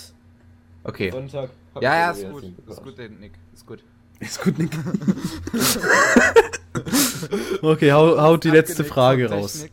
[0.84, 1.12] Okay.
[1.12, 1.50] Sonntag.
[1.82, 2.44] Ja, ja, ist gut.
[2.68, 3.34] Ist gut, Nick.
[3.54, 3.84] Ist gut.
[4.20, 4.72] Ist gut, Nick.
[7.62, 9.66] okay, hau, hau die letzte Frage raus.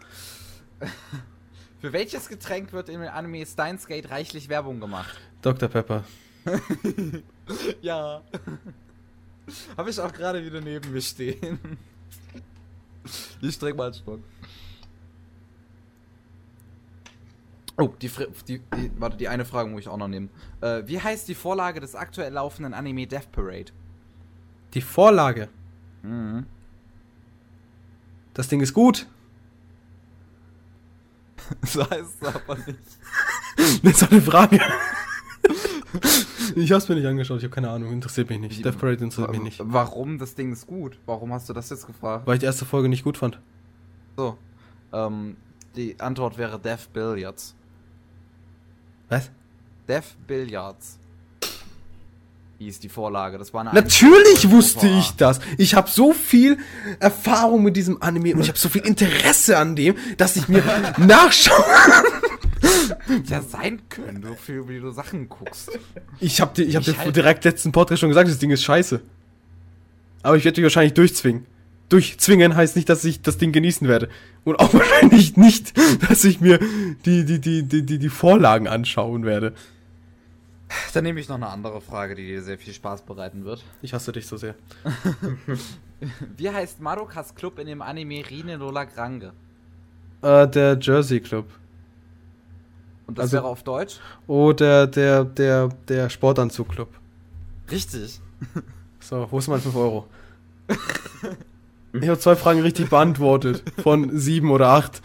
[1.82, 5.20] Für welches Getränk wird im Anime Steins Gate reichlich Werbung gemacht?
[5.42, 5.68] Dr.
[5.68, 6.04] Pepper.
[7.82, 8.22] Ja.
[9.76, 11.58] Habe ich auch gerade wieder neben mir stehen.
[13.40, 14.20] Ich streck mal einen Stock.
[17.76, 18.08] Oh, die,
[18.46, 20.30] die, die, warte, die eine Frage muss ich auch noch nehmen.
[20.60, 23.72] Äh, wie heißt die Vorlage des aktuell laufenden Anime Death Parade?
[24.74, 25.48] Die Vorlage.
[26.02, 26.46] Mhm.
[28.34, 29.08] Das Ding ist gut.
[31.66, 32.78] So heißt es aber nicht.
[33.82, 34.60] Das ist eine Frage.
[36.56, 38.64] ich hab's mir nicht angeschaut, ich habe keine Ahnung, interessiert mich nicht.
[38.64, 39.60] Death Parade interessiert mich nicht.
[39.62, 40.98] Warum das Ding ist gut?
[41.04, 42.26] Warum hast du das jetzt gefragt?
[42.26, 43.38] Weil ich die erste Folge nicht gut fand.
[44.16, 44.38] So.
[44.92, 45.36] Ähm,
[45.76, 47.54] die Antwort wäre Death Billiards.
[49.08, 49.30] Was?
[49.86, 50.98] Death Billiards.
[52.64, 53.38] Hieß die Vorlage.
[53.38, 55.40] Das war eine Natürlich wusste ich das.
[55.58, 56.58] Ich habe so viel
[57.00, 60.62] Erfahrung mit diesem Anime und ich habe so viel Interesse an dem, dass ich mir
[60.98, 61.64] nachschaue.
[63.28, 65.70] Ja, sein können, so viel, wie du Sachen guckst.
[66.20, 68.50] Ich habe dir, ich hab Ich dir halt- direkt letzten Podcast schon gesagt, das Ding
[68.50, 69.00] ist scheiße.
[70.22, 71.46] Aber ich werde dich wahrscheinlich durchzwingen.
[71.88, 74.08] Durchzwingen heißt nicht, dass ich das Ding genießen werde.
[74.44, 75.72] Und auch wahrscheinlich nicht,
[76.08, 76.58] dass ich mir
[77.04, 79.52] die, die, die, die, die, die Vorlagen anschauen werde.
[80.94, 83.64] Dann nehme ich noch eine andere Frage, die dir sehr viel Spaß bereiten wird.
[83.82, 84.54] Ich hasse dich so sehr.
[86.36, 89.32] Wie heißt Madokas Club in dem Anime Rine Lola Grange?
[90.22, 91.46] Äh, der Jersey Club.
[93.06, 93.98] Und das Also- wäre auf Deutsch?
[94.26, 96.88] Oh, der, der, der, der Sportanzug Club.
[97.70, 98.20] Richtig.
[99.00, 100.06] So, wo ist mein 5 Euro?
[101.92, 103.64] Ich habe zwei Fragen richtig beantwortet.
[103.82, 105.02] Von sieben oder acht.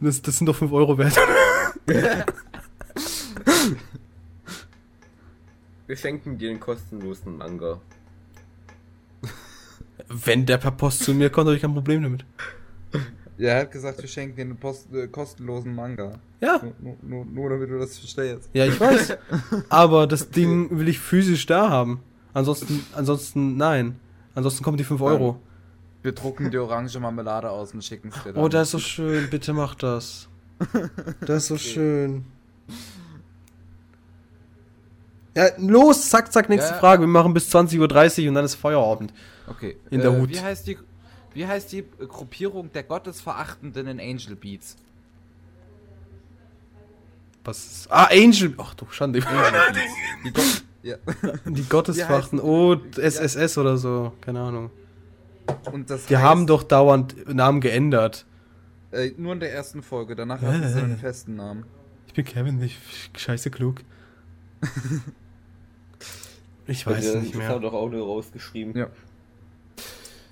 [0.00, 1.14] Das, das sind doch 5 Euro wert.
[5.86, 7.80] Wir schenken dir den kostenlosen Manga.
[10.08, 12.24] Wenn der per Post zu mir kommt, habe ich kein Problem damit.
[13.38, 16.18] Ja, er hat gesagt, wir schenken dir einen post äh, kostenlosen Manga.
[16.40, 16.60] Ja.
[16.80, 18.48] Nur, nur, nur damit du das verstehst.
[18.54, 19.18] Ja, ich weiß.
[19.68, 22.00] Aber das Ding will ich physisch da haben.
[22.32, 23.96] Ansonsten, ansonsten, nein.
[24.34, 25.40] Ansonsten kommen die 5 Euro.
[26.02, 28.42] Wir drucken die orange Marmelade aus und schicken es dir dann.
[28.42, 29.28] Oh, das ist so schön.
[29.28, 30.28] Bitte mach das.
[31.20, 32.24] Das ist so schön.
[35.36, 36.78] Ja, los, zack, zack, nächste Ja.
[36.78, 37.02] Frage.
[37.02, 39.12] Wir machen bis 20.30 Uhr und dann ist Feierabend.
[39.46, 39.76] Okay.
[39.90, 40.30] In der äh, Hut.
[40.30, 40.78] Wie heißt die,
[41.34, 44.76] wie heißt die äh, Gruppierung der Gottesverachtenden in Angel Beats?
[47.44, 47.92] Was ist.
[47.92, 48.54] Ah, Angel.
[48.58, 49.20] Ach du Schande.
[50.24, 50.96] Die Gott ja.
[51.44, 52.38] Die Gotteswachen.
[52.38, 54.12] Wie Oh, SSS oder so.
[54.20, 54.70] Keine Ahnung.
[55.70, 58.24] Und das Die heißt, haben doch dauernd Namen geändert.
[58.90, 60.82] Äh, nur in der ersten Folge, danach hatten sie Äh.
[60.82, 61.64] einen festen Namen.
[62.08, 62.78] Ich bin Kevin, ich
[63.16, 63.82] scheiße klug.
[66.66, 67.48] Ich weiß es nicht Das mehr.
[67.48, 68.76] haben doch auch nur rausgeschrieben.
[68.76, 68.88] Ja.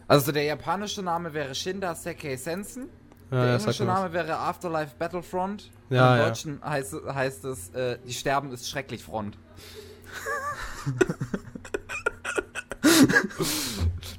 [0.09, 2.89] Also der japanische Name wäre Shinda Sekei Sensen.
[3.31, 3.85] Ja, der englische.
[3.85, 5.71] Name wäre Afterlife Battlefront.
[5.91, 6.27] Ja, Im ja.
[6.29, 9.39] Deutschen heißt, heißt es, äh, die Sterben ist schrecklich Front.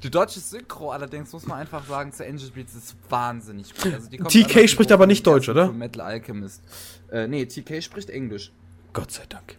[0.02, 3.92] Die deutsche Synchro allerdings, muss man einfach sagen, zu Angel Beats ist wahnsinnig gut.
[3.92, 5.72] Also die kommt TK spricht aber nicht Deutsch, oder?
[5.72, 6.62] Metal Alchemist.
[7.10, 8.52] Äh, nee, TK spricht Englisch.
[8.92, 9.56] Gott sei Dank.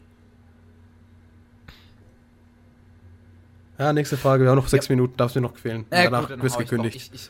[3.78, 4.44] Ja, nächste Frage.
[4.44, 5.86] Wir haben noch sechs Minuten, darfst du noch quälen.
[5.92, 6.96] Äh, Danach gut, hau du ich, doch, gekündigt.
[6.96, 7.30] ich, ich,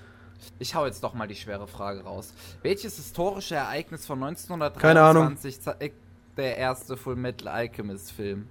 [0.60, 2.34] ich hau jetzt doch mal die schwere Frage raus.
[2.62, 5.38] Welches historische Ereignis von 1923 Keine Ahnung.
[5.38, 5.96] zeigt
[6.38, 8.48] der erste Full Metal Alchemist Film?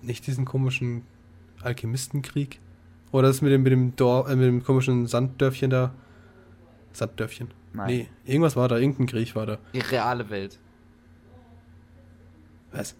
[0.00, 1.04] Nicht diesen komischen
[1.62, 2.60] Alchemistenkrieg?
[3.10, 5.92] Oder das mit dem, mit dem, Dor äh, mit dem komischen Sanddörfchen da?
[6.92, 7.50] Sanddörfchen.
[7.72, 7.86] Nein.
[7.86, 9.58] Nee, irgendwas war da, irgendein Krieg war da.
[9.74, 10.58] Die reale Welt.
[12.72, 12.94] Was?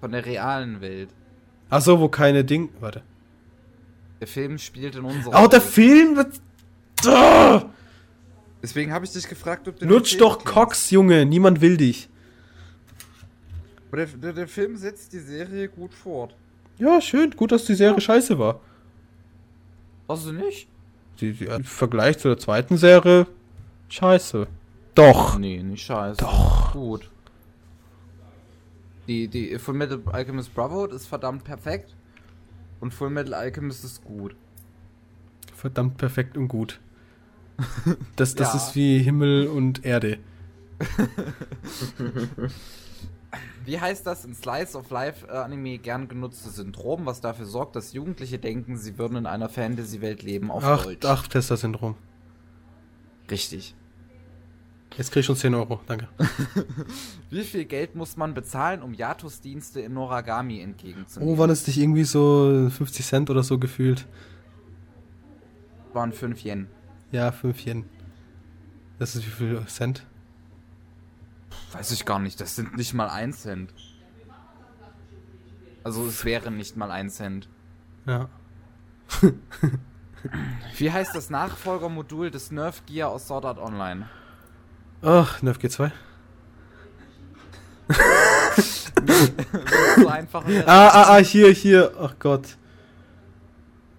[0.00, 1.10] Von der realen Welt.
[1.70, 2.68] Ach so, wo keine Ding.
[2.80, 3.02] Warte.
[4.20, 5.72] Der Film spielt in unserer Auch der Welt.
[5.72, 6.40] Film wird.
[7.06, 7.64] Ah!
[8.62, 10.52] Deswegen habe ich dich gefragt, ob du Film doch kennst.
[10.54, 11.26] Cox, Junge.
[11.26, 12.08] Niemand will dich.
[13.88, 16.34] Aber Der, der, der Film setzt die Serie gut fort.
[16.78, 17.30] Ja, schön.
[17.32, 18.60] Gut, dass die Serie scheiße war.
[20.08, 20.68] Hast du nicht?
[21.20, 23.26] Die, die, Im Vergleich zu der zweiten Serie.
[23.88, 24.46] Scheiße.
[24.94, 25.38] Doch.
[25.38, 26.18] Nee, nicht scheiße.
[26.18, 26.72] Doch.
[26.72, 27.10] Gut.
[29.06, 31.94] Die, die Full Metal Alchemist Brotherhood ist verdammt perfekt.
[32.80, 34.34] Und Full Metal Alchemist ist gut.
[35.54, 36.80] Verdammt perfekt und gut.
[38.16, 38.56] Das, das Ja.
[38.58, 40.18] ist wie Himmel und Erde.
[43.64, 47.74] Wie heißt das in Slice of Life äh, Anime gern genutzte Syndrom, was dafür sorgt,
[47.76, 51.04] dass Jugendliche denken, sie würden in einer Fantasy-Welt leben auf Ach, Deutsch?
[51.06, 51.94] ach, Tester-Syndrom.
[53.30, 53.74] Richtig.
[54.96, 55.80] Jetzt krieg ich schon 10 Euro.
[55.86, 56.08] Danke.
[57.30, 61.34] Wie viel Geld muss man bezahlen, um Yatus-Dienste in Noragami entgegenzunehmen?
[61.34, 64.06] Oh, waren es nicht irgendwie so 50 Cent oder so gefühlt?
[65.94, 66.68] waren 5 Yen.
[67.12, 67.84] Ja, 5 Yen.
[68.98, 70.06] Das ist wie viel Cent?
[71.72, 73.74] Weiß ich gar nicht, das sind nicht mal 1 Cent.
[75.82, 77.48] Also es wäre nicht mal 1 Cent.
[78.06, 78.28] Ja.
[80.76, 84.08] Wie heißt das Nachfolgermodul des Nerf Gear aus Sword Art Online?
[85.06, 85.90] Ach, Nerf G2.
[89.98, 90.66] so einfach wäre.
[90.66, 91.92] Ah, ah, ah, hier, hier.
[92.00, 92.56] Ach Gott.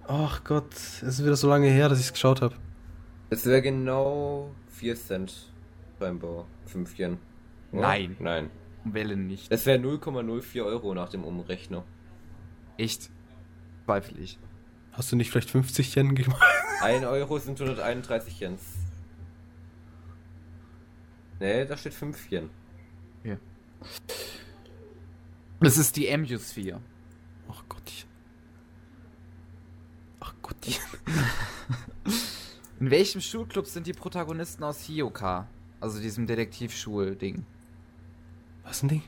[0.08, 2.56] Ach Gott, es ist wieder so lange her, dass ich es geschaut habe.
[3.30, 5.52] Das wäre genau 4 Cent
[6.00, 6.48] beim Bau.
[6.66, 7.18] 5 Yen.
[7.72, 7.82] Oder?
[7.82, 8.16] Nein.
[8.20, 8.50] Nein.
[8.84, 9.52] Welle nicht.
[9.52, 11.84] Das wäre 0,04 Euro nach dem Umrechner.
[12.78, 13.12] Echt?
[13.86, 14.40] Zweifel ich.
[14.92, 16.42] Hast du nicht vielleicht 50 Yen gemacht?
[16.82, 18.62] 1 Euro sind 131 Yens.
[21.40, 22.50] Ne, da steht 5 Yen.
[25.60, 26.82] Das ist die MU-Sphere.
[27.50, 28.10] Ach Gottchen.
[30.20, 30.84] Ach Gottchen.
[32.80, 35.48] In welchem Schulclub sind die Protagonisten aus Hioka?
[35.80, 37.46] Also diesem Detektivschul-Ding.
[38.64, 39.04] Was denn Ding?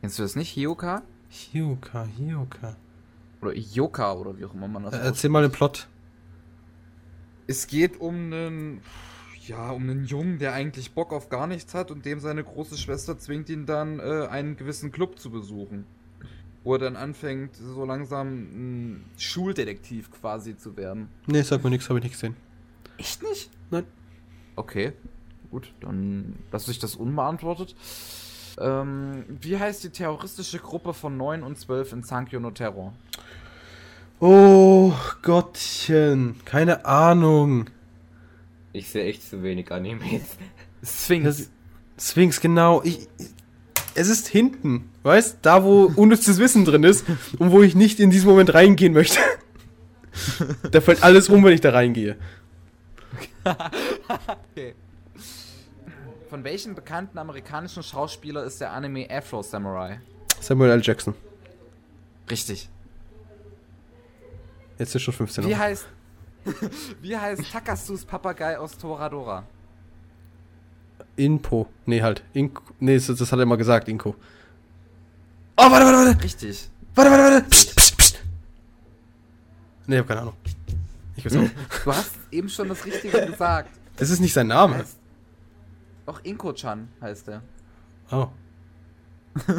[0.00, 0.50] Kennst du das nicht?
[0.50, 1.02] Hioka?
[1.28, 2.76] Hioka, Hioka.
[3.40, 5.88] Oder Ioka oder wie auch immer man das Äh, erzähl mal den Plot.
[7.46, 8.80] Es geht um einen,
[9.48, 12.76] ja, um einen Jungen, der eigentlich Bock auf gar nichts hat und dem seine große
[12.76, 15.86] Schwester zwingt ihn dann, äh, einen gewissen Club zu besuchen.
[16.64, 21.08] Wo er dann anfängt, so langsam ein Schuldetektiv quasi zu werden.
[21.26, 22.36] Nee, sag mir nichts, habe ich nicht gesehen.
[22.98, 23.50] Echt nicht?
[23.70, 23.84] Nein.
[24.56, 24.92] Okay,
[25.50, 27.74] gut, dann lasse ich das unbeantwortet.
[28.60, 32.92] Ähm, wie heißt die terroristische Gruppe von 9 und 12 in Sankyo no Terror?
[34.20, 34.92] Oh
[35.22, 36.34] Gottchen.
[36.44, 37.70] Keine Ahnung.
[38.72, 40.22] Ich sehe echt zu wenig Animes.
[40.84, 41.24] Sphinx.
[41.24, 41.50] Das-
[42.10, 42.82] Sphinx, genau.
[42.84, 43.26] Ich, ich-
[43.94, 45.38] es ist hinten, weißt?
[45.42, 47.04] Da, wo unnützes Wissen drin ist
[47.38, 49.18] und wo ich nicht in diesem Moment reingehen möchte.
[50.70, 52.16] da fällt alles um, wenn ich da reingehe.
[54.52, 54.74] Okay.
[56.30, 60.00] Von welchem bekannten amerikanischen Schauspieler ist der Anime Afro Samurai?
[60.40, 60.80] Samuel L.
[60.84, 61.14] Jackson.
[62.30, 62.68] Richtig.
[64.78, 65.58] Jetzt ist schon 15 Wie Uhr.
[65.58, 65.86] heißt
[67.02, 69.44] Wie heißt Takasus Papagei aus Toradora?
[71.16, 71.66] Inpo.
[71.86, 72.22] Nee, halt.
[72.32, 72.62] Inko.
[72.80, 74.14] Nee, das, das hat er immer gesagt, Inko.
[75.56, 76.22] Oh, warte, warte, warte.
[76.24, 76.68] Richtig.
[76.94, 77.48] Warte, warte, warte.
[77.50, 78.20] Psst, psst, psst.
[79.86, 80.34] Nee, ich hab keine Ahnung.
[81.16, 81.48] Ich weiß auch.
[81.84, 83.70] Du hast eben schon das Richtige gesagt.
[83.96, 84.76] Das ist nicht sein Name.
[84.76, 84.96] Heißt-
[86.06, 87.42] Doch Inko-chan heißt er.
[88.12, 88.28] Oh.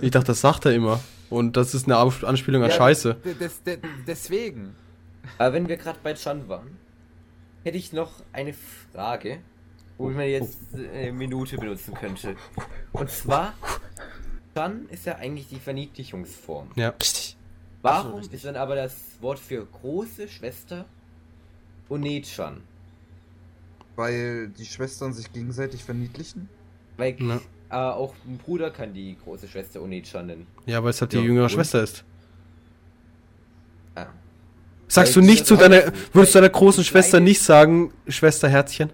[0.00, 1.00] Ich dachte, das sagt er immer.
[1.30, 3.14] Und das ist eine Anspielung an Ja, Scheiße.
[3.14, 4.74] de- des- de- deswegen.
[5.38, 6.76] Aber wenn wir gerade bei Chan waren,
[7.64, 8.54] hätte ich noch eine
[8.92, 9.38] Frage,
[9.98, 12.36] wo man jetzt eine Minute benutzen könnte.
[12.92, 13.54] Und zwar,
[14.54, 16.70] Chan ist ja eigentlich die Verniedlichungsform.
[16.76, 16.90] Ja.
[16.90, 17.36] Richtig.
[17.82, 18.34] Warum richtig.
[18.34, 20.84] ist dann aber das Wort für große Schwester
[21.88, 22.60] One-chan?
[23.94, 26.48] Weil die Schwestern sich gegenseitig verniedlichen?
[26.96, 27.40] Weil Ja.
[27.70, 30.46] äh, auch ein Bruder kann die große Schwester One-chan nennen.
[30.66, 31.50] Ja, weil es halt die Ja, jüngere und?
[31.50, 32.04] Schwester ist.
[33.94, 34.06] Ah.
[34.88, 38.48] Sagst Weil du nicht zu deiner, würdest du deiner weil großen Schwester nicht sagen, Schwester
[38.48, 38.90] Herzchen?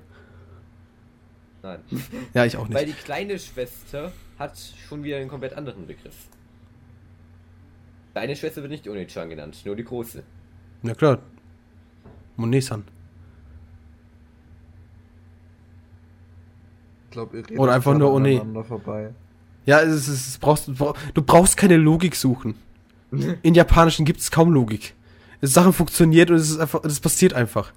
[1.62, 1.78] Nein.
[2.34, 2.98] Ja, ich auch Weil nicht.
[2.98, 4.58] die kleine Schwester hat
[4.88, 6.14] schon wieder einen komplett anderen Begriff.
[8.14, 10.22] Deine Schwester wird nicht Oni-chan genannt, nur die große.
[10.82, 11.18] Ja klar.
[12.36, 12.84] Monesan.
[17.04, 18.64] Ich glaub, ihr redet Oder einfach nur One.
[18.64, 19.10] vorbei.
[19.66, 22.54] Ja, es ist, es brauchst, du brauch- du brauchst keine Logik suchen.
[23.42, 24.94] In Japanischen gibt es kaum Logik.
[25.42, 27.72] Sachen funktioniert und es ist einfach, es passiert einfach.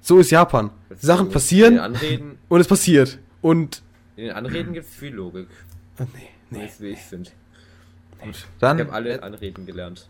[0.00, 0.70] So ist Japan.
[0.98, 3.18] Sachen passieren den Anreden, und es passiert.
[3.40, 3.82] Und.
[4.16, 5.48] in den Anreden gibt es viel Logik.
[5.98, 6.58] Oh, nee, Nee.
[6.64, 6.70] nee.
[6.78, 7.30] Wie ich finde.
[8.60, 10.08] Dann Ich habe alle Anreden gelernt.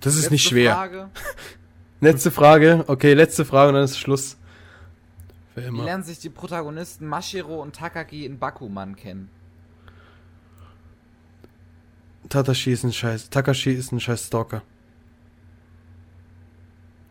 [0.00, 0.74] Das ist letzte nicht schwer.
[0.74, 1.10] Frage.
[2.02, 2.84] Letzte Frage.
[2.86, 4.38] Okay, letzte Frage und dann ist Schluss.
[5.54, 5.84] Für Wie immer.
[5.84, 9.28] lernen sich die Protagonisten Mashiro und Takagi in Bakuman kennen?
[12.28, 13.28] Tatashi ist ein scheiß.
[13.30, 14.62] Takashi ist ein scheiß Stalker.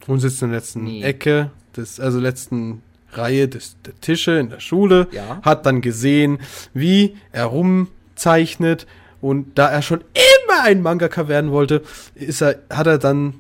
[0.10, 1.04] Und sitzt in der letzten Nee.
[1.04, 2.82] Ecke, des, also letzten
[3.14, 5.08] Reihe des, der Tische in der Schule.
[5.12, 5.40] Ja.
[5.44, 6.40] Hat dann gesehen,
[6.74, 8.88] wie er rumzeichnet.
[9.22, 11.84] Und da er schon immer ein Mangaka werden wollte,
[12.16, 13.36] ist er, hat er dann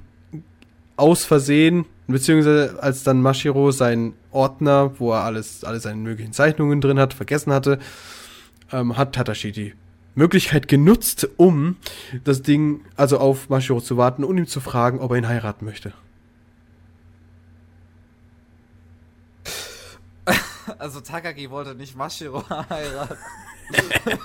[0.95, 6.81] aus Versehen, beziehungsweise als dann Mashiro seinen Ordner, wo er alles, alle seine möglichen Zeichnungen
[6.81, 7.79] drin hat, vergessen hatte,
[8.71, 9.73] ähm, hat Tatashi die
[10.15, 11.77] Möglichkeit genutzt, um
[12.25, 15.65] das Ding, also auf Mashiro zu warten und ihm zu fragen, ob er ihn heiraten
[15.65, 15.93] möchte.
[20.79, 23.17] Also Takagi wollte nicht Mashiro heiraten.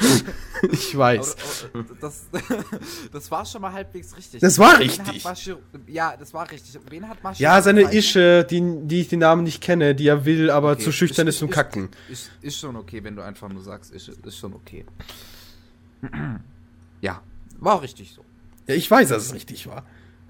[0.73, 1.37] Ich weiß.
[1.75, 2.25] Aber, aber, das,
[3.13, 4.41] das war schon mal halbwegs richtig.
[4.41, 5.23] Das war Wen richtig.
[5.23, 6.81] Mashiro, ja, das war richtig.
[6.89, 8.05] Wen hat Mashiro Ja, seine gezeichnet?
[8.05, 11.27] Ische, die, die ich den Namen nicht kenne, die er will, aber Okay, zu schüchtern
[11.27, 11.91] ist- ist zum ist- Kacken.
[12.09, 14.87] Ist, ist schon okay, wenn du einfach nur sagst, ist, ist schon okay.
[17.03, 17.21] Ja,
[17.59, 18.25] war auch richtig so.
[18.67, 19.85] Ja, ich weiß, dass es richtig war.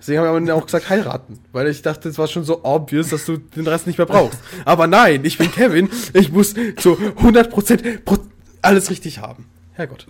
[0.04, 3.08] Deswegen habe ich aber auch gesagt heiraten, weil ich dachte, es war schon so obvious,
[3.08, 4.38] dass du den Rest nicht mehr brauchst.
[4.66, 8.18] Aber nein, ich bin Kevin, ich muss zu 100% Pro
[8.60, 9.46] alles richtig haben.
[9.72, 10.06] Herrgott.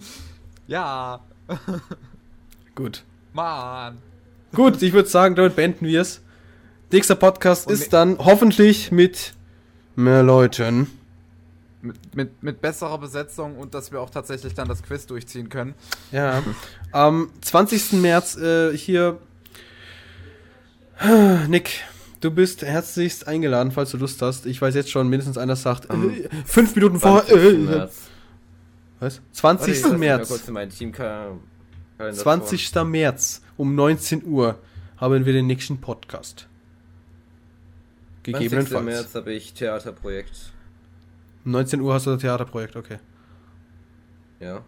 [0.66, 1.20] Ja,
[2.74, 3.04] Gut.
[3.32, 3.98] Mann.
[4.52, 6.20] Gut, ich würde sagen, damit beenden wir es.
[6.90, 9.34] Nächster Podcast Und ist dann hoffentlich mit
[9.96, 10.90] mehr Leuten.
[11.82, 15.74] Mit, mit, mit besserer Besetzung und dass wir auch tatsächlich dann das Quiz durchziehen können.
[16.12, 16.42] Ja.
[16.92, 17.94] Am 20.
[17.94, 19.18] März äh, hier.
[21.48, 21.82] Nick,
[22.20, 24.46] du bist herzlichst eingeladen, falls du Lust hast.
[24.46, 27.24] Ich weiß jetzt schon, mindestens einer sagt, Am äh, fünf Minuten vor.
[27.26, 27.36] 20.
[27.36, 28.08] Äh, März.
[29.00, 29.20] was?
[29.20, 29.74] Warte, 20.
[29.74, 30.28] ich lass mich mal März.
[30.28, 31.36] kurz in meinen Teamka-
[31.98, 32.74] Kalender 20.
[32.84, 34.58] März um 19 Uhr
[34.96, 36.40] haben wir den nächsten Podcast.
[36.40, 36.50] schauen.
[38.24, 38.40] 20.
[38.40, 38.84] Gegebenenfalls.
[38.84, 40.52] März habe ich Theaterprojekt.
[41.44, 42.98] Um 19 Uhr hast du das Theaterprojekt, okay.
[44.40, 44.62] Ja.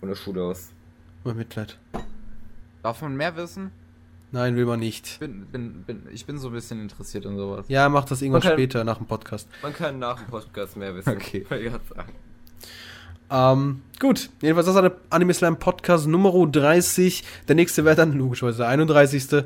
[0.00, 0.70] Von der Schule aus.
[1.22, 1.78] Mal Mitleid.
[2.82, 3.70] Darf man mehr wissen?
[4.34, 5.20] Nein, will man nicht.
[5.20, 7.66] Bin, bin, bin, ich bin so ein bisschen interessiert in sowas.
[7.68, 8.54] Ja, mach das irgendwann Okay.
[8.54, 9.48] später nach dem Podcast.
[9.62, 11.08] Man kann nach dem Podcast mehr wissen.
[11.10, 11.46] Okay.
[11.50, 12.12] Ich sagen.
[13.30, 17.22] Ähm, gut, jedenfalls das war der Anime Slam Podcast Nummer 30.
[17.46, 19.44] Der nächste wäre dann logischerweise der 31.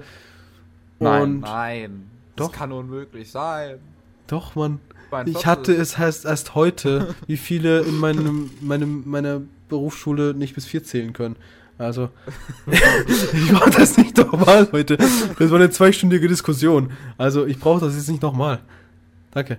[1.01, 2.10] Nein, Und nein.
[2.35, 2.55] Das Doch.
[2.55, 3.81] kann unmöglich sein.
[4.27, 4.81] doch, Mann.
[5.10, 5.36] 42.
[5.39, 10.65] Ich hatte es heißt erst heute, wie viele in meinem, meinem, meiner Berufsschule nicht bis
[10.65, 11.36] vier zählen können.
[11.79, 12.11] Also,
[12.67, 14.97] ich brauche das nicht nochmal heute.
[14.97, 16.91] Das war eine zweistündige Diskussion.
[17.17, 18.59] Also, ich brauche das jetzt nicht nochmal.
[19.31, 19.59] Danke.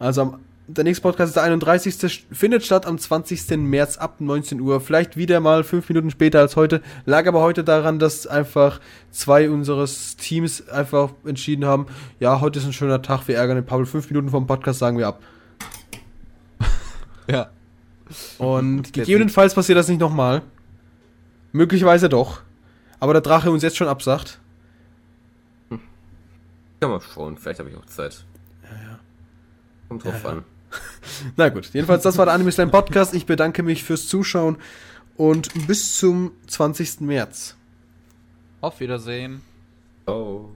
[0.00, 2.26] Also, am, der nächste Podcast ist der 31.
[2.32, 3.56] findet statt am 20.
[3.58, 4.80] März ab 19 Uhr.
[4.80, 6.82] Vielleicht wieder mal fünf Minuten später als heute.
[7.04, 8.80] Lag aber heute daran, dass einfach
[9.12, 11.86] zwei unseres Teams einfach entschieden haben,
[12.18, 13.86] ja, heute ist ein schöner Tag, wir ärgern den Paul.
[13.86, 15.20] Fünf Minuten vom Podcast sagen wir ab.
[17.30, 17.50] Ja.
[18.38, 20.42] Und gegebenenfalls passiert das nicht nochmal.
[21.56, 22.42] Möglicherweise doch.
[23.00, 24.38] Aber der Drache uns jetzt schon absagt.
[26.80, 27.38] Kann man schauen.
[27.38, 28.24] Vielleicht habe ich auch Zeit.
[28.62, 28.98] Ja, ja.
[29.88, 30.36] Kommt drauf Ja, ja.
[30.36, 30.44] an.
[31.36, 33.14] Na gut, jedenfalls, das war der Anime Slam Podcast.
[33.14, 34.58] Ich bedanke mich fürs Zuschauen
[35.16, 37.00] und bis zum 20.
[37.00, 37.56] März.
[38.60, 39.40] Auf Wiedersehen.
[40.06, 40.50] Oh.